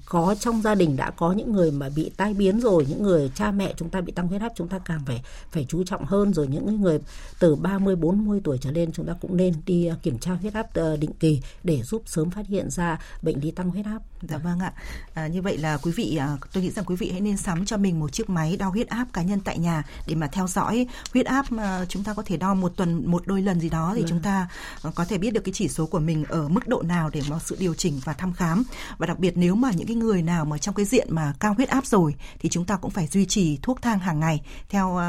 có 0.06 0.36
trong 0.40 0.62
gia 0.62 0.76
đình 0.76 0.96
đã 0.96 1.12
có 1.12 1.32
những 1.32 1.52
người 1.52 1.72
mà 1.72 1.90
bị 1.96 2.12
tai 2.18 2.34
biến 2.34 2.60
rồi 2.60 2.86
những 2.90 3.04
người 3.04 3.32
cha 3.36 3.52
mẹ 3.52 3.74
chúng 3.78 3.90
ta 3.90 4.02
bị 4.02 4.12
tăng 4.12 4.28
huyết 4.28 4.42
áp 4.42 4.52
chúng 4.56 4.68
ta 4.68 4.80
càng 4.80 5.02
phải 5.06 5.24
phải 5.52 5.66
chú 5.70 5.84
trọng 5.84 6.06
hơn 6.06 6.34
rồi 6.34 6.48
những 6.48 6.82
người 6.82 7.00
từ 7.40 7.56
30 7.56 7.96
40 7.96 8.42
tuổi 8.44 8.58
trở 8.62 8.72
lên 8.72 8.92
chúng 8.92 9.06
ta 9.06 9.14
cũng 9.22 9.38
nên 9.38 9.54
đi 9.66 9.86
ờ, 9.86 9.96
kiểm 10.04 10.20
tra 10.20 10.32
huyết 10.32 10.54
áp 10.54 10.74
ờ, 10.74 10.98
định 10.98 11.12
kỳ 11.20 11.42
để 11.64 11.84
giúp 11.84 12.04
sớm 12.06 12.30
phát 12.30 12.48
hiện 12.48 12.70
ra 12.70 13.00
bệnh 13.22 13.42
lý 13.42 13.52
tăng 13.52 13.70
huyết 13.70 13.86
áp. 13.86 14.00
Dạ 14.30 14.38
vâng 14.38 14.60
ạ. 14.60 14.74
À, 15.14 15.28
như 15.28 15.42
vậy 15.42 15.58
là 15.58 15.78
quý 15.78 15.92
vị 15.92 16.18
à, 16.18 16.38
tôi 16.54 16.64
nghĩ 16.64 16.70
rằng 16.70 16.86
quý 16.86 16.96
vị 16.96 17.12
hãy 17.12 17.22
nên 17.22 17.38
sắm 17.38 17.66
cho 17.66 17.78
mình 17.78 18.00
một 18.00 18.14
chiếc 18.14 18.30
máy 18.30 18.58
đo 18.58 18.70
huyết 18.70 18.88
áp 18.88 19.06
cá 19.14 19.22
nhân 19.22 19.40
tại 19.40 19.58
nhà 19.58 19.84
để 20.08 20.16
mà 20.16 20.28
theo 20.28 20.48
dõi 20.48 20.88
huyết 21.14 21.26
áp 21.26 21.52
mà 21.52 21.86
chúng 21.90 22.04
ta 22.04 22.14
có 22.14 22.24
thể 22.26 22.38
đo 22.38 22.54
một 22.54 22.72
tuần 22.76 23.12
một 23.12 23.28
đôi 23.28 23.42
lần 23.42 23.60
gì 23.60 23.70
đó 23.70 23.92
thì 23.96 24.02
vâng. 24.02 24.10
chúng 24.10 24.20
ta 24.20 24.48
ờ, 24.82 24.92
có 24.96 25.06
thể 25.06 25.18
biết 25.18 25.32
được 25.32 25.42
cái 25.44 25.54
chỉ 25.54 25.68
số 25.68 25.86
của 25.86 26.00
mình 26.00 26.26
ở 26.30 26.48
mức 26.48 26.68
độ 26.68 26.82
nào 26.82 27.10
để 27.14 27.22
có 27.30 27.40
sự 27.40 27.56
điều 27.60 27.74
chỉnh 27.74 28.00
và 28.04 28.14
thăm 28.14 28.34
khám 28.34 28.64
và 28.98 29.08
đặc 29.08 29.20
biệt 29.20 29.38
nếu 29.38 29.45
mà 29.54 29.72
những 29.76 29.88
cái 29.88 29.96
người 29.96 30.22
nào 30.22 30.46
mà 30.46 30.58
trong 30.58 30.76
cái 30.76 30.86
diện 30.86 31.08
mà 31.12 31.34
cao 31.40 31.54
huyết 31.54 31.70
áp 31.70 31.86
rồi 31.86 32.16
thì 32.40 32.50
chúng 32.50 32.66
ta 32.66 32.76
cũng 32.76 32.92
phải 32.92 33.08
duy 33.08 33.26
trì 33.26 33.58
thuốc 33.62 33.82
thang 33.82 34.00
hàng 34.00 34.20
ngày 34.20 34.42
theo 34.70 35.00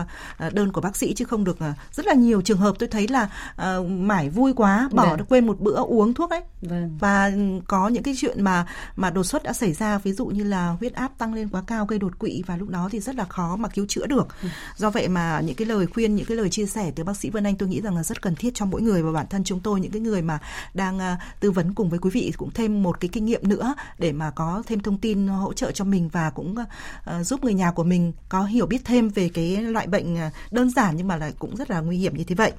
uh, 0.46 0.52
đơn 0.54 0.72
của 0.72 0.80
bác 0.80 0.96
sĩ 0.96 1.14
chứ 1.14 1.24
không 1.24 1.44
được 1.44 1.58
uh, 1.70 1.76
rất 1.92 2.06
là 2.06 2.14
nhiều 2.14 2.42
trường 2.42 2.58
hợp 2.58 2.76
tôi 2.78 2.88
thấy 2.88 3.08
là 3.08 3.30
uh, 3.54 3.90
mải 3.90 4.30
vui 4.30 4.52
quá 4.52 4.88
bỏ 4.92 5.16
vâng. 5.16 5.26
quên 5.28 5.46
một 5.46 5.60
bữa 5.60 5.76
uống 5.76 6.14
thuốc 6.14 6.30
ấy 6.30 6.40
vâng. 6.62 6.98
và 7.00 7.32
có 7.66 7.88
những 7.88 8.02
cái 8.02 8.14
chuyện 8.16 8.44
mà 8.44 8.66
mà 8.96 9.10
đột 9.10 9.24
xuất 9.24 9.42
đã 9.42 9.52
xảy 9.52 9.72
ra 9.72 9.98
ví 9.98 10.12
dụ 10.12 10.26
như 10.26 10.44
là 10.44 10.68
huyết 10.68 10.94
áp 10.94 11.18
tăng 11.18 11.34
lên 11.34 11.48
quá 11.48 11.62
cao 11.66 11.86
gây 11.86 11.98
đột 11.98 12.18
quỵ 12.18 12.42
và 12.46 12.56
lúc 12.56 12.68
đó 12.68 12.88
thì 12.92 13.00
rất 13.00 13.14
là 13.14 13.24
khó 13.24 13.56
mà 13.56 13.68
cứu 13.68 13.86
chữa 13.88 14.06
được 14.06 14.26
ừ. 14.42 14.48
do 14.76 14.90
vậy 14.90 15.08
mà 15.08 15.40
những 15.40 15.56
cái 15.56 15.66
lời 15.66 15.86
khuyên 15.86 16.16
những 16.16 16.26
cái 16.26 16.36
lời 16.36 16.50
chia 16.50 16.66
sẻ 16.66 16.92
từ 16.96 17.04
bác 17.04 17.16
sĩ 17.16 17.30
Vân 17.30 17.44
Anh 17.44 17.56
tôi 17.56 17.68
nghĩ 17.68 17.80
rằng 17.80 17.96
là 17.96 18.02
rất 18.02 18.22
cần 18.22 18.34
thiết 18.34 18.54
cho 18.54 18.66
mỗi 18.66 18.82
người 18.82 19.02
và 19.02 19.12
bản 19.12 19.26
thân 19.30 19.44
chúng 19.44 19.60
tôi 19.60 19.80
những 19.80 19.92
cái 19.92 20.00
người 20.00 20.22
mà 20.22 20.38
đang 20.74 20.96
uh, 20.96 21.02
tư 21.40 21.50
vấn 21.50 21.74
cùng 21.74 21.90
với 21.90 21.98
quý 21.98 22.10
vị 22.10 22.32
cũng 22.36 22.50
thêm 22.54 22.82
một 22.82 23.00
cái 23.00 23.08
kinh 23.08 23.26
nghiệm 23.26 23.48
nữa 23.48 23.74
để 23.98 24.12
mà 24.12 24.25
có 24.30 24.62
thêm 24.66 24.80
thông 24.80 24.98
tin 24.98 25.28
hỗ 25.28 25.52
trợ 25.52 25.70
cho 25.70 25.84
mình 25.84 26.08
và 26.08 26.30
cũng 26.30 26.54
uh, 26.58 27.26
giúp 27.26 27.44
người 27.44 27.54
nhà 27.54 27.70
của 27.70 27.84
mình 27.84 28.12
có 28.28 28.44
hiểu 28.44 28.66
biết 28.66 28.84
thêm 28.84 29.08
về 29.08 29.28
cái 29.28 29.56
loại 29.56 29.86
bệnh 29.86 30.16
đơn 30.50 30.70
giản 30.70 30.96
nhưng 30.96 31.08
mà 31.08 31.16
lại 31.16 31.32
cũng 31.38 31.56
rất 31.56 31.70
là 31.70 31.80
nguy 31.80 31.98
hiểm 31.98 32.16
như 32.16 32.24
thế 32.24 32.34
vậy. 32.34 32.52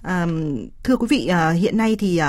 Uh, 0.00 0.30
thưa 0.84 0.96
quý 0.96 1.06
vị, 1.10 1.30
uh, 1.30 1.56
hiện 1.56 1.76
nay 1.76 1.96
thì 1.96 2.20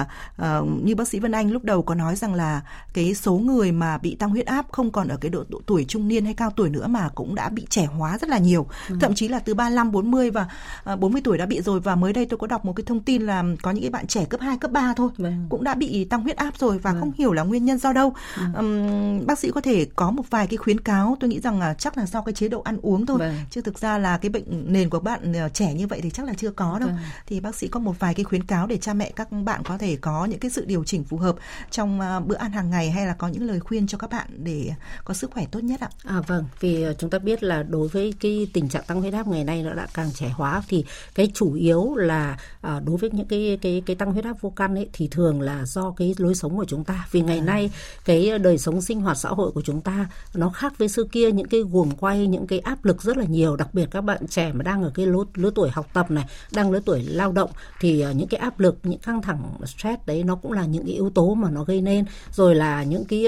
như 0.84 0.96
bác 0.96 1.08
sĩ 1.08 1.20
Vân 1.20 1.32
Anh 1.32 1.52
lúc 1.52 1.64
đầu 1.64 1.82
có 1.82 1.96
nói 1.96 2.16
rằng 2.16 2.34
là 2.34 2.62
cái 2.94 3.16
số 3.16 3.34
người 3.34 3.72
mà 3.72 3.98
bị 3.98 4.16
tăng 4.16 4.30
huyết 4.30 4.46
áp 4.46 4.66
không 4.72 4.92
còn 4.92 5.08
ở 5.08 5.18
cái 5.18 5.30
độ, 5.30 5.44
độ 5.50 5.62
tuổi 5.66 5.86
trung 5.88 6.08
niên 6.08 6.26
hay 6.26 6.34
cao 6.34 6.52
tuổi 6.56 6.70
nữa 6.70 6.88
mà 6.88 7.10
cũng 7.16 7.36
đã 7.36 7.50
bị 7.50 7.66
trẻ 7.70 7.86
hóa 7.86 8.18
rất 8.18 8.30
là 8.30 8.38
nhiều. 8.38 8.68
Ừ. 8.90 8.98
Thậm 9.02 9.14
chí 9.14 9.28
là 9.28 9.40
từ 9.40 9.54
35, 9.54 9.92
40 9.92 10.32
và 10.32 10.48
uh, 10.94 11.00
40 11.00 11.22
tuổi 11.26 11.38
đã 11.38 11.46
bị 11.46 11.62
rồi 11.62 11.80
và 11.80 11.96
mới 11.96 12.14
đây 12.14 12.26
tôi 12.26 12.38
có 12.38 12.48
đọc 12.48 12.66
một 12.66 12.74
cái 12.76 12.84
thông 12.88 13.00
tin 13.00 13.22
là 13.22 13.44
có 13.62 13.72
những 13.72 13.84
cái 13.84 13.90
bạn 13.90 14.08
trẻ 14.08 14.26
cấp 14.26 14.42
2, 14.42 14.58
cấp 14.58 14.72
3 14.72 14.94
thôi 14.98 15.10
vâng. 15.18 15.46
cũng 15.50 15.64
đã 15.64 15.76
bị 15.76 16.06
tăng 16.06 16.22
huyết 16.22 16.38
áp 16.38 16.58
rồi 16.58 16.78
và 16.78 16.92
vâng. 16.92 17.02
không 17.02 17.12
hiểu 17.18 17.34
là 17.34 17.44
nguyên 17.44 17.66
nhân 17.66 17.78
do 17.78 17.94
đâu. 17.94 18.14
Ừ. 18.38 18.44
Um, 18.58 18.81
bác 19.26 19.40
sĩ 19.40 19.52
có 19.52 19.62
thể 19.62 19.88
có 19.96 20.12
một 20.12 20.24
vài 20.30 20.48
cái 20.48 20.58
khuyến 20.58 20.80
cáo 20.80 21.18
tôi 21.20 21.30
nghĩ 21.30 21.40
rằng 21.40 21.60
là 21.60 21.74
chắc 21.74 21.98
là 21.98 22.06
do 22.06 22.22
cái 22.22 22.34
chế 22.34 22.48
độ 22.48 22.62
ăn 22.62 22.78
uống 22.82 23.06
thôi 23.06 23.18
vâng. 23.20 23.36
chứ 23.50 23.62
thực 23.62 23.80
ra 23.80 23.98
là 23.98 24.18
cái 24.18 24.30
bệnh 24.30 24.74
nền 24.74 24.90
của 24.90 25.00
bạn 25.00 25.34
ờ, 25.34 25.50
trẻ 25.50 25.74
như 25.74 25.88
vậy 25.88 26.00
thì 26.04 26.10
chắc 26.10 26.26
là 26.26 26.34
chưa 26.34 26.52
có 26.52 26.80
đâu. 26.80 26.90
Vâng. 26.90 26.98
Thì 27.28 27.40
bác 27.40 27.56
sĩ 27.56 27.68
có 27.68 27.80
một 27.80 28.00
vài 28.00 28.14
cái 28.14 28.24
khuyến 28.24 28.44
cáo 28.44 28.68
để 28.68 28.78
cha 28.78 28.94
mẹ 28.94 29.12
các 29.16 29.32
bạn 29.32 29.62
có 29.64 29.78
thể 29.78 29.96
có 29.96 30.26
những 30.26 30.40
cái 30.40 30.52
sự 30.52 30.66
điều 30.66 30.84
chỉnh 30.84 31.04
phù 31.04 31.18
hợp 31.18 31.36
trong 31.72 32.00
uh, 32.00 32.28
bữa 32.28 32.36
ăn 32.36 32.52
hàng 32.52 32.70
ngày 32.70 32.92
hay 32.92 33.06
là 33.06 33.14
có 33.14 33.28
những 33.28 33.44
lời 33.44 33.60
khuyên 33.60 33.88
cho 33.88 33.98
các 33.98 34.10
bạn 34.10 34.28
để 34.38 34.72
có 35.06 35.14
sức 35.14 35.32
khỏe 35.32 35.46
tốt 35.52 35.60
nhất 35.60 35.80
ạ? 35.80 35.90
À 36.04 36.22
vâng, 36.28 36.46
vì 36.60 36.82
ờ, 36.82 36.94
chúng 36.94 37.10
ta 37.10 37.20
biết 37.20 37.44
là 37.44 37.64
đối 37.64 37.88
với 37.88 38.14
cái 38.20 38.48
tình 38.54 38.70
trạng 38.70 38.84
tăng 38.88 39.02
huyết 39.02 39.14
áp 39.14 39.28
ngày 39.28 39.44
nay 39.44 39.64
nó 39.64 39.74
đã 39.74 39.88
càng 39.94 40.12
trẻ 40.14 40.30
hóa 40.30 40.64
thì 40.68 40.86
cái 41.16 41.32
chủ 41.34 41.54
yếu 41.54 41.96
là 41.96 42.38
đối 42.62 42.98
với 42.98 43.10
những 43.14 43.28
cái 43.28 43.58
cái 43.62 43.84
cái 43.86 43.96
tăng 43.96 44.12
huyết 44.12 44.26
áp 44.26 44.42
vô 44.42 44.50
căn 44.50 44.76
ấy 44.76 44.90
thì 44.94 45.08
thường 45.08 45.42
là 45.42 45.66
do 45.66 45.92
cái 45.98 46.16
lối 46.18 46.36
sống 46.36 46.58
của 46.58 46.66
chúng 46.66 46.84
ta. 46.84 47.08
Vì 47.12 47.22
ngày 47.22 47.38
à. 47.38 47.46
nay 47.46 47.72
cái 48.06 48.40
đời 48.40 48.58
sống 48.62 48.82
sinh 48.82 49.01
hoạt 49.01 49.18
xã 49.18 49.30
hội 49.30 49.51
của 49.51 49.62
chúng 49.62 49.82
ta 49.82 50.10
nó 50.34 50.50
khác 50.50 50.74
với 50.77 50.89
xưa 50.89 51.03
kia 51.03 51.32
những 51.32 51.48
cái 51.48 51.62
guồng 51.62 51.91
quay 51.91 52.27
những 52.27 52.48
cái 52.48 52.60
áp 52.60 52.86
lực 52.86 53.01
rất 53.01 53.18
là 53.18 53.25
nhiều. 53.25 53.56
Đặc 53.56 53.74
biệt 53.74 53.86
các 53.91 54.01
bạn 54.01 54.27
trẻ 54.27 54.51
mà 54.53 54.63
đang 54.63 54.84
ở 54.84 54.91
cái 54.96 55.06
lứa, 55.06 55.24
lứa 55.36 55.51
tuổi 55.56 55.70
học 55.70 55.88
tập 55.94 56.12
này 56.12 56.25
đang 56.53 56.72
lứa 56.72 56.80
tuổi 56.86 57.03
lao 57.03 57.32
động 57.32 57.50
thì 57.80 58.01
ờ, 58.01 58.12
những 58.12 58.27
cái 58.27 58.39
áp 58.39 58.60
lực 58.60 58.77
những 58.84 59.00
căng 59.00 59.22
thẳng 59.22 59.44
stress 59.65 60.01
đấy 60.06 60.24
nó 60.24 60.36
cũng 60.36 60.51
là 60.51 60.65
những 60.65 60.86
cái 60.86 60.94
yếu 60.94 61.10
tố 61.10 61.34
mà 61.34 61.50
nó 61.50 61.63
gây 61.63 61.82
nên. 61.82 62.06
Rồi 62.32 62.56
là 62.56 62.84
những 62.84 63.06
cái 63.06 63.25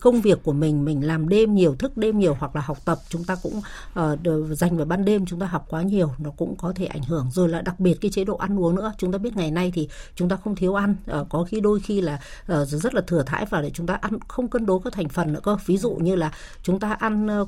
công 0.00 0.20
việc 0.20 0.42
của 0.42 0.52
mình 0.52 0.84
mình 0.84 1.06
làm 1.06 1.28
đêm 1.28 1.54
nhiều 1.54 1.74
thức 1.74 1.96
đêm 1.96 2.18
nhiều 2.18 2.36
hoặc 2.40 2.56
là 2.56 2.62
học 2.62 2.78
tập 2.84 2.98
chúng 3.08 3.24
ta 3.24 3.36
cũng 3.42 3.60
uh, 4.00 4.58
dành 4.58 4.76
vào 4.76 4.86
ban 4.86 5.04
đêm 5.04 5.26
chúng 5.26 5.40
ta 5.40 5.46
học 5.46 5.66
quá 5.70 5.82
nhiều 5.82 6.10
nó 6.18 6.30
cũng 6.30 6.56
có 6.56 6.72
thể 6.76 6.86
ảnh 6.86 7.02
hưởng. 7.02 7.30
Rồi 7.32 7.48
là 7.48 7.60
đặc 7.60 7.80
biệt 7.80 7.94
cái 8.00 8.10
chế 8.10 8.24
độ 8.24 8.36
ăn 8.36 8.60
uống 8.60 8.74
nữa 8.74 8.92
chúng 8.98 9.12
ta 9.12 9.18
biết 9.18 9.36
ngày 9.36 9.50
nay 9.50 9.72
thì 9.74 9.88
chúng 10.14 10.28
ta 10.28 10.36
không 10.36 10.56
thiếu 10.56 10.74
ăn. 10.74 10.96
Uh, 11.20 11.28
có 11.28 11.44
khi 11.44 11.60
đôi 11.60 11.80
khi 11.80 12.00
là 12.00 12.20
uh, 12.52 12.68
rất 12.68 12.94
là 12.94 13.00
thừa 13.06 13.22
thãi 13.22 13.46
và 13.50 13.62
để 13.62 13.70
chúng 13.70 13.86
ta 13.86 13.94
ăn 13.94 14.18
không 14.28 14.45
không 14.46 14.50
cân 14.50 14.66
đối 14.66 14.80
các 14.84 14.92
thành 14.92 15.08
phần 15.08 15.32
nữa 15.32 15.40
cơ. 15.42 15.56
Ví 15.66 15.76
dụ 15.76 15.90
như 15.90 16.16
là 16.16 16.32
chúng 16.62 16.80
ta 16.80 16.92
ăn 16.92 17.26
ờ, 17.28 17.46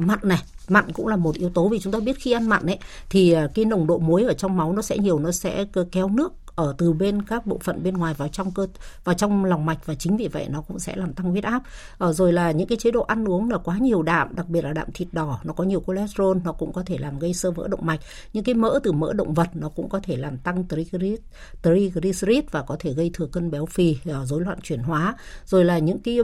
mặn 0.00 0.18
này, 0.22 0.42
mặn 0.68 0.92
cũng 0.92 1.06
là 1.06 1.16
một 1.16 1.34
yếu 1.34 1.50
tố 1.50 1.68
vì 1.68 1.78
chúng 1.80 1.92
ta 1.92 2.00
biết 2.00 2.16
khi 2.18 2.32
ăn 2.32 2.48
mặn 2.48 2.66
ấy, 2.66 2.78
thì 3.10 3.32
ờ, 3.32 3.48
cái 3.54 3.64
nồng 3.64 3.86
độ 3.86 3.98
muối 3.98 4.24
ở 4.24 4.32
trong 4.32 4.56
máu 4.56 4.72
nó 4.72 4.82
sẽ 4.82 4.98
nhiều, 4.98 5.18
nó 5.18 5.32
sẽ 5.32 5.64
ờ, 5.72 5.86
kéo 5.92 6.08
nước 6.08 6.32
ở 6.60 6.74
từ 6.78 6.92
bên 6.92 7.22
các 7.22 7.46
bộ 7.46 7.58
phận 7.58 7.82
bên 7.82 7.94
ngoài 7.94 8.14
vào 8.14 8.28
trong 8.28 8.50
cơ, 8.50 8.66
vào 9.04 9.14
trong 9.14 9.44
lòng 9.44 9.66
mạch 9.66 9.86
và 9.86 9.94
chính 9.94 10.16
vì 10.16 10.28
vậy 10.28 10.46
nó 10.48 10.60
cũng 10.60 10.78
sẽ 10.78 10.96
làm 10.96 11.12
tăng 11.12 11.30
huyết 11.30 11.44
áp. 11.44 11.62
Ở 11.98 12.12
rồi 12.12 12.32
là 12.32 12.50
những 12.50 12.68
cái 12.68 12.78
chế 12.78 12.90
độ 12.90 13.02
ăn 13.02 13.24
uống 13.28 13.50
là 13.50 13.58
quá 13.58 13.78
nhiều 13.78 14.02
đạm, 14.02 14.34
đặc 14.34 14.48
biệt 14.48 14.64
là 14.64 14.72
đạm 14.72 14.88
thịt 14.94 15.08
đỏ, 15.12 15.40
nó 15.44 15.52
có 15.52 15.64
nhiều 15.64 15.82
cholesterol, 15.86 16.36
nó 16.44 16.52
cũng 16.52 16.72
có 16.72 16.82
thể 16.86 16.98
làm 16.98 17.18
gây 17.18 17.34
sơ 17.34 17.50
vỡ 17.50 17.68
động 17.68 17.86
mạch. 17.86 18.00
Những 18.32 18.44
cái 18.44 18.54
mỡ 18.54 18.80
từ 18.82 18.92
mỡ 18.92 19.12
động 19.12 19.34
vật 19.34 19.48
nó 19.54 19.68
cũng 19.68 19.88
có 19.88 20.00
thể 20.02 20.16
làm 20.16 20.38
tăng 20.38 20.64
triglycerid 20.68 21.18
triglycerid 21.62 22.44
và 22.50 22.62
có 22.62 22.76
thể 22.80 22.92
gây 22.92 23.10
thừa 23.14 23.26
cân 23.26 23.50
béo 23.50 23.66
phì 23.66 23.96
ờ, 24.04 24.26
rối 24.26 24.40
loạn 24.40 24.58
chuyển 24.62 24.80
hóa. 24.80 25.14
Rồi 25.46 25.64
là 25.64 25.78
những 25.78 25.98
cái 25.98 26.18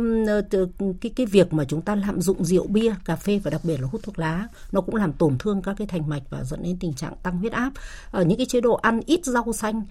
cái 1.00 1.12
cái 1.16 1.26
việc 1.26 1.52
mà 1.52 1.64
chúng 1.64 1.82
ta 1.82 1.94
lạm 1.94 2.20
dụng 2.20 2.44
rượu 2.44 2.66
bia, 2.66 2.94
cà 3.04 3.16
phê 3.16 3.40
và 3.44 3.50
đặc 3.50 3.60
biệt 3.64 3.80
là 3.80 3.88
hút 3.88 4.00
thuốc 4.02 4.18
lá, 4.18 4.48
nó 4.72 4.80
cũng 4.80 4.94
làm 4.94 5.12
tổn 5.12 5.38
thương 5.38 5.62
các 5.62 5.74
cái 5.78 5.86
thành 5.86 6.08
mạch 6.08 6.22
và 6.30 6.44
dẫn 6.44 6.62
đến 6.62 6.76
tình 6.80 6.94
trạng 6.94 7.16
tăng 7.22 7.38
huyết 7.38 7.52
áp. 7.52 7.72
Ở 8.10 8.24
những 8.24 8.38
cái 8.38 8.46
chế 8.46 8.60
độ 8.60 8.74
ăn 8.74 9.00
ít 9.06 9.24
rau 9.24 9.52
xanh 9.52 9.82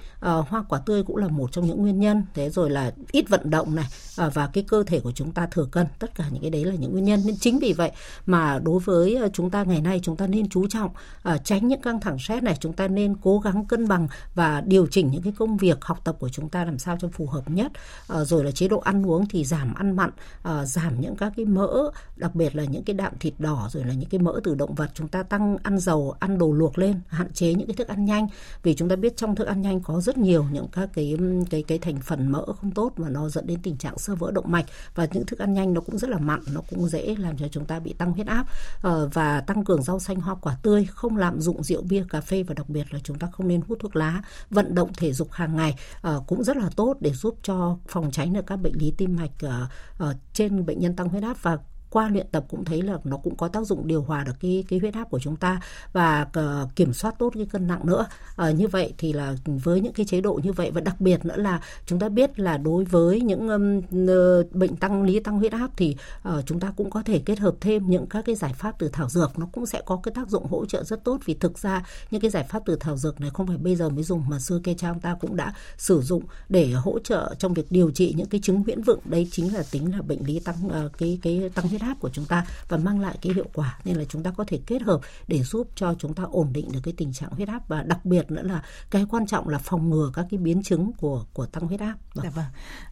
hoa 0.50 0.64
quả 0.70 0.80
tươi 0.86 1.04
cũng 1.04 1.18
là 1.18 1.28
một 1.28 1.52
trong 1.52 1.66
những 1.66 1.82
nguyên 1.82 2.00
nhân. 2.00 2.24
Thế 2.34 2.50
rồi 2.50 2.70
là 2.70 2.94
ít 3.12 3.30
vận 3.30 3.50
động 3.50 3.76
này 3.76 3.86
uh, 4.28 4.34
và 4.34 4.48
cái 4.54 4.64
cơ 4.68 4.84
thể 4.88 5.00
của 5.00 5.12
chúng 5.12 5.32
ta 5.32 5.48
thừa 5.52 5.66
cân 5.72 5.88
tất 6.00 6.16
cả 6.16 6.26
những 6.32 6.42
cái 6.42 6.50
đấy 6.50 6.66
là 6.66 6.76
những 6.76 6.92
nguyên 6.92 7.06
nhân. 7.06 7.22
Nên 7.26 7.38
chính 7.38 7.60
vì 7.60 7.74
vậy 7.74 7.92
mà 8.26 8.60
đối 8.60 8.80
với 8.80 9.16
à, 9.16 9.28
chúng 9.34 9.50
ta 9.50 9.64
ngày 9.64 9.82
nay 9.82 10.00
chúng 10.04 10.16
ta 10.16 10.28
nên 10.28 10.50
chú 10.50 10.68
trọng 10.68 10.92
uh, 11.30 11.44
tránh 11.44 11.68
những 11.68 11.82
căng 11.82 12.00
thẳng 12.00 12.20
stress 12.20 12.44
này. 12.44 12.58
Chúng 12.60 12.74
ta 12.74 12.88
nên 12.88 13.16
cố 13.22 13.40
gắng 13.40 13.66
cân 13.66 13.88
bằng 13.88 14.08
và 14.36 14.62
điều 14.62 14.88
chỉnh 14.88 15.12
những 15.12 15.22
cái 15.22 15.34
công 15.38 15.58
việc 15.58 15.86
học 15.86 16.00
tập 16.04 16.16
của 16.20 16.30
chúng 16.30 16.50
ta 16.50 16.66
làm 16.66 16.80
sao 16.80 16.98
cho 17.02 17.08
phù 17.08 17.28
hợp 17.28 17.50
nhất. 17.50 17.72
Uh, 18.14 18.28
rồi 18.28 18.44
là 18.44 18.52
chế 18.52 18.68
độ 18.68 18.80
ăn 18.80 19.06
uống 19.06 19.26
thì 19.28 19.46
giảm 19.46 19.74
ăn 19.74 19.96
mặn 19.96 20.10
uh, 20.50 20.68
giảm 20.68 21.02
những 21.02 21.16
các 21.16 21.34
cái 21.38 21.46
mỡ 21.46 21.92
đặc 22.16 22.36
biệt 22.36 22.56
là 22.56 22.64
những 22.64 22.84
cái 22.84 22.94
đạm 22.94 23.14
thịt 23.20 23.34
đỏ 23.40 23.70
rồi 23.72 23.84
là 23.86 23.94
những 23.94 24.10
cái 24.10 24.20
mỡ 24.20 24.40
từ 24.44 24.56
động 24.56 24.76
vật. 24.76 24.90
Chúng 24.94 25.08
ta 25.08 25.24
tăng 25.24 25.58
ăn 25.64 25.80
dầu 25.80 26.16
ăn 26.20 26.38
đồ 26.38 26.52
luộc 26.52 26.78
lên 26.78 27.00
hạn 27.08 27.34
chế 27.34 27.54
những 27.54 27.68
cái 27.68 27.76
thức 27.76 27.88
ăn 27.88 28.06
nhanh. 28.06 28.28
Vì 28.64 28.74
chúng 28.74 28.90
ta 28.90 28.96
biết 28.96 29.18
trong 29.18 29.36
thức 29.36 29.48
ăn 29.48 29.62
nhanh 29.62 29.82
có 29.82 30.02
rất 30.02 30.15
nhiều 30.18 30.46
những 30.52 30.68
các 30.72 30.90
cái 30.94 31.18
cái 31.50 31.64
cái 31.64 31.78
thành 31.80 32.00
phần 32.00 32.32
mỡ 32.32 32.46
không 32.62 32.72
tốt 32.72 32.92
mà 32.98 33.10
nó 33.10 33.30
dẫn 33.30 33.48
đến 33.48 33.60
tình 33.64 33.78
trạng 33.78 33.98
sơ 33.98 34.16
vỡ 34.16 34.32
động 34.32 34.52
mạch. 34.52 34.66
Và 34.96 35.08
những 35.14 35.26
thức 35.26 35.40
ăn 35.40 35.54
nhanh 35.54 35.74
nó 35.74 35.82
cũng 35.82 35.98
rất 35.98 36.10
là 36.10 36.18
mặn 36.18 36.40
nó 36.54 36.62
cũng 36.70 36.88
dễ 36.88 37.16
làm 37.16 37.38
cho 37.38 37.48
chúng 37.48 37.66
ta 37.66 37.80
bị 37.80 37.94
tăng 37.94 38.12
huyết 38.12 38.28
áp 38.28 38.48
uh, 38.88 39.14
và 39.14 39.42
tăng 39.42 39.64
cường 39.64 39.84
rau 39.84 40.00
xanh 40.00 40.16
hoa 40.16 40.36
quả 40.36 40.58
tươi 40.64 40.88
không 40.92 41.18
lạm 41.18 41.42
dụng 41.42 41.64
rượu 41.64 41.82
bia 41.82 42.04
cà 42.10 42.22
phê 42.22 42.44
và 42.44 42.54
đặc 42.54 42.70
biệt 42.70 42.94
là 42.94 43.00
chúng 43.04 43.20
ta 43.20 43.28
không 43.32 43.48
nên 43.48 43.62
hút 43.68 43.78
thuốc 43.82 43.96
lá 43.96 44.22
vận 44.50 44.76
động 44.76 44.94
thể 44.98 45.14
dục 45.14 45.32
hàng 45.32 45.56
ngày 45.56 45.76
uh, 46.08 46.28
cũng 46.28 46.44
rất 46.44 46.58
là 46.58 46.70
tốt 46.76 46.98
để 47.00 47.14
giúp 47.14 47.38
cho 47.44 47.78
phòng 47.88 48.12
tránh 48.12 48.34
được 48.34 48.46
các 48.48 48.56
bệnh 48.56 48.74
lý 48.80 48.94
tim 48.98 49.16
mạch 49.16 49.32
uh, 49.46 50.10
uh, 50.10 50.16
trên 50.34 50.66
bệnh 50.66 50.80
nhân 50.80 50.96
tăng 50.96 51.10
huyết 51.10 51.24
áp. 51.24 51.44
Và 51.44 51.58
qua 51.96 52.10
luyện 52.10 52.28
tập 52.32 52.46
cũng 52.50 52.66
thấy 52.66 52.82
là 52.82 52.98
nó 53.04 53.18
cũng 53.18 53.36
có 53.36 53.48
tác 53.48 53.64
dụng 53.64 53.88
điều 53.88 54.02
hòa 54.02 54.24
được 54.24 54.34
cái 54.40 54.64
cái 54.70 54.80
huyết 54.80 54.94
áp 54.94 55.10
của 55.10 55.20
chúng 55.20 55.36
ta 55.36 55.62
và 55.94 56.28
uh, 56.40 56.76
kiểm 56.76 56.94
soát 56.94 57.16
tốt 57.20 57.34
cái 57.36 57.46
cân 57.46 57.68
nặng 57.68 57.82
nữa. 57.84 58.06
Uh, 58.42 58.56
như 58.56 58.68
vậy 58.68 58.94
thì 58.98 59.14
là 59.14 59.36
với 59.46 59.82
những 59.82 59.94
cái 59.94 60.06
chế 60.06 60.22
độ 60.22 60.40
như 60.44 60.52
vậy 60.52 60.72
và 60.72 60.82
đặc 60.82 61.02
biệt 61.02 61.26
nữa 61.26 61.36
là 61.38 61.62
chúng 61.86 62.00
ta 62.00 62.10
biết 62.10 62.40
là 62.40 62.58
đối 62.58 62.84
với 62.84 63.22
những 63.22 63.48
um, 63.48 63.78
uh, 63.78 64.52
bệnh 64.52 64.76
tăng 64.76 65.04
lý 65.04 65.20
tăng 65.20 65.40
huyết 65.40 65.52
áp 65.52 65.72
thì 65.78 65.96
uh, 66.30 66.46
chúng 66.46 66.60
ta 66.60 66.74
cũng 66.78 66.90
có 66.90 67.04
thể 67.06 67.22
kết 67.26 67.40
hợp 67.40 67.56
thêm 67.62 67.90
những 67.90 68.08
các 68.08 68.26
cái 68.26 68.36
giải 68.36 68.54
pháp 68.54 68.80
từ 68.80 68.90
thảo 68.94 69.10
dược. 69.10 69.40
Nó 69.40 69.48
cũng 69.52 69.66
sẽ 69.66 69.82
có 69.86 70.00
cái 70.04 70.12
tác 70.16 70.30
dụng 70.30 70.46
hỗ 70.46 70.66
trợ 70.66 70.84
rất 70.84 71.04
tốt 71.04 71.20
vì 71.26 71.34
thực 71.34 71.58
ra 71.60 71.86
những 72.12 72.22
cái 72.22 72.32
giải 72.32 72.44
pháp 72.50 72.64
từ 72.66 72.78
thảo 72.80 72.98
dược 72.98 73.22
này 73.22 73.30
không 73.34 73.48
phải 73.48 73.58
bây 73.58 73.76
giờ 73.76 73.90
mới 73.90 74.04
dùng 74.04 74.24
mà 74.30 74.40
xưa 74.40 74.60
kia 74.64 74.74
cha 74.78 74.90
ông 74.90 75.00
ta 75.00 75.16
cũng 75.22 75.36
đã 75.36 75.54
sử 75.78 76.02
dụng 76.02 76.24
để 76.50 76.72
hỗ 76.72 77.00
trợ 77.00 77.36
trong 77.40 77.54
việc 77.54 77.72
điều 77.72 77.92
trị 77.92 78.14
những 78.18 78.28
cái 78.28 78.42
chứng 78.44 78.64
huyễn 78.64 78.82
vựng. 78.82 79.00
Đây 79.06 79.28
chính 79.32 79.54
là 79.54 79.64
tính 79.72 79.92
là 79.92 80.02
bệnh 80.02 80.26
lý 80.26 80.40
tăng 80.40 80.86
uh, 80.86 80.98
cái 80.98 81.20
cái 81.22 81.50
tăng 81.56 81.68
huyết 81.68 81.82
áp 81.82 81.85
của 82.00 82.10
chúng 82.10 82.26
ta 82.26 82.46
và 82.70 82.78
mang 82.78 83.00
lại 83.00 83.18
cái 83.22 83.34
hiệu 83.34 83.48
quả 83.54 83.80
nên 83.86 83.96
là 83.96 84.04
chúng 84.06 84.24
ta 84.24 84.32
có 84.32 84.44
thể 84.48 84.60
kết 84.66 84.82
hợp 84.82 85.00
để 85.28 85.44
giúp 85.44 85.70
cho 85.76 85.96
chúng 86.00 86.14
ta 86.14 86.24
ổn 86.24 86.54
định 86.54 86.72
được 86.72 86.80
cái 86.84 86.94
tình 86.98 87.14
trạng 87.14 87.30
huyết 87.30 87.48
áp 87.48 87.68
và 87.68 87.84
đặc 87.84 88.06
biệt 88.06 88.32
nữa 88.32 88.42
là 88.44 88.64
cái 88.90 89.06
quan 89.10 89.28
trọng 89.28 89.50
là 89.50 89.58
phòng 89.58 89.90
ngừa 89.90 90.12
các 90.14 90.26
cái 90.30 90.38
biến 90.38 90.64
chứng 90.64 90.92
của 90.98 91.26
của 91.34 91.46
tăng 91.46 91.68
huyết 91.68 91.80
áp. 91.80 91.96
Vâng. 92.14 92.24
Dạ 92.24 92.30
vâng. 92.30 92.46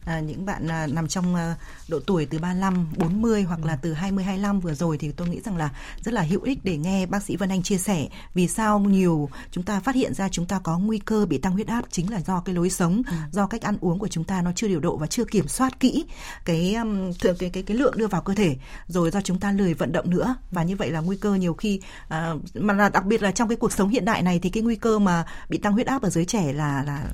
À, 0.04 0.20
những 0.20 0.46
bạn 0.46 0.68
à, 0.68 0.86
nằm 0.86 1.08
trong 1.08 1.34
à, 1.34 1.56
độ 1.88 2.00
tuổi 2.06 2.26
từ 2.26 2.38
35, 2.38 2.92
40 2.96 3.42
hoặc 3.42 3.64
là 3.64 3.76
từ 3.76 3.92
20 3.92 4.24
25 4.24 4.60
vừa 4.60 4.74
rồi 4.74 4.98
thì 4.98 5.12
tôi 5.12 5.28
nghĩ 5.28 5.40
rằng 5.40 5.56
là 5.56 5.70
rất 6.04 6.14
là 6.14 6.22
hữu 6.22 6.42
ích 6.42 6.58
để 6.64 6.76
nghe 6.76 7.06
bác 7.06 7.22
sĩ 7.22 7.36
Vân 7.36 7.48
Anh 7.48 7.62
chia 7.62 7.78
sẻ 7.78 8.08
vì 8.34 8.48
sao 8.48 8.78
nhiều 8.78 9.28
chúng 9.50 9.64
ta 9.64 9.80
phát 9.80 9.94
hiện 9.94 10.14
ra 10.14 10.28
chúng 10.28 10.46
ta 10.46 10.58
có 10.58 10.78
nguy 10.78 10.98
cơ 10.98 11.26
bị 11.26 11.38
tăng 11.38 11.52
huyết 11.52 11.66
áp 11.66 11.84
chính 11.90 12.10
là 12.10 12.20
do 12.20 12.40
cái 12.40 12.54
lối 12.54 12.70
sống, 12.70 13.02
ừ. 13.06 13.16
do 13.32 13.46
cách 13.46 13.62
ăn 13.62 13.76
uống 13.80 13.98
của 13.98 14.08
chúng 14.08 14.24
ta 14.24 14.42
nó 14.42 14.52
chưa 14.56 14.68
điều 14.68 14.80
độ 14.80 14.96
và 14.96 15.06
chưa 15.06 15.24
kiểm 15.24 15.48
soát 15.48 15.80
kỹ 15.80 16.04
cái 16.44 16.76
cái 17.20 17.34
cái 17.38 17.50
cái, 17.50 17.62
cái 17.62 17.76
lượng 17.76 17.94
đưa 17.96 18.06
vào 18.06 18.22
cơ 18.22 18.34
thể 18.34 18.56
rồi 18.88 19.10
do 19.10 19.20
chúng 19.20 19.40
ta 19.40 19.52
lười 19.52 19.74
vận 19.74 19.92
động 19.92 20.10
nữa. 20.10 20.36
Và 20.50 20.62
như 20.62 20.76
vậy 20.76 20.90
là 20.90 21.00
nguy 21.00 21.16
cơ 21.16 21.34
nhiều 21.34 21.54
khi 21.54 21.80
à, 22.08 22.34
mà 22.54 22.74
là 22.74 22.88
đặc 22.88 23.04
biệt 23.04 23.22
là 23.22 23.30
trong 23.30 23.48
cái 23.48 23.56
cuộc 23.56 23.72
sống 23.72 23.88
hiện 23.88 24.04
đại 24.04 24.22
này 24.22 24.38
thì 24.38 24.50
cái 24.50 24.62
nguy 24.62 24.76
cơ 24.76 24.98
mà 24.98 25.24
bị 25.48 25.58
tăng 25.58 25.72
huyết 25.72 25.86
áp 25.86 26.02
ở 26.02 26.10
giới 26.10 26.24
trẻ 26.24 26.52
là 26.52 26.82
là 26.86 27.04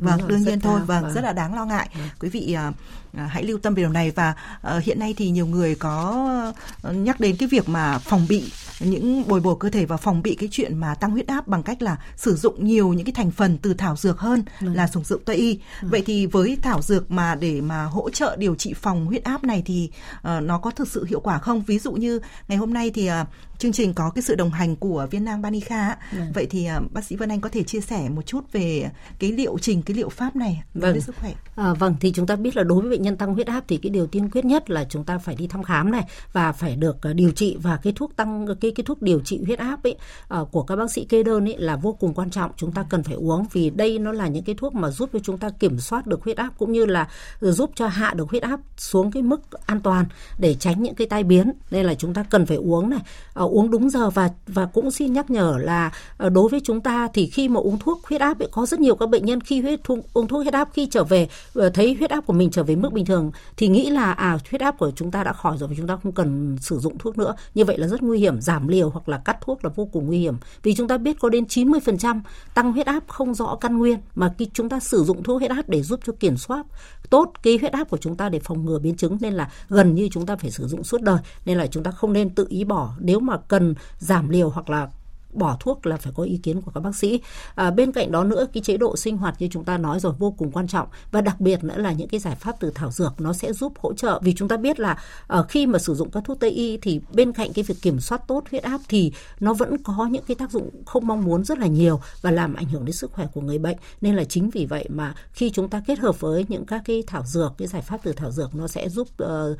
vâng 0.00 0.28
đương 0.28 0.42
nhiên 0.42 0.60
thôi 0.60 0.80
vâng, 0.86 1.02
vâng. 1.02 1.14
rất 1.14 1.24
là 1.24 1.32
đáng 1.32 1.54
lo 1.54 1.64
ngại. 1.64 1.88
Vâng. 1.94 2.08
quý 2.20 2.28
vị 2.28 2.52
à, 2.52 2.72
hãy 3.16 3.42
lưu 3.42 3.58
tâm 3.58 3.74
về 3.74 3.82
điều 3.82 3.92
này 3.92 4.10
và 4.10 4.34
à, 4.62 4.80
hiện 4.84 4.98
nay 4.98 5.14
thì 5.16 5.30
nhiều 5.30 5.46
người 5.46 5.74
có 5.74 6.52
nhắc 6.82 7.20
đến 7.20 7.36
cái 7.36 7.48
việc 7.48 7.68
mà 7.68 7.98
phòng 7.98 8.26
bị 8.28 8.52
những 8.80 9.28
bồi 9.28 9.40
bổ 9.40 9.54
cơ 9.54 9.70
thể 9.70 9.84
và 9.84 9.96
phòng 9.96 10.22
bị 10.22 10.34
cái 10.34 10.48
chuyện 10.52 10.78
mà 10.78 10.94
tăng 10.94 11.10
huyết 11.10 11.26
áp 11.26 11.48
bằng 11.48 11.62
cách 11.62 11.82
là 11.82 11.96
sử 12.16 12.36
dụng 12.36 12.64
nhiều 12.64 12.92
những 12.92 13.06
cái 13.06 13.12
thành 13.12 13.30
phần 13.30 13.58
từ 13.58 13.74
thảo 13.74 13.96
dược 13.96 14.18
hơn 14.18 14.44
ừ. 14.60 14.74
là 14.74 14.86
sử 14.86 15.00
dụng 15.04 15.22
tây 15.24 15.36
y. 15.36 15.58
Ừ. 15.82 15.88
Vậy 15.90 16.02
thì 16.06 16.26
với 16.26 16.58
thảo 16.62 16.82
dược 16.82 17.10
mà 17.10 17.34
để 17.34 17.60
mà 17.60 17.84
hỗ 17.84 18.10
trợ 18.10 18.36
điều 18.36 18.54
trị 18.54 18.74
phòng 18.74 19.06
huyết 19.06 19.24
áp 19.24 19.44
này 19.44 19.62
thì 19.66 19.90
uh, 20.16 20.42
nó 20.42 20.58
có 20.58 20.70
thực 20.70 20.88
sự 20.88 21.04
hiệu 21.04 21.20
quả 21.20 21.38
không? 21.38 21.62
Ví 21.62 21.78
dụ 21.78 21.92
như 21.92 22.20
ngày 22.48 22.58
hôm 22.58 22.74
nay 22.74 22.90
thì 22.94 23.10
uh, 23.10 23.26
chương 23.58 23.72
trình 23.72 23.94
có 23.94 24.10
cái 24.10 24.22
sự 24.22 24.34
đồng 24.34 24.50
hành 24.50 24.76
của 24.76 25.06
Viên 25.10 25.24
Nang 25.24 25.42
Banica. 25.42 25.96
Ừ. 26.12 26.18
Vậy 26.34 26.46
thì 26.50 26.68
uh, 26.76 26.92
bác 26.92 27.04
sĩ 27.04 27.16
Vân 27.16 27.28
Anh 27.28 27.40
có 27.40 27.48
thể 27.48 27.62
chia 27.62 27.80
sẻ 27.80 28.08
một 28.08 28.26
chút 28.26 28.52
về 28.52 28.90
cái 29.18 29.32
liệu 29.32 29.58
trình 29.58 29.82
cái 29.82 29.96
liệu 29.96 30.08
pháp 30.08 30.36
này 30.36 30.62
vâng. 30.74 30.92
với 30.92 31.00
sức 31.00 31.16
khỏe. 31.20 31.32
À, 31.56 31.74
vâng 31.74 31.94
thì 32.00 32.12
chúng 32.12 32.26
ta 32.26 32.36
biết 32.36 32.56
là 32.56 32.62
đối 32.62 32.80
với 32.80 32.90
bệnh 32.90 33.02
nhân 33.02 33.16
tăng 33.16 33.34
huyết 33.34 33.46
áp 33.46 33.64
thì 33.68 33.76
cái 33.76 33.90
điều 33.90 34.06
tiên 34.06 34.30
quyết 34.30 34.44
nhất 34.44 34.70
là 34.70 34.84
chúng 34.84 35.04
ta 35.04 35.18
phải 35.18 35.36
đi 35.36 35.46
thăm 35.46 35.62
khám 35.62 35.90
này 35.90 36.04
và 36.32 36.52
phải 36.52 36.76
được 36.76 36.96
uh, 37.10 37.16
điều 37.16 37.30
trị 37.30 37.56
và 37.62 37.76
cái 37.76 37.92
thuốc 37.96 38.16
tăng 38.16 38.46
cái 38.60 38.70
cái 38.70 38.84
thuốc 38.84 39.02
điều 39.02 39.20
trị 39.20 39.40
huyết 39.46 39.58
áp 39.58 39.82
ấy 39.82 39.96
uh, 40.40 40.52
của 40.52 40.62
các 40.62 40.76
bác 40.76 40.90
sĩ 40.90 41.04
kê 41.04 41.22
đơn 41.22 41.48
ấy 41.48 41.56
là 41.58 41.76
vô 41.76 41.92
cùng 41.92 42.14
quan 42.14 42.30
trọng 42.30 42.50
chúng 42.56 42.72
ta 42.72 42.84
cần 42.88 43.02
phải 43.02 43.14
uống 43.14 43.46
vì 43.52 43.70
đây 43.70 43.98
nó 43.98 44.12
là 44.12 44.28
những 44.28 44.44
cái 44.44 44.54
thuốc 44.58 44.74
mà 44.74 44.90
giúp 44.90 45.10
cho 45.12 45.18
chúng 45.18 45.38
ta 45.38 45.50
kiểm 45.50 45.78
soát 45.78 46.06
được 46.06 46.24
huyết 46.24 46.36
áp 46.36 46.50
cũng 46.58 46.72
như 46.72 46.86
là 46.86 47.08
giúp 47.40 47.70
cho 47.74 47.86
hạ 47.86 48.14
được 48.16 48.30
huyết 48.30 48.42
áp 48.42 48.60
xuống 48.76 49.10
cái 49.10 49.22
mức 49.22 49.40
an 49.66 49.80
toàn 49.80 50.04
để 50.38 50.54
tránh 50.54 50.82
những 50.82 50.94
cái 50.94 51.06
tai 51.06 51.24
biến 51.24 51.52
nên 51.70 51.86
là 51.86 51.94
chúng 51.94 52.14
ta 52.14 52.24
cần 52.30 52.46
phải 52.46 52.56
uống 52.56 52.90
này 52.90 53.00
uh, 53.40 53.45
uống 53.46 53.70
đúng 53.70 53.90
giờ 53.90 54.10
và 54.10 54.30
và 54.46 54.66
cũng 54.66 54.90
xin 54.90 55.12
nhắc 55.12 55.30
nhở 55.30 55.58
là 55.60 55.90
ờ, 56.16 56.28
đối 56.28 56.48
với 56.48 56.60
chúng 56.64 56.80
ta 56.80 57.08
thì 57.14 57.26
khi 57.26 57.48
mà 57.48 57.60
uống 57.60 57.78
thuốc 57.78 58.06
huyết 58.06 58.20
áp 58.20 58.38
ấy, 58.38 58.48
có 58.52 58.66
rất 58.66 58.80
nhiều 58.80 58.96
các 58.96 59.08
bệnh 59.08 59.24
nhân 59.24 59.40
khi 59.40 59.60
huyết 59.60 59.84
thuốc, 59.84 59.98
uống 60.12 60.28
thuốc 60.28 60.42
huyết 60.42 60.54
áp 60.54 60.68
khi 60.72 60.86
trở 60.90 61.04
về 61.04 61.28
ờ, 61.54 61.70
thấy 61.70 61.94
huyết 61.94 62.10
áp 62.10 62.26
của 62.26 62.32
mình 62.32 62.50
trở 62.50 62.62
về 62.62 62.76
mức 62.76 62.92
bình 62.92 63.04
thường 63.04 63.30
thì 63.56 63.68
nghĩ 63.68 63.90
là 63.90 64.12
à 64.12 64.38
huyết 64.50 64.60
áp 64.60 64.78
của 64.78 64.90
chúng 64.96 65.10
ta 65.10 65.24
đã 65.24 65.32
khỏi 65.32 65.58
rồi 65.58 65.68
và 65.68 65.74
chúng 65.78 65.86
ta 65.86 65.96
không 66.02 66.12
cần 66.12 66.56
sử 66.60 66.78
dụng 66.78 66.98
thuốc 66.98 67.18
nữa. 67.18 67.34
Như 67.54 67.64
vậy 67.64 67.78
là 67.78 67.86
rất 67.86 68.02
nguy 68.02 68.18
hiểm 68.18 68.40
giảm 68.40 68.68
liều 68.68 68.90
hoặc 68.90 69.08
là 69.08 69.18
cắt 69.18 69.36
thuốc 69.40 69.64
là 69.64 69.70
vô 69.76 69.88
cùng 69.92 70.06
nguy 70.06 70.18
hiểm. 70.18 70.34
Vì 70.62 70.74
chúng 70.74 70.88
ta 70.88 70.98
biết 70.98 71.20
có 71.20 71.28
đến 71.28 71.44
90% 71.44 72.20
tăng 72.54 72.72
huyết 72.72 72.86
áp 72.86 73.04
không 73.08 73.34
rõ 73.34 73.56
căn 73.60 73.78
nguyên 73.78 73.98
mà 74.14 74.34
khi 74.38 74.48
chúng 74.52 74.68
ta 74.68 74.80
sử 74.80 75.04
dụng 75.04 75.22
thuốc 75.22 75.38
huyết 75.38 75.50
áp 75.50 75.68
để 75.68 75.82
giúp 75.82 76.00
cho 76.06 76.12
kiểm 76.20 76.36
soát 76.36 76.66
tốt 77.10 77.32
cái 77.42 77.58
huyết 77.60 77.72
áp 77.72 77.90
của 77.90 77.96
chúng 77.96 78.16
ta 78.16 78.28
để 78.28 78.40
phòng 78.40 78.64
ngừa 78.64 78.78
biến 78.78 78.96
chứng 78.96 79.18
nên 79.20 79.34
là 79.34 79.50
gần 79.68 79.94
như 79.94 80.08
chúng 80.12 80.26
ta 80.26 80.36
phải 80.36 80.50
sử 80.50 80.66
dụng 80.66 80.84
suốt 80.84 81.02
đời. 81.02 81.18
Nên 81.44 81.58
là 81.58 81.66
chúng 81.66 81.82
ta 81.82 81.90
không 81.90 82.12
nên 82.12 82.30
tự 82.30 82.46
ý 82.48 82.64
bỏ. 82.64 82.90
Nếu 82.98 83.20
mà 83.20 83.35
cần 83.48 83.74
giảm 83.98 84.28
liều 84.28 84.50
hoặc 84.50 84.70
là 84.70 84.88
bỏ 85.32 85.56
thuốc 85.60 85.86
là 85.86 85.96
phải 85.96 86.12
có 86.16 86.22
ý 86.22 86.36
kiến 86.36 86.60
của 86.60 86.70
các 86.74 86.80
bác 86.80 86.96
sĩ. 86.96 87.20
À, 87.54 87.70
bên 87.70 87.92
cạnh 87.92 88.12
đó 88.12 88.24
nữa 88.24 88.46
cái 88.52 88.62
chế 88.62 88.76
độ 88.76 88.96
sinh 88.96 89.16
hoạt 89.16 89.34
như 89.38 89.48
chúng 89.50 89.64
ta 89.64 89.78
nói 89.78 90.00
rồi 90.00 90.12
vô 90.18 90.34
cùng 90.38 90.50
quan 90.50 90.68
trọng. 90.68 90.88
Và 91.10 91.20
đặc 91.20 91.40
biệt 91.40 91.64
nữa 91.64 91.76
là 91.76 91.92
những 91.92 92.08
cái 92.08 92.20
giải 92.20 92.36
pháp 92.36 92.56
từ 92.60 92.72
thảo 92.74 92.90
dược 92.90 93.20
nó 93.20 93.32
sẽ 93.32 93.52
giúp 93.52 93.72
hỗ 93.78 93.94
trợ. 93.94 94.20
Vì 94.22 94.34
chúng 94.34 94.48
ta 94.48 94.56
biết 94.56 94.80
là 94.80 94.98
à, 95.28 95.42
khi 95.48 95.66
mà 95.66 95.78
sử 95.78 95.94
dụng 95.94 96.10
các 96.10 96.22
thuốc 96.24 96.40
tây 96.40 96.50
y 96.50 96.76
thì 96.76 97.00
bên 97.12 97.32
cạnh 97.32 97.52
cái 97.52 97.64
việc 97.64 97.82
kiểm 97.82 98.00
soát 98.00 98.28
tốt 98.28 98.44
huyết 98.50 98.62
áp 98.62 98.80
thì 98.88 99.12
nó 99.40 99.54
vẫn 99.54 99.78
có 99.82 100.08
những 100.10 100.24
cái 100.28 100.34
tác 100.34 100.50
dụng 100.50 100.70
không 100.86 101.06
mong 101.06 101.24
muốn 101.24 101.44
rất 101.44 101.58
là 101.58 101.66
nhiều 101.66 102.00
và 102.22 102.30
làm 102.30 102.54
ảnh 102.54 102.66
hưởng 102.66 102.84
đến 102.84 102.92
sức 102.92 103.12
khỏe 103.12 103.26
của 103.34 103.40
người 103.40 103.58
bệnh. 103.58 103.76
Nên 104.00 104.16
là 104.16 104.24
chính 104.24 104.50
vì 104.50 104.66
vậy 104.66 104.88
mà 104.88 105.14
khi 105.32 105.50
chúng 105.50 105.68
ta 105.68 105.82
kết 105.86 105.98
hợp 105.98 106.20
với 106.20 106.46
những 106.48 106.66
các 106.66 106.82
cái 106.84 107.02
thảo 107.06 107.22
dược 107.26 107.52
cái 107.58 107.68
giải 107.68 107.82
pháp 107.82 108.00
từ 108.02 108.12
thảo 108.12 108.30
dược 108.30 108.54
nó 108.54 108.68
sẽ 108.68 108.88
giúp 108.88 109.08
uh, 109.22 109.56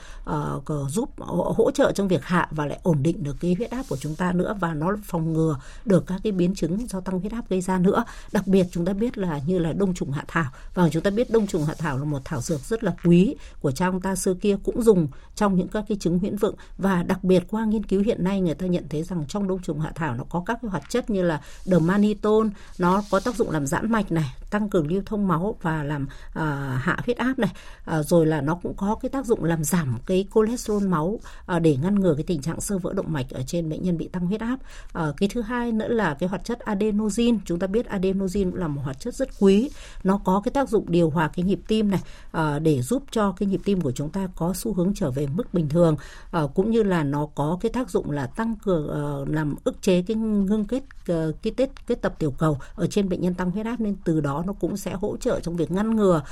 uh, 0.56 0.90
giúp 0.90 1.10
hỗ 1.56 1.70
trợ 1.70 1.92
trong 1.92 2.08
việc 2.08 2.24
hạ 2.24 2.48
và 2.50 2.66
lại 2.66 2.78
ổn 2.82 3.02
định 3.02 3.22
được 3.22 3.36
cái 3.40 3.54
huyết 3.54 3.70
áp 3.70 3.82
của 3.88 3.96
chúng 3.96 4.14
ta 4.14 4.32
nữa 4.32 4.56
và 4.60 4.74
nó 4.74 4.96
phòng 5.04 5.32
ngừa 5.32 5.56
được 5.84 6.06
các 6.06 6.20
cái 6.22 6.32
biến 6.32 6.54
chứng 6.54 6.88
do 6.88 7.00
tăng 7.00 7.20
huyết 7.20 7.32
áp 7.32 7.48
gây 7.48 7.60
ra 7.60 7.78
nữa. 7.78 8.04
Đặc 8.32 8.46
biệt 8.46 8.66
chúng 8.70 8.84
ta 8.84 8.92
biết 8.92 9.18
là 9.18 9.40
như 9.46 9.58
là 9.58 9.72
đông 9.72 9.94
trùng 9.94 10.12
hạ 10.12 10.24
thảo. 10.28 10.50
Và 10.74 10.88
chúng 10.88 11.02
ta 11.02 11.10
biết 11.10 11.30
đông 11.30 11.46
trùng 11.46 11.64
hạ 11.64 11.74
thảo 11.78 11.98
là 11.98 12.04
một 12.04 12.20
thảo 12.24 12.40
dược 12.40 12.60
rất 12.60 12.84
là 12.84 12.94
quý 13.04 13.34
của 13.60 13.72
cha 13.72 13.86
ông 13.86 14.00
ta 14.00 14.16
xưa 14.16 14.34
kia 14.34 14.56
cũng 14.64 14.82
dùng 14.82 15.08
trong 15.34 15.56
những 15.56 15.68
các 15.68 15.84
cái 15.88 15.98
chứng 16.00 16.18
huyễn 16.18 16.36
vựng. 16.36 16.54
Và 16.78 17.02
đặc 17.02 17.24
biệt 17.24 17.44
qua 17.50 17.64
nghiên 17.64 17.84
cứu 17.84 18.02
hiện 18.02 18.24
nay 18.24 18.40
người 18.40 18.54
ta 18.54 18.66
nhận 18.66 18.84
thấy 18.88 19.02
rằng 19.02 19.24
trong 19.28 19.48
đông 19.48 19.62
trùng 19.62 19.80
hạ 19.80 19.92
thảo 19.94 20.14
nó 20.14 20.24
có 20.24 20.42
các 20.46 20.58
cái 20.62 20.70
hoạt 20.70 20.82
chất 20.90 21.10
như 21.10 21.22
là 21.22 21.40
dermanitol 21.64 22.46
nó 22.78 23.02
có 23.10 23.20
tác 23.20 23.36
dụng 23.36 23.50
làm 23.50 23.66
giãn 23.66 23.92
mạch 23.92 24.12
này 24.12 24.34
tăng 24.50 24.70
cường 24.70 24.86
lưu 24.86 25.02
thông 25.06 25.28
máu 25.28 25.56
và 25.62 25.82
làm 25.82 26.08
à, 26.34 26.78
hạ 26.82 26.96
huyết 27.04 27.16
áp 27.16 27.38
này. 27.38 27.52
À, 27.84 28.02
rồi 28.02 28.26
là 28.26 28.40
nó 28.40 28.54
cũng 28.62 28.74
có 28.76 28.96
cái 29.02 29.08
tác 29.08 29.26
dụng 29.26 29.44
làm 29.44 29.64
giảm 29.64 29.98
cái 30.06 30.26
cholesterol 30.34 30.88
máu 30.88 31.20
à, 31.46 31.58
để 31.58 31.76
ngăn 31.82 31.94
ngừa 31.94 32.14
cái 32.14 32.24
tình 32.24 32.42
trạng 32.42 32.60
sơ 32.60 32.78
vỡ 32.78 32.92
động 32.92 33.12
mạch 33.12 33.30
ở 33.30 33.42
trên 33.46 33.68
bệnh 33.68 33.82
nhân 33.82 33.98
bị 33.98 34.08
tăng 34.08 34.26
huyết 34.26 34.40
áp. 34.40 34.58
À, 34.92 35.06
cái 35.16 35.28
thứ 35.28 35.40
hai 35.46 35.72
nữa 35.72 35.88
là 35.88 36.14
cái 36.14 36.28
hoạt 36.28 36.44
chất 36.44 36.58
adenosine. 36.58 37.38
Chúng 37.44 37.58
ta 37.58 37.66
biết 37.66 37.86
adenosine 37.86 38.50
cũng 38.50 38.60
là 38.60 38.68
một 38.68 38.82
hoạt 38.84 39.00
chất 39.00 39.14
rất 39.14 39.28
quý. 39.40 39.70
Nó 40.04 40.20
có 40.24 40.40
cái 40.44 40.52
tác 40.52 40.68
dụng 40.68 40.84
điều 40.88 41.10
hòa 41.10 41.28
cái 41.28 41.44
nhịp 41.44 41.60
tim 41.68 41.90
này 41.90 42.00
à, 42.32 42.58
để 42.58 42.82
giúp 42.82 43.02
cho 43.10 43.32
cái 43.32 43.46
nhịp 43.46 43.60
tim 43.64 43.80
của 43.80 43.92
chúng 43.92 44.10
ta 44.10 44.28
có 44.36 44.54
xu 44.54 44.72
hướng 44.72 44.92
trở 44.94 45.10
về 45.10 45.26
mức 45.26 45.54
bình 45.54 45.68
thường. 45.68 45.96
À, 46.30 46.42
cũng 46.54 46.70
như 46.70 46.82
là 46.82 47.02
nó 47.04 47.26
có 47.34 47.58
cái 47.60 47.72
tác 47.72 47.90
dụng 47.90 48.10
là 48.10 48.26
tăng 48.26 48.56
cường 48.64 48.88
ờ, 48.88 49.24
làm 49.28 49.54
ức 49.64 49.82
chế 49.82 50.02
cái 50.02 50.16
ngưng 50.16 50.64
kết 50.64 50.82
cái 51.42 51.52
tết 51.56 51.86
kết 51.86 52.02
tập 52.02 52.14
tiểu 52.18 52.30
cầu 52.30 52.58
ở 52.74 52.86
trên 52.86 53.08
bệnh 53.08 53.20
nhân 53.20 53.34
tăng 53.34 53.50
huyết 53.50 53.66
áp. 53.66 53.80
Nên 53.80 53.96
từ 54.04 54.20
đó 54.20 54.44
nó 54.46 54.52
cũng 54.52 54.76
sẽ 54.76 54.92
hỗ 54.92 55.16
trợ 55.16 55.40
trong 55.40 55.56
việc 55.56 55.70
ngăn 55.70 55.96
ngừa 55.96 56.22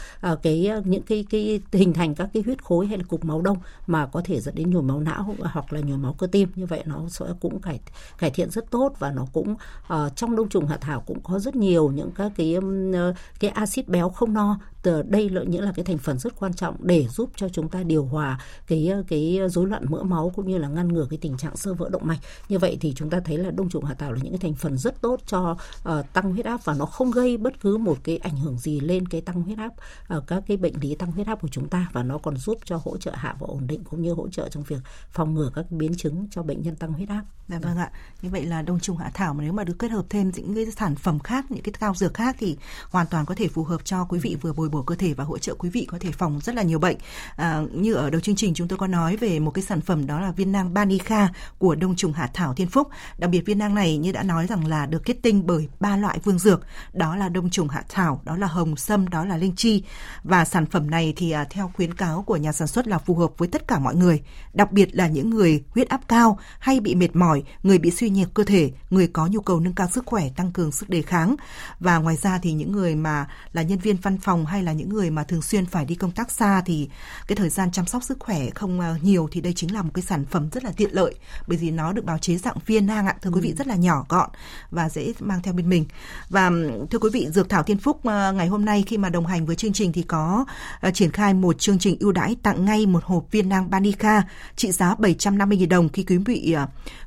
cái 0.43 0.71
những 0.85 1.03
cái 1.03 1.25
cái 1.31 1.61
hình 1.73 1.93
thành 1.93 2.15
các 2.15 2.29
cái 2.35 2.43
huyết 2.47 2.65
khối 2.65 2.87
hay 2.87 2.99
là 2.99 3.05
cục 3.09 3.25
máu 3.25 3.41
đông 3.43 3.59
mà 3.87 4.07
có 4.07 4.23
thể 4.25 4.41
dẫn 4.41 4.55
đến 4.55 4.71
nhồi 4.71 4.83
máu 4.83 5.01
não 5.01 5.35
hoặc 5.41 5.73
là 5.73 5.81
nhồi 5.81 5.99
máu 5.99 6.13
cơ 6.19 6.27
tim. 6.27 6.49
Như 6.55 6.67
vậy 6.67 6.83
nó 6.87 7.09
sẽ 7.09 7.27
cũng 7.41 7.61
cải 7.61 7.81
cải 8.19 8.31
thiện 8.31 8.51
rất 8.51 8.71
tốt 8.71 8.97
và 9.05 9.11
nó 9.11 9.27
cũng 9.33 9.53
uh, 9.53 10.17
trong 10.17 10.37
đông 10.37 10.49
trùng 10.49 10.67
hạ 10.67 10.77
thảo 10.81 11.01
cũng 11.07 11.21
có 11.23 11.39
rất 11.39 11.57
nhiều 11.57 11.91
những 11.91 12.11
các 12.11 12.33
cái 12.37 12.57
uh, 12.57 13.17
cái 13.41 13.51
axit 13.51 13.89
béo 13.89 14.09
không 14.09 14.35
no 14.35 14.59
từ 14.83 15.03
đây 15.03 15.29
lợi 15.29 15.47
những 15.47 15.63
là 15.63 15.73
cái 15.77 15.85
thành 15.85 15.99
phần 15.99 16.19
rất 16.19 16.33
quan 16.41 16.55
trọng 16.55 16.77
để 16.81 17.09
giúp 17.09 17.31
cho 17.37 17.49
chúng 17.49 17.69
ta 17.69 17.83
điều 17.83 18.05
hòa 18.05 18.41
cái 18.67 18.93
cái 19.09 19.41
rối 19.49 19.67
loạn 19.67 19.85
mỡ 19.89 20.03
máu 20.03 20.33
cũng 20.37 20.49
như 20.49 20.59
là 20.59 20.69
ngăn 20.69 20.89
ngừa 20.89 21.07
cái 21.11 21.19
tình 21.23 21.37
trạng 21.37 21.57
sơ 21.57 21.75
vỡ 21.75 21.89
động 21.89 22.07
mạch 22.07 22.19
như 22.49 22.59
vậy 22.59 22.77
thì 22.81 22.93
chúng 22.97 23.11
ta 23.11 23.21
thấy 23.21 23.39
là 23.39 23.51
đông 23.51 23.69
trùng 23.69 23.85
hạ 23.85 23.95
thảo 23.95 24.13
là 24.13 24.19
những 24.23 24.33
cái 24.33 24.39
thành 24.39 24.55
phần 24.55 24.79
rất 24.79 25.01
tốt 25.01 25.21
cho 25.27 25.57
uh, 25.89 26.13
tăng 26.13 26.33
huyết 26.33 26.45
áp 26.45 26.65
và 26.65 26.75
nó 26.75 26.87
không 26.87 27.11
gây 27.11 27.37
bất 27.37 27.61
cứ 27.61 27.77
một 27.77 27.97
cái 28.05 28.17
ảnh 28.17 28.37
hưởng 28.37 28.59
gì 28.59 28.81
lên 28.81 29.09
cái 29.09 29.21
tăng 29.21 29.43
huyết 29.43 29.59
áp 29.59 29.73
uh, 30.17 30.27
các 30.27 30.43
cái 30.47 30.57
bệnh 30.57 30.75
lý 30.81 30.95
tăng 30.95 31.13
huyết 31.13 31.27
áp 31.27 31.41
của 31.43 31.49
chúng 31.49 31.69
ta 31.69 31.89
và 31.93 32.03
nó 32.03 32.19
còn 32.19 32.37
giúp 32.37 32.59
cho 32.65 32.81
hỗ 32.85 32.97
trợ 32.97 33.11
hạ 33.15 33.37
và 33.39 33.47
ổn 33.47 33.67
định 33.67 33.85
cũng 33.85 34.03
như 34.03 34.13
hỗ 34.13 34.29
trợ 34.29 34.49
trong 34.49 34.63
việc 34.63 34.81
phòng 35.11 35.35
ngừa 35.35 35.51
các 35.55 35.71
biến 35.71 35.95
chứng 35.95 36.27
cho 36.31 36.43
bệnh 36.43 36.63
nhân 36.63 36.77
tăng 36.77 36.93
huyết 36.93 37.09
áp. 37.09 37.25
Dạ 37.49 37.59
vâng 37.59 37.77
ạ. 37.77 37.91
Như 38.23 38.31
vậy 38.31 38.47
là 38.47 38.63
đông 38.63 38.81
trùng 38.81 38.94
hạ 38.97 39.11
thảo 39.15 39.35
mà 39.35 39.45
nếu 39.45 39.53
mà 39.53 39.65
được 39.65 39.79
kết 39.79 39.91
hợp 39.91 40.05
thêm 40.11 40.31
những 40.35 40.55
cái 40.55 40.67
sản 40.77 40.95
phẩm 40.95 41.19
khác, 41.19 41.51
những 41.51 41.63
cái 41.63 41.73
cao 41.81 41.95
dược 41.95 42.15
khác 42.15 42.37
thì 42.39 42.57
hoàn 42.91 43.07
toàn 43.07 43.27
có 43.27 43.35
thể 43.35 43.49
phù 43.49 43.65
hợp 43.65 43.85
cho 43.85 44.05
quý 44.05 44.19
vị 44.19 44.37
vừa 44.41 44.53
bồi 44.53 44.69
bổ 44.69 44.83
cơ 44.83 44.95
thể 44.95 45.15
và 45.15 45.25
hỗ 45.25 45.39
trợ 45.39 45.55
quý 45.55 45.71
vị 45.71 45.87
có 45.91 45.99
thể 46.01 46.11
phòng 46.13 46.41
rất 46.43 46.55
là 46.55 46.63
nhiều 46.63 46.79
bệnh. 46.79 46.97
À, 47.37 47.63
như 47.73 47.95
ở 47.95 48.11
đầu 48.11 48.21
chương 48.21 48.37
trình 48.37 48.55
chúng 48.55 48.69
tôi 48.69 48.79
có 48.79 48.87
nói 48.87 49.17
về 49.17 49.39
một 49.39 49.51
cái 49.51 49.65
sản 49.65 49.81
phẩm 49.81 50.07
đó 50.07 50.21
là 50.21 50.31
viên 50.31 50.53
nang 50.53 50.75
Banica 50.75 51.33
của 51.59 51.75
đông 51.75 51.97
trùng 51.97 52.13
hạ 52.13 52.31
thảo 52.35 52.55
Thiên 52.55 52.69
Phúc. 52.69 52.89
Đặc 53.19 53.31
biệt 53.31 53.41
viên 53.41 53.59
nang 53.59 53.75
này 53.75 53.99
như 53.99 54.13
đã 54.13 54.23
nói 54.23 54.47
rằng 54.47 54.67
là 54.67 54.87
được 54.87 55.05
kết 55.05 55.17
tinh 55.23 55.47
bởi 55.47 55.69
ba 55.81 55.97
loại 55.97 56.19
vương 56.25 56.39
dược, 56.39 56.61
đó 56.93 57.17
là 57.17 57.29
đông 57.29 57.51
trùng 57.51 57.69
hạ 57.69 57.83
thảo, 57.89 58.21
đó 58.25 58.37
là 58.37 58.47
hồng 58.47 58.77
sâm, 58.77 59.09
đó 59.09 59.25
là 59.25 59.37
linh 59.37 59.57
chi. 59.57 59.83
Và 60.23 60.45
sản 60.45 60.67
phẩm 60.67 60.91
này 60.91 61.13
thì 61.17 61.31
à, 61.31 61.45
theo 61.51 61.71
khuyến 61.75 61.95
cáo 61.95 62.23
của 62.23 62.37
nhà 62.37 62.53
sản 62.53 62.69
xuất 62.69 62.89
là 62.89 62.99
phù 62.99 63.15
hợp 63.15 63.31
với 63.39 63.49
tất 63.49 63.69
cả 63.69 63.79
mọi 63.79 63.95
người, 63.95 64.23
đặc 64.53 64.73
biệt 64.73 64.89
là 64.97 65.09
những 65.09 65.31
người 65.31 65.65
huyết 65.69 65.89
áp 65.89 66.01
cao 66.09 66.39
hay 66.59 66.81
bị 66.81 66.95
mệt 66.95 67.17
mỏi, 67.17 67.43
người 67.63 67.79
bị 67.79 67.91
suy 67.91 68.11
nhược 68.11 68.35
cơ 68.35 68.45
thể, 68.45 68.71
người 68.95 69.07
có 69.07 69.27
nhu 69.27 69.41
cầu 69.41 69.61
nâng 69.61 69.75
cao 69.75 69.89
sức 69.93 70.07
khỏe, 70.07 70.29
tăng 70.37 70.53
cường 70.53 70.73
sức 70.73 70.89
đề 70.89 71.03
kháng. 71.03 71.37
Và 71.81 71.99
ngoài 71.99 72.17
ra 72.17 72.39
thì 72.39 72.53
những 72.53 72.73
người 72.73 72.95
mà 72.95 73.27
là 73.53 73.63
nhân 73.63 73.79
viên 73.79 73.97
văn 73.97 74.19
phòng 74.19 74.47
hay 74.47 74.63
là 74.63 74.73
những 74.73 74.89
người 74.89 75.11
mà 75.11 75.25
thường 75.25 75.43
xuyên 75.43 75.67
phải 75.67 75.85
đi 75.85 75.95
công 75.95 76.11
tác 76.11 76.31
xa 76.31 76.63
thì 76.67 76.89
cái 77.27 77.37
thời 77.37 77.49
gian 77.49 77.71
chăm 77.73 77.87
sóc 77.87 78.03
sức 78.03 78.17
khỏe 78.21 78.51
không 78.55 78.81
à, 78.81 78.95
nhiều 79.03 79.29
thì 79.33 79.41
đây 79.41 79.53
chính 79.53 79.75
là 79.75 79.83
một 79.83 79.91
cái 79.95 80.03
sản 80.03 80.25
phẩm 80.25 80.49
rất 80.53 80.65
là 80.65 80.73
tiện 80.77 80.91
lợi 80.93 81.15
bởi 81.47 81.59
vì 81.59 81.71
nó 81.71 81.93
được 81.93 82.05
bào 82.05 82.19
chế 82.19 82.37
dạng 82.37 82.57
viên 82.67 82.87
nang 82.87 83.07
ạ 83.07 83.17
thưa 83.23 83.31
ừ. 83.31 83.35
quý 83.35 83.41
vị 83.41 83.49
ừ. 83.49 83.55
rất 83.59 83.67
là 83.67 83.77
nhỏ 83.77 84.05
gọn 84.09 84.31
và 84.71 84.89
dễ 84.89 85.13
mang 85.21 85.43
theo 85.43 85.55
bên 85.55 85.69
mình 85.69 85.85
và 86.29 86.51
thưa 86.91 86.99
quý 86.99 87.09
vị 87.13 87.29
dược 87.31 87.49
thảo 87.49 87.63
thiên 87.63 87.79
phúc 87.79 88.07
à, 88.07 88.31
ngày 88.31 88.47
hôm 88.47 88.65
nay 88.65 88.85
khi 88.87 88.99
mà 88.99 89.09
đồng 89.09 89.27
hành 89.27 89.47
với 89.47 89.57
chương 89.57 89.73
trình 89.73 89.93
thì 89.93 90.03
có 90.03 90.45
uh, 90.87 90.95
triển 90.95 91.11
khai 91.11 91.35
một 91.35 91.59
chương 91.59 91.79
trình 91.79 91.97
ưu 92.01 92.13
đãi 92.13 92.37
tặng 92.43 92.65
ngay 92.65 92.87
một 92.87 93.05
hộp 93.05 93.25
viên 93.31 93.49
nang 93.49 93.71
Banica 93.71 94.23
trị 94.57 94.73
giá 94.73 94.95
750.000 94.95 95.69
đồng 95.69 95.89
khi 95.89 96.05
quý 96.05 96.17
vị 96.17 96.57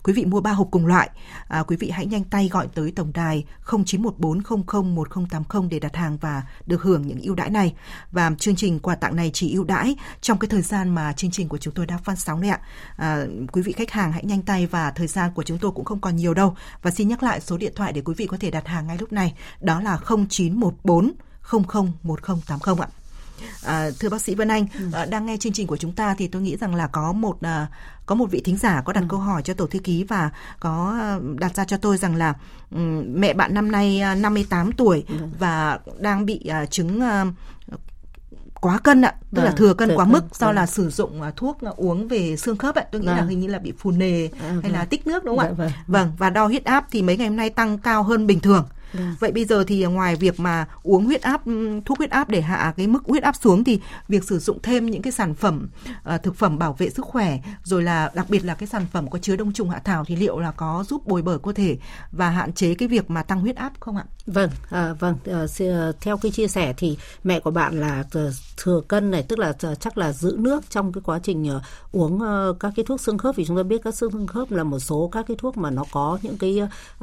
quý 0.04 0.13
vị 0.13 0.26
mua 0.26 0.41
ba 0.41 0.52
hộp 0.52 0.67
cùng 0.71 0.86
loại 0.86 1.10
uh, 1.60 1.67
quý 1.67 1.76
quý 1.77 1.87
vị 1.87 1.91
hãy 1.91 2.05
nhanh 2.05 2.23
tay 2.23 2.49
gọi 2.49 2.67
tới 2.75 2.91
tổng 2.95 3.11
đài 3.13 3.45
0914001080 3.65 5.69
để 5.69 5.79
đặt 5.79 5.95
hàng 5.95 6.17
và 6.17 6.43
được 6.65 6.81
hưởng 6.81 7.07
những 7.07 7.21
ưu 7.21 7.35
đãi 7.35 7.49
này 7.49 7.73
và 8.11 8.31
chương 8.39 8.55
trình 8.55 8.79
quà 8.79 8.95
tặng 8.95 9.15
này 9.15 9.31
chỉ 9.33 9.53
ưu 9.53 9.63
đãi 9.63 9.95
trong 10.21 10.39
cái 10.39 10.49
thời 10.49 10.61
gian 10.61 10.95
mà 10.95 11.13
chương 11.13 11.31
trình 11.31 11.47
của 11.47 11.57
chúng 11.57 11.73
tôi 11.73 11.85
đang 11.85 11.99
phát 11.99 12.19
sóng 12.19 12.41
đấy 12.41 12.49
ạ. 12.49 12.59
À, 12.97 13.25
quý 13.51 13.61
vị 13.61 13.71
khách 13.71 13.91
hàng 13.91 14.11
hãy 14.11 14.23
nhanh 14.25 14.41
tay 14.41 14.67
và 14.67 14.91
thời 14.91 15.07
gian 15.07 15.31
của 15.33 15.43
chúng 15.43 15.57
tôi 15.57 15.71
cũng 15.71 15.85
không 15.85 15.99
còn 15.99 16.15
nhiều 16.15 16.33
đâu. 16.33 16.55
Và 16.81 16.91
xin 16.91 17.07
nhắc 17.07 17.23
lại 17.23 17.41
số 17.41 17.57
điện 17.57 17.73
thoại 17.75 17.93
để 17.93 18.01
quý 18.01 18.13
vị 18.17 18.27
có 18.27 18.37
thể 18.39 18.51
đặt 18.51 18.67
hàng 18.67 18.87
ngay 18.87 18.97
lúc 18.99 19.11
này, 19.11 19.33
đó 19.61 19.81
là 19.81 19.99
0914 20.29 21.11
001080 21.51 22.81
ạ. 22.81 22.87
À, 23.63 23.89
thưa 24.00 24.10
bác 24.10 24.21
sĩ 24.21 24.36
Vân 24.36 24.47
Anh, 24.47 24.67
ừ. 24.80 24.89
à, 24.93 25.06
đang 25.06 25.26
nghe 25.26 25.38
chương 25.38 25.54
trình 25.54 25.67
của 25.67 25.78
chúng 25.78 25.91
ta 25.91 26.15
thì 26.17 26.28
tôi 26.28 26.41
nghĩ 26.41 26.58
rằng 26.58 26.76
là 26.76 26.88
có 26.88 27.12
một 27.12 27.41
à, 27.41 27.67
có 28.06 28.15
một 28.15 28.26
vị 28.32 28.41
thính 28.45 28.58
giả 28.58 28.82
có 28.86 28.93
đặt 28.93 29.02
ừ. 29.02 29.08
câu 29.10 29.19
hỏi 29.19 29.41
cho 29.41 29.54
tổ 29.54 29.67
thư 29.67 29.80
ký 29.80 30.04
và 30.04 30.30
có 30.60 30.97
à, 31.00 31.19
đặt 31.39 31.56
ra 31.56 31.65
cho 31.65 31.78
tôi 31.78 31.97
rằng 31.97 32.15
là 32.15 32.34
um, 32.71 33.04
mẹ 33.08 33.34
bạn 33.34 33.54
năm 33.54 33.71
nay 33.71 34.02
58 34.17 34.71
tuổi 34.71 35.04
ừ. 35.08 35.15
và 35.39 35.80
đang 36.00 36.26
bị 36.26 36.47
à, 36.47 36.65
chứng 36.65 37.02
à, 37.02 37.26
quá 38.62 38.80
cân 38.80 39.02
ạ, 39.02 39.15
tức 39.36 39.41
à, 39.41 39.43
là 39.43 39.50
vâng, 39.50 39.58
thừa 39.58 39.73
cân 39.73 39.89
thừa 39.89 39.95
quá 39.95 40.06
cân, 40.06 40.12
mức 40.12 40.36
do 40.36 40.47
vâng. 40.47 40.56
là 40.56 40.65
sử 40.65 40.89
dụng 40.89 41.21
uh, 41.21 41.36
thuốc 41.36 41.58
uh, 41.69 41.78
uống 41.78 42.08
về 42.08 42.36
xương 42.36 42.58
khớp 42.58 42.76
ạ. 42.76 42.86
Tôi 42.91 43.02
nghĩ 43.02 43.08
vâng. 43.08 43.17
là 43.17 43.23
hình 43.23 43.39
như 43.39 43.47
là 43.47 43.60
bị 43.60 43.73
phù 43.78 43.91
nề 43.91 44.28
à, 44.28 44.56
hay 44.62 44.71
là 44.71 44.86
tích 44.86 45.08
nước 45.08 45.26
đúng 45.26 45.38
không 45.38 45.56
dạ, 45.58 45.65
ạ? 45.65 45.67
Vâng. 45.67 45.71
vâng, 45.88 46.12
và 46.17 46.30
đo 46.30 46.45
huyết 46.45 46.65
áp 46.65 46.86
thì 46.91 47.02
mấy 47.02 47.17
ngày 47.17 47.28
hôm 47.28 47.38
nay 47.38 47.50
tăng 47.50 47.78
cao 47.78 48.04
hơn 48.04 48.28
bình 48.28 48.39
thường. 48.39 48.67
Vâng. 48.93 49.15
Vậy 49.19 49.32
bây 49.32 49.45
giờ 49.45 49.63
thì 49.63 49.86
ngoài 49.86 50.15
việc 50.15 50.39
mà 50.39 50.65
uống 50.84 51.06
huyết 51.06 51.21
áp 51.21 51.41
thuốc 51.86 51.97
huyết 51.97 52.10
áp 52.10 52.30
để 52.30 52.41
hạ 52.41 52.73
cái 52.78 52.88
mức 52.88 53.04
huyết 53.06 53.23
áp 53.23 53.36
xuống 53.36 53.63
thì 53.63 53.80
việc 54.08 54.23
sử 54.23 54.39
dụng 54.39 54.60
thêm 54.63 54.86
những 54.86 55.02
cái 55.02 55.12
sản 55.12 55.36
phẩm 55.36 55.69
uh, 56.15 56.23
thực 56.23 56.36
phẩm 56.36 56.60
bảo 56.60 56.73
vệ 56.73 56.89
sức 56.89 57.06
khỏe 57.06 57.39
rồi 57.63 57.84
là 57.84 58.12
đặc 58.15 58.26
biệt 58.30 58.45
là 58.45 58.54
cái 58.54 58.67
sản 58.67 58.86
phẩm 58.91 59.10
có 59.10 59.19
chứa 59.19 59.36
đông 59.36 59.54
trùng 59.54 59.69
hạ 59.69 59.82
thảo 59.84 60.06
thì 60.06 60.15
liệu 60.15 60.39
là 60.39 60.52
có 60.52 60.86
giúp 60.89 61.08
bồi 61.08 61.21
bổ 61.21 61.38
cơ 61.38 61.54
thể 61.54 61.78
và 62.12 62.30
hạn 62.30 62.54
chế 62.54 62.73
cái 62.73 62.88
việc 62.88 63.10
mà 63.10 63.23
tăng 63.23 63.39
huyết 63.39 63.56
áp 63.56 63.73
không 63.80 63.97
ạ? 63.97 64.04
Vâng, 64.26 64.50
à, 64.69 64.93
vâng, 64.93 65.15
à, 65.26 65.45
theo 66.02 66.17
cái 66.17 66.32
chia 66.32 66.47
sẻ 66.47 66.73
thì 66.78 66.97
mẹ 67.23 67.39
của 67.39 67.52
bạn 67.52 67.80
là 67.80 68.04
thừa 68.58 68.82
cân 68.88 69.12
này 69.12 69.23
tức 69.23 69.39
là 69.39 69.54
chắc 69.80 69.97
là 69.97 70.13
giữ 70.13 70.36
nước 70.39 70.69
trong 70.69 70.93
cái 70.93 71.02
quá 71.06 71.19
trình 71.23 71.56
uh, 71.56 71.62
uống 71.91 72.15
uh, 72.15 72.60
các 72.60 72.73
cái 72.76 72.86
thuốc 72.86 73.02
xương 73.02 73.17
khớp 73.17 73.36
vì 73.36 73.45
chúng 73.45 73.58
ta 73.58 73.63
biết 73.63 73.82
các 73.84 73.95
xương 73.95 74.28
khớp 74.28 74.52
là 74.52 74.63
một 74.63 74.80
số 74.80 75.10
các 75.12 75.26
cái 75.28 75.38
thuốc 75.39 75.58
mà 75.58 75.69
nó 75.69 75.84
có 75.91 76.19
những 76.21 76.38
cái 76.38 76.62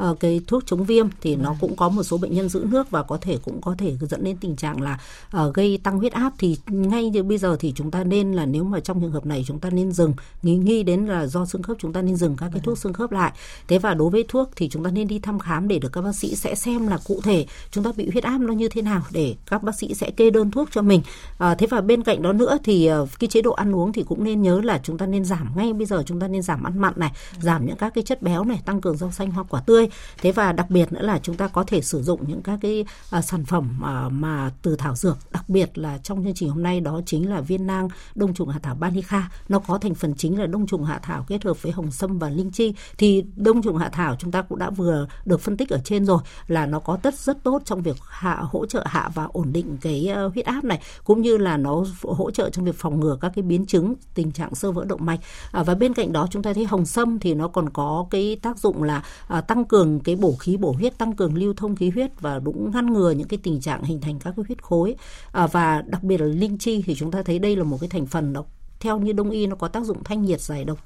uh, 0.09 0.21
cái 0.21 0.41
thuốc 0.47 0.63
chống 0.67 0.85
viêm 0.85 1.09
thì 1.21 1.37
nó 1.37 1.53
vâng 1.53 1.74
cũng 1.75 1.79
có 1.79 1.89
một 1.89 2.03
số 2.03 2.19
bệnh 2.19 2.35
nhân 2.35 2.49
giữ 2.49 2.67
nước 2.71 2.91
và 2.91 3.03
có 3.03 3.19
thể 3.21 3.39
cũng 3.45 3.61
có 3.61 3.75
thể 3.79 3.97
dẫn 4.01 4.25
đến 4.25 4.37
tình 4.37 4.57
trạng 4.57 4.81
là 4.81 5.01
uh, 5.37 5.55
gây 5.55 5.79
tăng 5.83 5.99
huyết 5.99 6.13
áp. 6.13 6.33
Thì 6.39 6.57
ngay 6.67 7.11
như 7.11 7.23
bây 7.23 7.39
giờ 7.39 7.57
thì 7.61 7.73
chúng 7.77 7.91
ta 7.91 8.05
nên 8.05 8.33
là 8.33 8.47
nếu 8.47 8.65
mà 8.65 8.81
trong 8.81 9.01
trường 9.01 9.11
hợp 9.11 9.27
này 9.27 9.45
chúng 9.47 9.59
ta 9.59 9.71
nên 9.71 9.93
dừng 9.93 10.13
nghi 10.43 10.57
nghi 10.57 10.83
đến 10.83 11.07
là 11.07 11.27
do 11.27 11.47
xương 11.47 11.63
khớp 11.63 11.77
chúng 11.81 11.93
ta 11.93 12.03
nên 12.03 12.17
dừng 12.17 12.37
các 12.37 12.51
cái 12.53 12.61
thuốc 12.65 12.79
xương 12.79 12.93
khớp 12.93 13.13
lại. 13.13 13.33
Thế 13.69 13.79
và 13.79 13.95
đối 13.95 14.11
với 14.11 14.25
thuốc 14.29 14.51
thì 14.57 14.69
chúng 14.69 14.85
ta 14.85 14.91
nên 14.91 15.09
đi 15.09 15.19
thăm 15.19 15.39
khám 15.39 15.69
để 15.69 15.79
được 15.79 15.93
các 15.93 16.01
bác 16.01 16.17
sĩ 16.17 16.37
sẽ 16.37 16.55
xem 16.55 16.89
là 16.89 16.99
cụ 17.07 17.21
thể 17.25 17.47
chúng 17.71 17.85
ta 17.85 17.93
bị 17.97 18.11
huyết 18.11 18.25
áp 18.25 18.39
nó 18.39 18.53
như 18.53 18.69
thế 18.69 18.83
nào 18.83 19.03
để 19.11 19.35
các 19.47 19.63
bác 19.63 19.75
sĩ 19.75 19.95
sẽ 19.95 20.11
kê 20.11 20.31
đơn 20.31 20.51
thuốc 20.51 20.69
cho 20.73 20.83
mình. 20.83 21.03
À, 21.39 21.55
thế 21.55 21.67
và 21.67 21.81
bên 21.81 22.03
cạnh 22.03 22.23
đó 22.23 22.33
nữa 22.33 22.59
thì 22.65 22.91
uh, 23.03 23.09
cái 23.19 23.29
chế 23.29 23.43
độ 23.43 23.53
ăn 23.53 23.75
uống 23.75 23.93
thì 23.93 24.05
cũng 24.09 24.25
nên 24.25 24.43
nhớ 24.43 24.61
là 24.61 24.81
chúng 24.83 24.99
ta 24.99 25.07
nên 25.07 25.25
giảm 25.25 25.49
ngay 25.57 25.73
bây 25.73 25.87
giờ 25.87 26.03
chúng 26.07 26.21
ta 26.21 26.29
nên 26.29 26.43
giảm 26.43 26.65
ăn 26.65 26.79
mặn 26.79 26.93
này 26.97 27.13
giảm 27.41 27.67
những 27.67 27.77
các 27.77 27.95
cái 27.95 28.05
chất 28.05 28.23
béo 28.23 28.45
này 28.45 28.61
tăng 28.65 28.81
cường 28.81 28.97
rau 28.97 29.13
xanh 29.13 29.31
hoa 29.31 29.45
quả 29.45 29.61
tươi. 29.61 29.89
Thế 30.23 30.33
và 30.33 30.53
đặc 30.53 30.71
biệt 30.71 30.93
nữa 30.93 31.03
là 31.03 31.19
chúng 31.23 31.37
ta 31.37 31.49
có 31.49 31.64
thể 31.65 31.81
sử 31.81 32.03
dụng 32.03 32.21
những 32.29 32.43
các 32.43 32.59
cái 32.63 32.85
à, 33.11 33.23
sản 33.23 33.45
phẩm 33.45 33.81
à, 33.85 34.09
mà 34.09 34.53
từ 34.63 34.77
thảo 34.77 34.95
dược 34.95 35.19
đặc 35.31 35.49
biệt 35.49 35.79
là 35.79 35.99
trong 35.99 36.25
chương 36.25 36.35
trình 36.35 36.49
hôm 36.49 36.63
nay 36.63 36.81
đó 36.81 37.01
chính 37.07 37.31
là 37.31 37.41
viên 37.41 37.67
nang 37.67 37.89
đông 38.15 38.35
trùng 38.35 38.49
hạ 38.49 38.59
thảo 38.63 38.75
banica 38.75 39.31
nó 39.49 39.59
có 39.59 39.79
thành 39.79 39.95
phần 39.95 40.15
chính 40.15 40.39
là 40.39 40.47
đông 40.47 40.67
trùng 40.67 40.85
hạ 40.85 40.99
thảo 41.03 41.25
kết 41.29 41.45
hợp 41.45 41.63
với 41.63 41.73
hồng 41.73 41.91
sâm 41.91 42.19
và 42.19 42.31
linh 42.31 42.51
chi. 42.51 42.75
Thì 42.99 43.25
đông 43.37 43.63
trùng 43.63 43.77
hạ 43.77 43.89
thảo 43.89 44.17
chúng 44.19 44.31
ta 44.31 44.43
cũng 44.43 44.59
đã 44.59 44.71
vừa 44.71 45.07
được 45.25 45.41
phân 45.41 45.57
tích 45.57 45.71
ở 45.71 45.81
trên 45.85 46.07
rồi 46.07 46.19
là 46.47 46.67
nó 46.67 46.81
có 46.81 46.97
tất 46.97 47.19
rất 47.19 47.43
tốt 47.43 47.63
trong 47.65 47.83
việc 47.83 47.97
hạ 48.09 48.41
hỗ 48.43 48.67
trợ 48.67 48.85
hạ 48.87 49.11
và 49.15 49.25
ổn 49.25 49.53
định 49.53 49.77
cái 49.81 50.07
ờ, 50.07 50.29
huyết 50.29 50.45
áp 50.45 50.65
này 50.65 50.81
cũng 51.05 51.23
như 51.23 51.37
là 51.37 51.57
nó 51.57 51.85
hỗ 52.03 52.31
trợ 52.31 52.51
trong 52.51 52.65
việc 52.65 52.75
phòng 52.79 53.01
ngừa 53.01 53.19
các 53.21 53.33
cái 53.35 53.43
biến 53.43 53.67
chứng 53.67 53.95
tình 54.15 54.33
trạng 54.33 54.55
sơ 54.55 54.73
vỡ 54.73 54.85
động 54.85 55.07
mạch. 55.07 55.21
À, 55.53 55.63
và 55.63 55.75
bên 55.75 55.95
cạnh 55.95 56.13
đó 56.13 56.27
chúng 56.31 56.43
ta 56.43 56.53
thấy 56.53 56.65
hồng 56.65 56.87
sâm 56.87 57.19
thì 57.19 57.35
nó 57.35 57.49
còn 57.49 57.71
có 57.71 58.07
cái 58.11 58.39
tác 58.43 58.59
dụng 58.59 58.83
là 58.83 59.03
à, 59.29 59.41
tăng 59.41 59.65
cường 59.65 60.01
cái 60.01 60.17
bổ 60.17 60.37
khí 60.37 60.57
bổ 60.57 60.73
huyết 60.73 60.99
tăng 60.99 61.13
cường 61.13 61.35
lưu 61.35 61.54
thông 61.57 61.77
khí 61.77 61.91
huyết 61.91 62.21
và 62.21 62.41
cũng 62.45 62.71
ngăn 62.71 62.93
ngừa 62.93 63.11
những 63.11 63.29
cái 63.29 63.39
tình 63.43 63.61
trạng 63.61 63.83
hình 63.83 64.01
thành 64.01 64.19
các 64.19 64.35
cái 64.37 64.45
huyết 64.49 64.63
khối. 64.63 64.97
À, 65.33 65.47
và 65.47 65.83
đặc 65.83 66.03
biệt 66.03 66.21
là 66.21 66.27
linh 66.27 66.59
chi 66.59 66.83
thì 66.87 66.95
chúng 66.95 67.11
ta 67.11 67.23
thấy 67.23 67.39
đây 67.39 67.57
là 67.57 67.65
một 67.65 67.77
cái 67.81 67.89
thành 67.89 68.07
phần 68.07 68.33
nó 68.33 68.45
theo 68.81 68.99
như 68.99 69.13
đông 69.13 69.31
y 69.31 69.47
nó 69.47 69.57
có 69.57 69.69
tác 69.69 69.85
dụng 69.85 70.05
thanh 70.05 70.23
nhiệt 70.23 70.41
giải 70.41 70.65
độc 70.65 70.79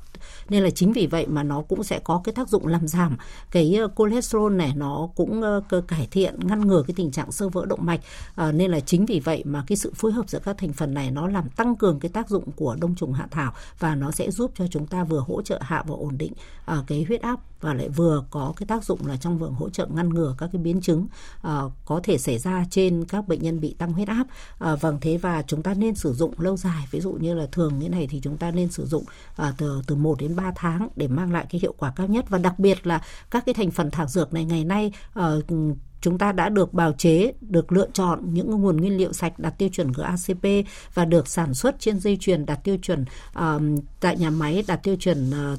nên 0.48 0.62
là 0.62 0.70
chính 0.70 0.92
vì 0.92 1.06
vậy 1.06 1.26
mà 1.26 1.42
nó 1.42 1.62
cũng 1.62 1.84
sẽ 1.84 1.98
có 1.98 2.20
cái 2.24 2.32
tác 2.32 2.48
dụng 2.48 2.66
làm 2.66 2.88
giảm 2.88 3.16
cái 3.50 3.74
ờ, 3.74 3.88
cholesterol 3.98 4.52
này 4.52 4.72
nó 4.76 5.08
cũng 5.14 5.42
ờ, 5.42 5.62
cải 5.88 6.08
thiện 6.10 6.34
ngăn 6.46 6.66
ngừa 6.66 6.82
cái 6.82 6.94
tình 6.96 7.10
trạng 7.10 7.32
sơ 7.32 7.48
vỡ 7.48 7.66
động 7.66 7.80
mạch. 7.82 8.00
À, 8.34 8.52
nên 8.52 8.70
là 8.70 8.80
chính 8.80 9.06
vì 9.06 9.20
vậy 9.20 9.42
mà 9.46 9.64
cái 9.66 9.76
sự 9.76 9.92
phối 9.94 10.12
hợp 10.12 10.28
giữa 10.28 10.38
các 10.38 10.58
thành 10.58 10.72
phần 10.72 10.94
này 10.94 11.10
nó 11.10 11.28
làm 11.28 11.48
tăng 11.48 11.76
cường 11.76 12.00
cái 12.00 12.08
tác 12.08 12.28
dụng 12.28 12.52
của 12.56 12.76
đông 12.80 12.94
trùng 12.94 13.12
hạ 13.12 13.26
thảo 13.30 13.52
và 13.78 13.94
nó 13.94 14.10
sẽ 14.10 14.30
giúp 14.30 14.52
cho 14.54 14.66
chúng 14.70 14.86
ta 14.86 15.04
vừa 15.04 15.20
hỗ 15.20 15.42
trợ 15.42 15.58
hạ 15.62 15.82
và 15.86 15.94
ổn 15.94 16.18
định 16.18 16.32
à, 16.64 16.82
cái 16.86 17.04
huyết 17.08 17.22
áp 17.22 17.40
và 17.60 17.74
lại 17.74 17.88
vừa 17.88 18.24
có 18.30 18.52
cái 18.56 18.66
tác 18.66 18.84
dụng 18.84 19.06
là 19.06 19.16
trong 19.16 19.38
vườn 19.38 19.52
hỗ 19.52 19.70
trợ 19.70 19.86
ngăn 19.86 20.08
ngừa 20.08 20.34
các 20.38 20.50
cái 20.52 20.62
biến 20.62 20.80
chứng 20.80 21.06
à, 21.42 21.60
có 21.84 22.00
thể 22.02 22.18
xảy 22.18 22.38
ra 22.38 22.64
trên 22.70 23.04
các 23.04 23.28
bệnh 23.28 23.42
nhân 23.42 23.60
bị 23.60 23.74
tăng 23.78 23.92
huyết 23.92 24.08
áp. 24.08 24.26
À, 24.58 24.74
vâng 24.74 24.98
thế 25.00 25.16
và 25.16 25.42
chúng 25.42 25.62
ta 25.62 25.74
nên 25.74 25.94
sử 25.94 26.12
dụng 26.12 26.40
lâu 26.40 26.56
dài. 26.56 26.86
Ví 26.90 27.00
dụ 27.00 27.12
như 27.12 27.34
là 27.34 27.46
thường 27.52 27.78
như 27.78 27.88
này 27.88 28.06
thì 28.10 28.20
chúng 28.22 28.36
ta 28.36 28.50
nên 28.50 28.70
sử 28.70 28.86
dụng 28.86 29.04
à, 29.36 29.54
từ 29.58 29.82
từ 29.86 29.94
1 30.08 30.20
đến 30.20 30.36
3 30.36 30.52
tháng 30.56 30.88
để 30.96 31.08
mang 31.08 31.32
lại 31.32 31.46
cái 31.50 31.60
hiệu 31.60 31.74
quả 31.78 31.92
cao 31.96 32.06
nhất. 32.06 32.24
Và 32.28 32.38
đặc 32.38 32.58
biệt 32.58 32.86
là 32.86 33.02
các 33.30 33.46
cái 33.46 33.54
thành 33.54 33.70
phần 33.70 33.90
thảo 33.90 34.06
dược 34.06 34.32
này 34.32 34.44
ngày 34.44 34.64
nay 34.64 34.92
uh, 35.18 35.24
chúng 36.00 36.18
ta 36.18 36.32
đã 36.32 36.48
được 36.48 36.74
bào 36.74 36.92
chế, 36.92 37.32
được 37.40 37.72
lựa 37.72 37.88
chọn 37.92 38.34
những 38.34 38.50
nguồn 38.50 38.76
nguyên 38.76 38.96
liệu 38.96 39.12
sạch 39.12 39.38
đạt 39.38 39.58
tiêu 39.58 39.68
chuẩn 39.68 39.92
GACP 39.92 40.68
và 40.94 41.04
được 41.04 41.28
sản 41.28 41.54
xuất 41.54 41.80
trên 41.80 42.00
dây 42.00 42.16
chuyền 42.20 42.46
đạt 42.46 42.64
tiêu 42.64 42.76
chuẩn 42.82 43.04
uh, 43.38 43.62
tại 44.00 44.16
nhà 44.16 44.30
máy 44.30 44.64
đạt 44.66 44.82
tiêu 44.82 44.96
chuẩn 44.96 45.30
uh, 45.30 45.58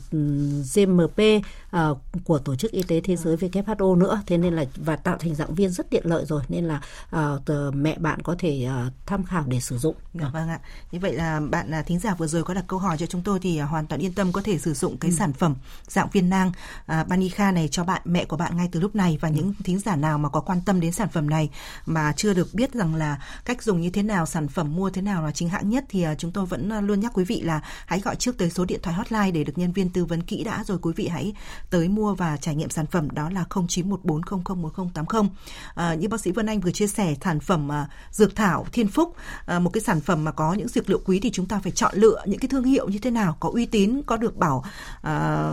GMP 0.73 1.43
uh, 1.75 1.97
của 2.23 2.39
Tổ 2.39 2.55
chức 2.55 2.71
Y 2.71 2.83
tế 2.83 3.01
Thế 3.01 3.15
giới 3.15 3.35
WHO 3.35 3.97
nữa. 3.97 4.21
Thế 4.25 4.37
nên 4.37 4.53
là 4.53 4.65
và 4.75 4.95
tạo 4.95 5.17
thành 5.17 5.35
dạng 5.35 5.55
viên 5.55 5.69
rất 5.69 5.89
tiện 5.89 6.05
lợi 6.05 6.25
rồi 6.25 6.41
nên 6.49 6.65
là 6.65 6.81
uh, 7.15 7.75
mẹ 7.75 7.97
bạn 7.97 8.21
có 8.21 8.35
thể 8.39 8.67
uh, 8.87 8.93
tham 9.05 9.23
khảo 9.23 9.43
để 9.47 9.59
sử 9.59 9.77
dụng. 9.77 9.95
Dạ, 10.13 10.29
vâng 10.33 10.49
ạ. 10.49 10.59
Như 10.91 10.99
vậy 10.99 11.13
là 11.13 11.39
bạn 11.39 11.69
là 11.69 11.81
thính 11.81 11.99
giả 11.99 12.15
vừa 12.15 12.27
rồi 12.27 12.43
có 12.43 12.53
đặt 12.53 12.65
câu 12.67 12.79
hỏi 12.79 12.97
cho 12.97 13.05
chúng 13.05 13.21
tôi 13.21 13.39
thì 13.39 13.61
uh, 13.63 13.69
hoàn 13.69 13.87
toàn 13.87 14.01
yên 14.01 14.13
tâm 14.13 14.31
có 14.31 14.41
thể 14.41 14.57
sử 14.57 14.73
dụng 14.73 14.97
cái 14.97 15.11
ừ. 15.11 15.15
sản 15.15 15.33
phẩm 15.33 15.55
dạng 15.87 16.09
viên 16.11 16.29
nang 16.29 16.47
uh, 16.47 17.07
Banica 17.07 17.51
này 17.51 17.67
cho 17.67 17.83
bạn 17.83 18.01
mẹ 18.05 18.25
của 18.25 18.37
bạn 18.37 18.57
ngay 18.57 18.69
từ 18.71 18.79
lúc 18.79 18.95
này 18.95 19.17
và 19.21 19.29
ừ. 19.29 19.33
những 19.35 19.53
thính 19.63 19.79
giả 19.79 19.95
nào 19.95 20.17
mà 20.17 20.28
có 20.29 20.39
quan 20.39 20.61
tâm 20.65 20.79
đến 20.79 20.91
sản 20.91 21.09
phẩm 21.09 21.29
này 21.29 21.49
mà 21.85 22.13
chưa 22.17 22.33
được 22.33 22.53
biết 22.53 22.73
rằng 22.73 22.95
là 22.95 23.17
cách 23.45 23.63
dùng 23.63 23.81
như 23.81 23.89
thế 23.89 24.03
nào, 24.03 24.25
sản 24.25 24.47
phẩm 24.47 24.75
mua 24.75 24.89
thế 24.89 25.01
nào 25.01 25.23
là 25.23 25.31
chính 25.31 25.49
hãng 25.49 25.69
nhất 25.69 25.85
thì 25.89 26.03
à, 26.03 26.15
chúng 26.15 26.31
tôi 26.31 26.45
vẫn 26.45 26.69
à, 26.69 26.81
luôn 26.81 26.99
nhắc 26.99 27.11
quý 27.15 27.23
vị 27.23 27.41
là 27.41 27.61
hãy 27.85 27.99
gọi 27.99 28.15
trước 28.15 28.37
tới 28.37 28.49
số 28.49 28.65
điện 28.65 28.79
thoại 28.83 28.95
hotline 28.95 29.31
để 29.31 29.43
được 29.43 29.57
nhân 29.57 29.71
viên 29.71 29.89
tư 29.89 30.05
vấn 30.05 30.23
kỹ 30.23 30.43
đã 30.43 30.63
rồi 30.67 30.77
quý 30.81 30.93
vị 30.95 31.07
hãy 31.07 31.33
tới 31.69 31.87
mua 31.87 32.15
và 32.15 32.37
trải 32.37 32.55
nghiệm 32.55 32.69
sản 32.69 32.85
phẩm 32.85 33.11
đó 33.11 33.29
là 33.29 33.45
0914001080. 33.49 35.29
À, 35.75 35.93
như 35.93 36.07
bác 36.07 36.21
sĩ 36.21 36.31
Vân 36.31 36.45
Anh 36.45 36.59
vừa 36.59 36.71
chia 36.71 36.87
sẻ 36.87 37.15
sản 37.23 37.39
phẩm 37.39 37.71
à, 37.71 37.87
dược 38.11 38.35
thảo 38.35 38.65
Thiên 38.71 38.87
Phúc 38.87 39.15
à, 39.45 39.59
một 39.59 39.69
cái 39.69 39.81
sản 39.81 40.01
phẩm 40.01 40.23
mà 40.23 40.31
có 40.31 40.53
những 40.53 40.67
dược 40.67 40.89
liệu 40.89 40.99
quý 41.05 41.19
thì 41.19 41.31
chúng 41.31 41.45
ta 41.45 41.59
phải 41.63 41.71
chọn 41.71 41.93
lựa 41.95 42.23
những 42.25 42.39
cái 42.39 42.49
thương 42.49 42.63
hiệu 42.63 42.89
như 42.89 42.99
thế 42.99 43.11
nào 43.11 43.37
có 43.39 43.49
uy 43.53 43.65
tín 43.65 44.01
có 44.05 44.17
được 44.17 44.37
bảo 44.37 44.63
à, 45.01 45.51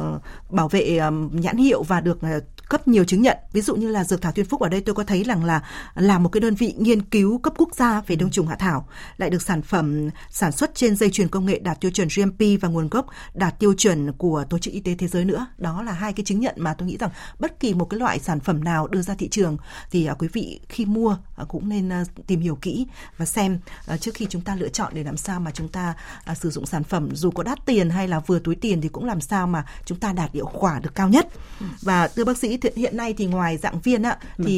bảo 0.50 0.68
vệ 0.68 0.98
à, 0.98 1.10
nhãn 1.32 1.56
hiệu 1.56 1.82
và 1.82 2.00
được 2.00 2.22
à, 2.22 2.38
cấp 2.68 2.88
nhiều 2.88 3.04
chứng 3.04 3.22
nhận 3.22 3.36
ví 3.52 3.60
dụ 3.60 3.76
như 3.76 3.88
là 3.88 4.04
dược 4.04 4.22
thảo 4.22 4.32
Thiên 4.32 4.46
Phúc 4.46 4.60
ở 4.66 4.68
đây 4.68 4.80
tôi 4.80 4.94
có 4.94 5.04
thấy 5.04 5.22
rằng 5.22 5.44
là 5.44 5.62
là 5.94 6.18
một 6.18 6.28
cái 6.28 6.40
đơn 6.40 6.54
vị 6.54 6.74
nghiên 6.78 7.02
cứu 7.02 7.38
cấp 7.38 7.52
quốc 7.56 7.74
gia 7.74 8.00
về 8.00 8.16
đông 8.16 8.30
trùng 8.30 8.46
hạ 8.46 8.56
thảo 8.56 8.88
lại 9.16 9.30
được 9.30 9.42
sản 9.42 9.62
phẩm 9.62 10.10
sản 10.30 10.52
xuất 10.52 10.74
trên 10.74 10.96
dây 10.96 11.10
chuyền 11.10 11.28
công 11.28 11.46
nghệ 11.46 11.58
đạt 11.58 11.80
tiêu 11.80 11.90
chuẩn 11.90 12.08
GMP 12.16 12.60
và 12.60 12.68
nguồn 12.68 12.88
gốc 12.88 13.06
đạt 13.34 13.58
tiêu 13.58 13.74
chuẩn 13.74 14.12
của 14.12 14.44
tổ 14.50 14.58
chức 14.58 14.74
y 14.74 14.80
tế 14.80 14.94
thế 14.94 15.08
giới 15.08 15.24
nữa. 15.24 15.46
Đó 15.58 15.82
là 15.82 15.92
hai 15.92 16.12
cái 16.12 16.24
chứng 16.24 16.40
nhận 16.40 16.54
mà 16.58 16.74
tôi 16.74 16.88
nghĩ 16.88 16.96
rằng 16.96 17.10
bất 17.38 17.60
kỳ 17.60 17.74
một 17.74 17.84
cái 17.84 18.00
loại 18.00 18.18
sản 18.18 18.40
phẩm 18.40 18.64
nào 18.64 18.86
đưa 18.86 19.02
ra 19.02 19.14
thị 19.14 19.28
trường 19.28 19.56
thì 19.90 20.10
uh, 20.10 20.22
quý 20.22 20.28
vị 20.32 20.60
khi 20.68 20.84
mua 20.84 21.16
uh, 21.42 21.48
cũng 21.48 21.68
nên 21.68 21.88
uh, 22.02 22.26
tìm 22.26 22.40
hiểu 22.40 22.58
kỹ 22.62 22.86
và 23.16 23.26
xem 23.26 23.58
trước 24.00 24.14
khi 24.14 24.26
chúng 24.30 24.42
ta 24.42 24.54
lựa 24.54 24.68
chọn 24.68 24.92
để 24.94 25.04
làm 25.04 25.16
sao 25.16 25.40
mà 25.40 25.50
chúng 25.50 25.68
ta 25.68 25.94
sử 26.34 26.50
dụng 26.50 26.66
sản 26.66 26.84
phẩm 26.84 27.16
dù 27.16 27.30
có 27.30 27.42
đắt 27.42 27.66
tiền 27.66 27.90
hay 27.90 28.08
là 28.08 28.20
vừa 28.20 28.38
túi 28.38 28.54
tiền 28.54 28.80
thì 28.80 28.88
cũng 28.88 29.04
làm 29.04 29.20
sao 29.20 29.46
mà 29.46 29.64
chúng 29.84 29.98
ta 29.98 30.12
đạt 30.12 30.32
hiệu 30.32 30.50
quả 30.52 30.80
được 30.80 30.94
cao 30.94 31.08
nhất. 31.08 31.28
Và 31.82 32.08
thưa 32.08 32.24
bác 32.24 32.38
sĩ 32.38 32.58
hiện 32.76 32.96
nay 32.96 33.14
thì 33.18 33.26
ngoài 33.26 33.56
dạng 33.56 33.80
viên 33.80 34.02
ạ 34.02 34.18
thì 34.36 34.55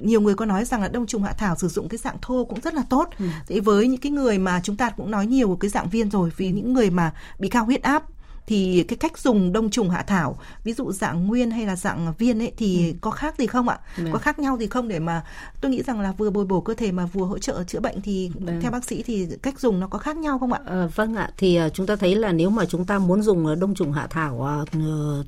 nhiều 0.00 0.20
người 0.20 0.34
có 0.34 0.44
nói 0.44 0.64
rằng 0.64 0.82
là 0.82 0.88
đông 0.88 1.06
trùng 1.06 1.22
hạ 1.22 1.32
thảo 1.32 1.56
sử 1.56 1.68
dụng 1.68 1.88
cái 1.88 1.98
dạng 1.98 2.16
thô 2.22 2.44
cũng 2.44 2.60
rất 2.60 2.74
là 2.74 2.82
tốt. 2.90 3.08
Ừ. 3.18 3.24
Thế 3.46 3.60
với 3.60 3.88
những 3.88 4.00
cái 4.00 4.12
người 4.12 4.38
mà 4.38 4.60
chúng 4.64 4.76
ta 4.76 4.90
cũng 4.90 5.10
nói 5.10 5.26
nhiều 5.26 5.56
cái 5.60 5.68
dạng 5.68 5.88
viên 5.88 6.10
rồi 6.10 6.30
vì 6.36 6.50
những 6.50 6.72
người 6.72 6.90
mà 6.90 7.12
bị 7.38 7.48
cao 7.48 7.64
huyết 7.64 7.82
áp 7.82 8.02
thì 8.46 8.84
cái 8.88 8.96
cách 8.96 9.18
dùng 9.18 9.52
đông 9.52 9.70
trùng 9.70 9.90
hạ 9.90 10.02
thảo 10.02 10.38
ví 10.64 10.72
dụ 10.72 10.92
dạng 10.92 11.26
nguyên 11.26 11.50
hay 11.50 11.66
là 11.66 11.76
dạng 11.76 12.14
viên 12.18 12.42
ấy 12.42 12.52
thì 12.56 12.88
ừ. 12.88 12.94
có 13.00 13.10
khác 13.10 13.34
gì 13.38 13.46
không 13.46 13.68
ạ 13.68 13.78
Được. 13.96 14.02
Vâng. 14.04 14.12
có 14.12 14.18
khác 14.18 14.38
nhau 14.38 14.56
gì 14.56 14.66
không 14.66 14.88
để 14.88 14.98
mà 14.98 15.22
tôi 15.60 15.70
nghĩ 15.70 15.82
rằng 15.82 16.00
là 16.00 16.12
vừa 16.12 16.30
bồi 16.30 16.44
bổ 16.44 16.60
cơ 16.60 16.74
thể 16.74 16.92
mà 16.92 17.06
vừa 17.06 17.24
hỗ 17.24 17.38
trợ 17.38 17.64
chữa 17.64 17.80
bệnh 17.80 18.00
thì 18.00 18.30
Được. 18.34 18.40
Vâng. 18.46 18.60
theo 18.60 18.70
bác 18.70 18.84
sĩ 18.84 19.02
thì 19.02 19.28
cách 19.42 19.60
dùng 19.60 19.80
nó 19.80 19.86
có 19.86 19.98
khác 19.98 20.16
nhau 20.16 20.38
không 20.38 20.52
ạ 20.52 20.60
à, 20.66 20.88
vâng 20.94 21.14
ạ 21.14 21.30
thì 21.36 21.60
uh, 21.66 21.74
chúng 21.74 21.86
ta 21.86 21.96
thấy 21.96 22.14
là 22.14 22.32
nếu 22.32 22.50
mà 22.50 22.64
chúng 22.64 22.84
ta 22.84 22.98
muốn 22.98 23.22
dùng 23.22 23.46
ờ, 23.46 23.54
đông 23.54 23.74
trùng 23.74 23.92
hạ 23.92 24.06
thảo 24.10 24.64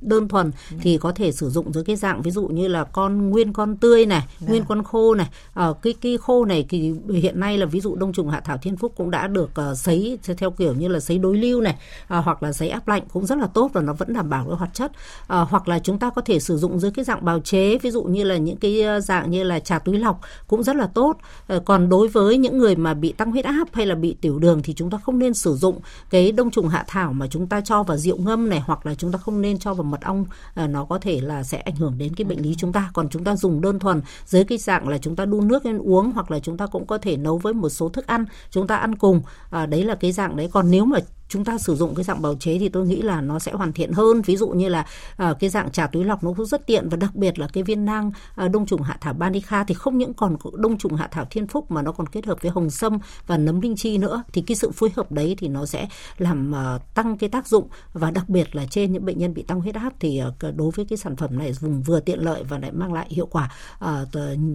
đơn 0.01 0.29
thuần 0.29 0.51
ừ. 0.71 0.77
thì 0.83 0.99
có 0.99 1.13
thể 1.13 1.33
sử 1.33 1.51
dụng 1.51 1.73
với 1.73 1.85
cái 1.85 1.97
dạng 1.97 2.23
ví 2.23 2.31
dụ 2.31 2.47
như 2.47 2.69
là 2.69 2.85
con 2.85 3.31
nguyên 3.31 3.53
con 3.53 3.77
tươi 3.77 4.07
này 4.07 4.27
Được. 4.41 4.47
nguyên 4.49 4.65
con 4.69 4.83
khô 4.83 5.15
này 5.15 5.29
uh, 5.71 5.83
cái 5.83 5.95
cái 6.01 6.19
khô 6.19 6.45
này 6.45 6.67
thì 6.69 6.95
hiện 7.09 7.41
nay 7.41 7.59
là 7.59 7.67
ví 7.67 7.81
dụ 7.81 7.97
đông 7.97 8.13
trùng 8.13 8.31
hạ 8.31 8.41
thảo 8.41 8.59
thiên 8.59 8.77
phúc 8.77 8.93
cũng 8.97 9.11
đã 9.11 9.27
được 9.27 9.51
uh, 9.71 9.79
sấy 9.79 10.19
theo 10.39 10.51
kiểu 10.51 10.75
như 10.75 10.89
là 10.89 11.01
sấy 11.01 11.19
đối 11.19 11.37
lưu 11.37 11.61
này 11.61 11.77
uh, 12.19 12.25
hoặc 12.25 12.43
là 12.43 12.53
sấy 12.53 12.69
áp 12.69 12.89
lạnh 12.89 13.02
cũng 13.13 13.27
rất 13.27 13.39
là 13.39 13.47
tốt 13.47 13.71
và 13.73 13.81
nó 13.81 13.93
vẫn 13.93 14.13
đảm 14.13 14.31
bảo 14.31 14.45
cái 14.49 14.57
hoạt 14.57 14.75
chất. 14.75 14.93
À, 15.27 15.41
hoặc 15.41 15.69
là 15.69 15.79
chúng 15.79 15.99
ta 15.99 16.11
có 16.11 16.23
thể 16.23 16.41
sử 16.41 16.57
dụng 16.57 16.81
dưới 16.81 16.91
cái 16.91 17.05
dạng 17.05 17.25
bào 17.25 17.41
chế 17.41 17.79
ví 17.79 17.91
dụ 17.91 18.03
như 18.03 18.25
là 18.25 18.37
những 18.37 18.57
cái 18.57 18.83
ờ, 18.83 19.01
dạng 19.01 19.31
như 19.31 19.45
là 19.45 19.61
trà 19.61 19.79
túi 19.79 19.99
lọc 19.99 20.21
cũng 20.47 20.63
rất 20.63 20.77
là 20.77 20.87
tốt. 20.87 21.17
À, 21.47 21.59
còn 21.65 21.89
đối 21.89 22.09
với 22.09 22.39
những 22.39 22.59
người 22.59 22.77
mà 22.77 22.95
bị 22.95 23.13
tăng 23.13 23.31
huyết 23.31 23.45
áp 23.45 23.69
hay 23.73 23.87
là 23.87 23.95
bị 23.95 24.17
tiểu 24.21 24.39
đường 24.39 24.63
thì 24.63 24.75
chúng 24.75 24.91
ta 24.91 24.99
không 24.99 25.19
nên 25.19 25.35
sử 25.35 25.55
dụng 25.55 25.81
cái 26.11 26.33
đông 26.33 26.51
trùng 26.51 26.69
hạ 26.69 26.85
thảo 26.89 27.13
mà 27.13 27.27
chúng 27.27 27.47
ta 27.47 27.61
cho 27.61 27.83
vào 27.83 27.97
rượu 27.97 28.19
ngâm 28.19 28.49
này 28.49 28.63
hoặc 28.67 28.87
là 28.87 28.95
chúng 28.95 29.13
ta 29.13 29.19
không 29.19 29.43
nên 29.43 29.59
cho 29.59 29.75
vào 29.75 29.85
mật 29.85 30.01
ong. 30.01 30.25
À, 30.55 30.67
nó 30.67 30.85
có 30.85 30.99
thể 30.99 31.21
là 31.21 31.43
sẽ 31.43 31.59
ảnh 31.59 31.77
hưởng 31.77 31.99
đến 31.99 32.15
cái 32.15 32.25
bệnh 32.25 32.43
lý 32.43 32.55
chúng 32.59 32.73
ta. 32.73 32.91
Còn 32.93 33.09
chúng 33.09 33.25
ta 33.25 33.37
dùng 33.37 33.61
đơn 33.61 33.79
thuần 33.79 34.03
dưới 34.27 34.45
cái 34.45 34.59
dạng 34.59 34.89
là 34.89 34.99
chúng 34.99 35.17
ta 35.17 35.25
đun 35.25 35.49
nước 35.49 35.67
lên 35.67 35.79
uống 35.79 36.13
hoặc 36.13 36.31
là 36.31 36.39
chúng 36.39 36.57
ta 36.57 36.67
cũng 36.67 36.87
có 36.87 36.99
thể 36.99 37.17
nấu 37.17 37.39
với 37.39 37.55
một 37.55 37.69
số 37.69 37.89
thức 37.89 38.07
ăn 38.07 38.25
chúng 38.51 38.67
ta 38.67 38.77
ăn 38.77 38.95
cùng. 38.95 39.23
À, 39.51 39.67
đấy 39.67 39.85
là 39.85 39.95
cái 39.95 40.13
dạng 40.13 40.37
đấy. 40.37 40.49
Còn 40.53 40.71
nếu 40.71 40.85
mà 40.85 40.99
chúng 41.29 41.45
ta 41.45 41.59
sử 41.59 41.75
dụng 41.75 41.95
cái 41.95 42.05
dạng 42.05 42.23
bào 42.23 42.35
chế 42.35 42.59
thì 42.59 42.69
tôi 42.69 42.87
nghĩ 42.87 43.03
là 43.03 43.21
nó 43.21 43.39
sẽ 43.39 43.53
hoàn 43.53 43.73
thiện 43.73 43.93
hơn. 43.93 44.23
Ví 44.23 44.37
dụ 44.37 44.49
như 44.49 44.69
là 44.69 44.87
uh, 45.23 45.39
cái 45.41 45.51
dạng 45.51 45.71
trà 45.71 45.87
túi 45.87 46.05
lọc 46.05 46.25
nó 46.25 46.33
cũng 46.37 46.47
rất 46.47 46.67
tiện. 46.67 46.89
Và 46.89 46.97
đặc 46.97 47.15
biệt 47.15 47.39
là 47.39 47.49
cái 47.53 47.65
viên 47.65 47.85
nang 47.85 48.13
uh, 48.45 48.51
đông 48.51 48.67
trùng 48.67 48.83
hạ 48.83 48.99
thảo 49.01 49.15
banica 49.15 49.65
thì 49.65 49.75
không 49.75 49.99
những 49.99 50.15
còn 50.15 50.37
đông 50.55 50.79
trùng 50.79 50.97
hạ 50.97 51.09
thảo 51.13 51.27
thiên 51.31 51.47
phúc 51.47 51.71
mà 51.71 51.83
nó 51.83 51.93
còn 51.93 52.07
kết 52.07 52.27
hợp 52.27 52.39
với 52.43 52.51
hồng 52.51 52.71
sâm 52.71 52.99
và 53.27 53.37
nấm 53.37 53.61
linh 53.61 53.77
chi 53.77 53.99
nữa. 53.99 54.23
Thì 54.33 54.43
cái 54.43 54.57
sự 54.57 54.71
phối 54.71 54.91
hợp 54.97 55.13
đấy 55.13 55.35
thì 55.39 55.49
nó 55.49 55.67
sẽ 55.67 55.89
làm 56.19 56.53
uh, 56.53 56.95
tăng 56.95 57.19
cái 57.19 57.31
tác 57.31 57.47
dụng. 57.47 57.69
Và 57.93 58.11
đặc 58.11 58.29
biệt 58.29 58.57
là 58.57 58.67
trên 58.71 58.93
những 58.93 59.05
bệnh 59.05 59.19
nhân 59.19 59.35
bị 59.35 59.43
tăng 59.43 59.61
huyết 59.61 59.75
áp 59.75 59.93
thì 60.01 60.23
uh, 60.29 60.57
đối 60.57 60.71
với 60.71 60.85
cái 60.85 60.97
sản 60.97 61.17
phẩm 61.17 61.39
này 61.39 61.53
dùng 61.53 61.83
vừa 61.83 62.01
tiện 62.01 62.21
lợi 62.21 62.45
và 62.45 62.59
lại 62.59 62.73
mang 62.73 62.93
lại 62.93 63.07
hiệu 63.11 63.27
quả 63.27 63.53
uh, 63.85 63.91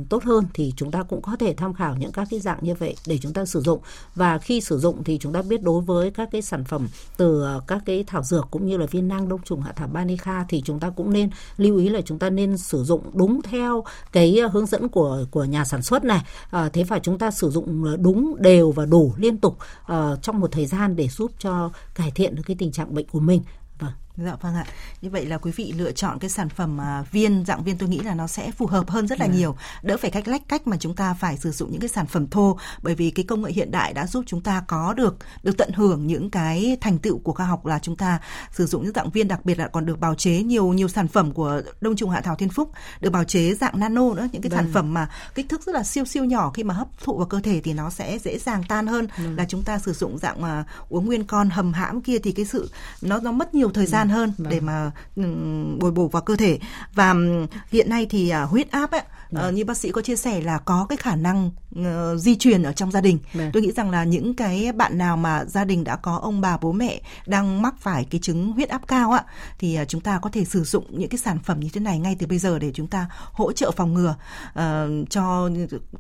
tốt 0.10 0.24
hơn 0.24 0.46
thì 0.54 0.74
chúng 0.78 0.92
ta 0.92 1.04
cũng 1.04 1.22
có 1.22 1.36
thể 1.36 1.54
tham 1.54 1.74
khảo 1.74 1.96
những 1.96 2.12
các 2.12 2.28
cái 2.32 2.40
dạng 2.40 2.60
như 2.62 2.76
vậy 2.76 2.96
để 3.08 3.18
chúng 3.22 3.34
ta 3.34 3.46
sử 3.46 3.62
dụng. 3.62 3.80
Và 4.16 4.38
khi 4.38 4.62
sử 4.62 4.78
dụng 4.78 5.04
thì 5.04 5.18
chúng 5.18 5.34
ta 5.34 5.42
biết 5.42 5.64
đối 5.64 5.82
với 5.82 6.12
các 6.12 6.30
cái 6.32 6.42
sản 6.42 6.64
phẩm 6.68 6.88
từ 7.18 7.42
ờ, 7.42 7.62
các 7.68 7.82
cái 7.86 8.04
thảo 8.08 8.24
dược 8.24 8.48
cũng 8.52 8.66
như 8.66 8.78
là 8.78 8.86
viên 8.86 9.08
nang 9.08 9.30
đông 9.30 9.42
trùng 9.46 9.62
hạ 9.62 9.72
thảo 9.72 9.88
banica 9.88 10.46
thì 10.50 10.62
chúng 10.66 10.80
ta 10.80 10.90
cũng 10.90 11.14
nên 11.14 11.30
lưu 11.58 11.78
ý 11.78 11.90
là 11.90 12.02
chúng 12.02 12.20
ta 12.20 12.30
nên 12.30 12.58
sử 12.58 12.84
dụng 12.84 13.02
đúng 13.14 13.42
theo 13.42 13.84
cái 14.12 14.38
ờ, 14.38 14.48
hướng 14.48 14.66
dẫn 14.66 14.90
của 14.90 15.26
của 15.32 15.44
nhà 15.44 15.66
sản 15.66 15.82
xuất 15.82 16.04
này. 16.04 16.22
À, 16.52 16.70
thế 16.74 16.84
và 16.84 17.00
chúng 17.00 17.18
ta 17.18 17.32
sử 17.32 17.50
dụng 17.50 17.96
đúng 18.04 18.36
đều 18.40 18.72
và 18.72 18.86
đủ 18.86 19.14
liên 19.18 19.38
tục 19.38 19.58
uh, 19.92 20.22
trong 20.22 20.40
một 20.40 20.52
thời 20.52 20.66
gian 20.66 20.96
để 20.96 21.08
giúp 21.08 21.32
cho 21.40 21.72
cải 21.96 22.12
thiện 22.12 22.36
được 22.36 22.44
cái 22.46 22.56
tình 22.60 22.72
trạng 22.72 22.94
bệnh 22.94 23.08
của 23.08 23.20
mình. 23.20 23.42
Vâng. 23.80 23.92
Dạ 24.18 24.36
vâng 24.42 24.56
ạ. 24.56 24.66
Như 25.02 25.10
vậy 25.10 25.26
là 25.26 25.38
quý 25.38 25.52
vị 25.52 25.74
lựa 25.78 25.92
chọn 25.92 26.20
cái 26.20 26.30
sản 26.30 26.50
phẩm 26.50 26.82
à, 26.82 27.04
viên 27.12 27.46
dạng 27.46 27.64
viên 27.64 27.78
tôi 27.78 27.90
nghĩ 27.90 28.00
là 28.00 28.14
nó 28.14 28.28
sẽ 28.28 28.52
phù 28.52 28.66
hợp 28.68 28.90
hơn 28.90 29.08
rất 29.08 29.20
là. 29.20 29.28
Dạ. 29.28 29.34
nhiều. 29.34 29.56
Đỡ 29.82 29.98
phải 29.98 30.12
cách 30.12 30.28
lách 30.28 30.48
cách 30.48 30.68
mà 30.68 30.78
chúng 30.78 30.96
ta 30.96 31.14
phải 31.14 31.38
sử 31.38 31.52
dụng 31.52 31.72
những 31.72 31.82
cái 31.82 31.90
sản 31.90 32.08
phẩm 32.08 32.28
thô 32.28 32.58
bởi 32.82 32.96
vì 32.96 33.12
cái 33.12 33.26
công 33.26 33.42
nghệ 33.42 33.52
hiện 33.52 33.72
đại 33.72 33.94
đã 33.94 34.08
giúp 34.08 34.24
chúng 34.28 34.42
ta 34.42 34.64
có 34.68 34.94
được 34.94 35.18
được 35.44 35.58
tận 35.58 35.72
hưởng 35.72 36.08
những 36.08 36.30
cái 36.30 36.78
thành 36.82 36.98
tựu 36.98 37.20
của 37.20 37.34
khoa 37.34 37.46
học 37.46 37.66
là 37.66 37.80
chúng 37.80 37.96
ta 37.96 38.20
sử 38.52 38.66
dụng 38.66 38.84
những 38.84 38.94
dạng 38.96 39.10
viên 39.10 39.28
đặc 39.28 39.46
biệt 39.46 39.60
là 39.60 39.68
còn 39.68 39.86
được 39.86 40.00
bào 40.00 40.16
chế 40.16 40.44
nhiều 40.44 40.74
nhiều 40.74 40.88
sản 40.88 41.08
phẩm 41.08 41.32
của 41.32 41.62
Đông 41.82 41.96
trùng 41.96 42.10
hạ 42.10 42.22
thảo 42.22 42.36
Thiên 42.36 42.50
Phúc 42.50 42.72
được 43.02 43.10
bào 43.10 43.24
chế 43.24 43.54
dạng 43.54 43.80
nano 43.80 44.14
nữa 44.14 44.28
những 44.32 44.42
cái 44.42 44.50
vâng. 44.50 44.60
sản 44.60 44.72
phẩm 44.74 44.94
mà 44.94 45.10
kích 45.36 45.50
thước 45.50 45.62
rất 45.66 45.76
là 45.76 45.84
siêu 45.84 46.06
siêu 46.06 46.24
nhỏ 46.24 46.52
khi 46.54 46.64
mà 46.64 46.74
hấp 46.74 46.88
thụ 47.04 47.18
vào 47.18 47.28
cơ 47.28 47.40
thể 47.40 47.62
thì 47.64 47.74
nó 47.74 47.90
sẽ 47.90 48.20
dễ 48.20 48.38
dàng 48.38 48.64
tan 48.70 48.88
hơn 48.88 49.08
vâng. 49.18 49.36
là 49.36 49.46
chúng 49.46 49.64
ta 49.64 49.80
sử 49.80 49.94
dụng 49.94 50.18
dạng 50.18 50.42
mà 50.42 50.64
uống 50.90 51.06
nguyên 51.06 51.24
con 51.24 51.50
hầm 51.50 51.74
hãm 51.74 52.02
kia 52.02 52.20
thì 52.20 52.32
cái 52.32 52.46
sự 52.46 52.70
nó 53.02 53.20
nó 53.20 53.32
mất 53.32 53.56
nhiều 53.56 53.72
thời 53.72 53.86
gian 53.86 54.07
gian 54.08 54.18
hơn 54.18 54.34
vâng. 54.38 54.50
để 54.50 54.60
mà 54.60 54.92
um, 55.16 55.80
bồi 55.80 55.92
bổ 55.92 56.08
vào 56.08 56.22
cơ 56.22 56.36
thể 56.36 56.60
và 56.94 57.12
um, 57.12 57.48
hiện 57.72 57.90
nay 57.90 58.08
thì 58.10 58.34
uh, 58.44 58.50
huyết 58.50 58.72
áp 58.72 58.92
ấy, 58.92 59.02
uh, 59.48 59.54
như 59.54 59.66
bác 59.66 59.78
sĩ 59.78 59.92
có 59.92 60.02
chia 60.02 60.16
sẻ 60.16 60.42
là 60.42 60.58
có 60.58 60.86
cái 60.90 60.98
khả 60.98 61.16
năng 61.16 61.52
uh, 61.80 61.86
di 62.20 62.36
truyền 62.36 62.64
ở 62.64 62.74
trong 62.74 62.92
gia 62.92 63.02
đình 63.02 63.20
vâng. 63.34 63.50
tôi 63.54 63.62
nghĩ 63.62 63.72
rằng 63.72 63.90
là 63.90 64.04
những 64.04 64.34
cái 64.34 64.72
bạn 64.72 64.98
nào 64.98 65.18
mà 65.18 65.46
gia 65.46 65.66
đình 65.66 65.84
đã 65.84 65.96
có 65.96 66.16
ông 66.16 66.42
bà 66.42 66.58
bố 66.58 66.72
mẹ 66.72 67.02
đang 67.28 67.62
mắc 67.62 67.76
phải 67.80 68.06
cái 68.10 68.22
chứng 68.22 68.52
huyết 68.52 68.70
áp 68.70 68.88
cao 68.88 69.12
ạ 69.12 69.24
thì 69.60 69.82
uh, 69.82 69.88
chúng 69.88 70.02
ta 70.02 70.20
có 70.22 70.30
thể 70.30 70.46
sử 70.46 70.64
dụng 70.64 70.86
những 70.90 71.10
cái 71.10 71.18
sản 71.18 71.40
phẩm 71.44 71.60
như 71.60 71.70
thế 71.74 71.80
này 71.82 72.00
ngay 72.00 72.16
từ 72.20 72.28
bây 72.28 72.38
giờ 72.38 72.60
để 72.60 72.72
chúng 72.74 72.88
ta 72.88 73.08
hỗ 73.32 73.52
trợ 73.52 73.72
phòng 73.72 73.94
ngừa 73.94 74.16
uh, 74.60 75.10
cho 75.10 75.50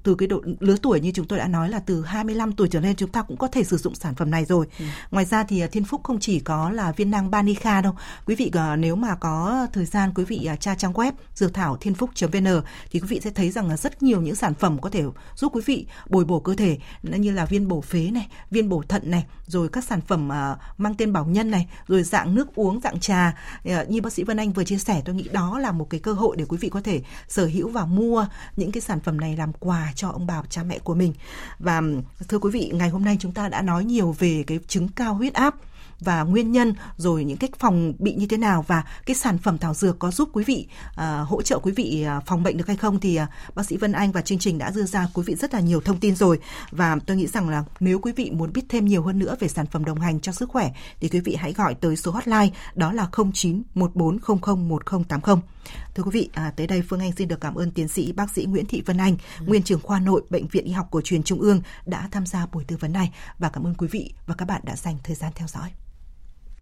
từ 0.03 0.15
cái 0.15 0.27
độ 0.27 0.41
lứa 0.59 0.75
tuổi 0.81 0.99
như 0.99 1.11
chúng 1.11 1.27
tôi 1.27 1.39
đã 1.39 1.47
nói 1.47 1.69
là 1.69 1.79
từ 1.79 2.03
25 2.03 2.51
tuổi 2.51 2.67
trở 2.67 2.79
lên 2.79 2.95
chúng 2.95 3.09
ta 3.09 3.21
cũng 3.21 3.37
có 3.37 3.47
thể 3.47 3.63
sử 3.63 3.77
dụng 3.77 3.95
sản 3.95 4.15
phẩm 4.15 4.31
này 4.31 4.45
rồi. 4.45 4.67
Ừ. 4.79 4.85
Ngoài 5.11 5.25
ra 5.25 5.43
thì 5.43 5.67
Thiên 5.67 5.83
Phúc 5.83 6.01
không 6.03 6.19
chỉ 6.19 6.39
có 6.39 6.69
là 6.69 6.91
viên 6.91 7.11
nang 7.11 7.31
Banica 7.31 7.81
đâu 7.81 7.95
Quý 8.25 8.35
vị 8.35 8.51
ờ, 8.53 8.75
nếu 8.75 8.95
mà 8.95 9.15
có 9.15 9.67
thời 9.73 9.85
gian 9.85 10.11
quý 10.15 10.25
vị 10.25 10.45
ờ, 10.45 10.55
tra 10.55 10.75
trang 10.75 10.93
web 10.93 11.11
dược 11.35 11.53
thảo 11.53 11.77
thiên 11.77 11.93
phúc.vn 11.93 12.47
thì 12.91 12.99
quý 12.99 13.07
vị 13.07 13.19
sẽ 13.23 13.29
thấy 13.29 13.51
rằng 13.51 13.69
là 13.69 13.77
rất 13.77 14.03
nhiều 14.03 14.21
những 14.21 14.35
sản 14.35 14.53
phẩm 14.53 14.79
có 14.81 14.89
thể 14.89 15.03
giúp 15.35 15.55
quý 15.55 15.61
vị 15.65 15.85
bồi 16.09 16.25
bổ 16.25 16.39
cơ 16.39 16.55
thể 16.55 16.77
như 17.03 17.31
là 17.31 17.45
viên 17.45 17.67
bổ 17.67 17.81
phế 17.81 18.11
này, 18.11 18.27
viên 18.51 18.69
bổ 18.69 18.83
thận 18.89 19.11
này, 19.11 19.25
rồi 19.47 19.69
các 19.69 19.83
sản 19.83 20.01
phẩm 20.01 20.29
ờ, 20.29 20.57
mang 20.77 20.95
tên 20.95 21.13
bảo 21.13 21.25
nhân 21.25 21.51
này, 21.51 21.67
rồi 21.87 22.03
dạng 22.03 22.35
nước 22.35 22.55
uống, 22.55 22.81
dạng 22.83 22.99
trà 22.99 23.33
như 23.87 24.01
bác 24.01 24.13
sĩ 24.13 24.23
Vân 24.23 24.37
Anh 24.37 24.53
vừa 24.53 24.63
chia 24.63 24.77
sẻ 24.77 25.01
tôi 25.05 25.15
nghĩ 25.15 25.27
đó 25.31 25.59
là 25.59 25.71
một 25.71 25.89
cái 25.89 25.99
cơ 25.99 26.13
hội 26.13 26.35
để 26.37 26.45
quý 26.49 26.57
vị 26.57 26.69
có 26.69 26.81
thể 26.81 27.01
sở 27.27 27.45
hữu 27.45 27.69
và 27.69 27.85
mua 27.85 28.25
những 28.55 28.71
cái 28.71 28.81
sản 28.81 28.99
phẩm 28.99 29.19
này 29.19 29.37
làm 29.37 29.53
quà 29.53 29.91
cho 29.95 30.09
ông 30.09 30.27
bà 30.27 30.41
cha 30.49 30.63
mẹ 30.63 30.79
của 30.79 30.95
mình. 30.95 31.13
Và 31.59 31.81
thưa 32.27 32.39
quý 32.39 32.51
vị, 32.51 32.71
ngày 32.73 32.89
hôm 32.89 33.05
nay 33.05 33.17
chúng 33.19 33.31
ta 33.31 33.49
đã 33.49 33.61
nói 33.61 33.85
nhiều 33.85 34.15
về 34.19 34.43
cái 34.47 34.59
chứng 34.67 34.87
cao 34.87 35.13
huyết 35.13 35.33
áp 35.33 35.55
và 35.99 36.23
nguyên 36.23 36.51
nhân 36.51 36.73
rồi 36.97 37.23
những 37.23 37.37
cách 37.37 37.51
phòng 37.59 37.93
bị 37.99 38.13
như 38.13 38.27
thế 38.27 38.37
nào 38.37 38.65
và 38.67 38.83
cái 39.05 39.15
sản 39.15 39.37
phẩm 39.37 39.57
thảo 39.57 39.73
dược 39.73 39.99
có 39.99 40.11
giúp 40.11 40.29
quý 40.33 40.43
vị 40.43 40.67
uh, 40.89 41.27
hỗ 41.27 41.41
trợ 41.41 41.59
quý 41.59 41.71
vị 41.71 42.05
uh, 42.17 42.23
phòng 42.25 42.43
bệnh 42.43 42.57
được 42.57 42.67
hay 42.67 42.75
không 42.75 42.99
thì 42.99 43.19
uh, 43.21 43.55
bác 43.55 43.65
sĩ 43.65 43.77
Vân 43.77 43.91
Anh 43.91 44.11
và 44.11 44.21
chương 44.21 44.39
trình 44.39 44.57
đã 44.57 44.71
đưa 44.75 44.83
ra 44.83 45.07
quý 45.13 45.23
vị 45.25 45.35
rất 45.35 45.53
là 45.53 45.59
nhiều 45.59 45.81
thông 45.81 45.99
tin 45.99 46.15
rồi 46.15 46.39
và 46.71 46.97
tôi 47.05 47.17
nghĩ 47.17 47.27
rằng 47.27 47.49
là 47.49 47.63
nếu 47.79 47.99
quý 47.99 48.11
vị 48.11 48.31
muốn 48.31 48.53
biết 48.53 48.61
thêm 48.69 48.85
nhiều 48.85 49.03
hơn 49.03 49.19
nữa 49.19 49.35
về 49.39 49.47
sản 49.47 49.65
phẩm 49.65 49.85
đồng 49.85 49.99
hành 49.99 50.19
cho 50.19 50.31
sức 50.31 50.49
khỏe 50.49 50.71
thì 50.99 51.09
quý 51.09 51.19
vị 51.19 51.35
hãy 51.35 51.53
gọi 51.53 51.73
tới 51.73 51.95
số 51.95 52.11
hotline 52.11 52.49
đó 52.75 52.93
là 52.93 53.07
0914001080. 53.11 55.39
Thưa 55.95 56.03
quý 56.03 56.11
vị, 56.13 56.29
à, 56.33 56.53
tới 56.55 56.67
đây 56.67 56.83
Phương 56.89 56.99
Anh 56.99 57.11
xin 57.11 57.27
được 57.27 57.41
cảm 57.41 57.55
ơn 57.55 57.71
tiến 57.71 57.87
sĩ 57.87 58.11
bác 58.11 58.31
sĩ 58.31 58.45
Nguyễn 58.45 58.65
Thị 58.65 58.81
Vân 58.85 58.97
Anh, 58.97 59.17
ừ. 59.39 59.45
nguyên 59.47 59.63
trưởng 59.63 59.81
khoa 59.81 59.99
nội 59.99 60.21
Bệnh 60.29 60.47
viện 60.47 60.65
Y 60.65 60.71
học 60.71 60.87
cổ 60.91 61.01
truyền 61.01 61.23
Trung 61.23 61.41
ương 61.41 61.61
đã 61.85 62.09
tham 62.11 62.25
gia 62.25 62.45
buổi 62.45 62.63
tư 62.63 62.77
vấn 62.79 62.93
này 62.93 63.13
và 63.39 63.49
cảm 63.49 63.67
ơn 63.67 63.73
quý 63.73 63.87
vị 63.91 64.13
và 64.25 64.35
các 64.35 64.45
bạn 64.45 64.61
đã 64.63 64.75
dành 64.75 64.97
thời 65.03 65.15
gian 65.15 65.31
theo 65.35 65.47
dõi. 65.47 65.69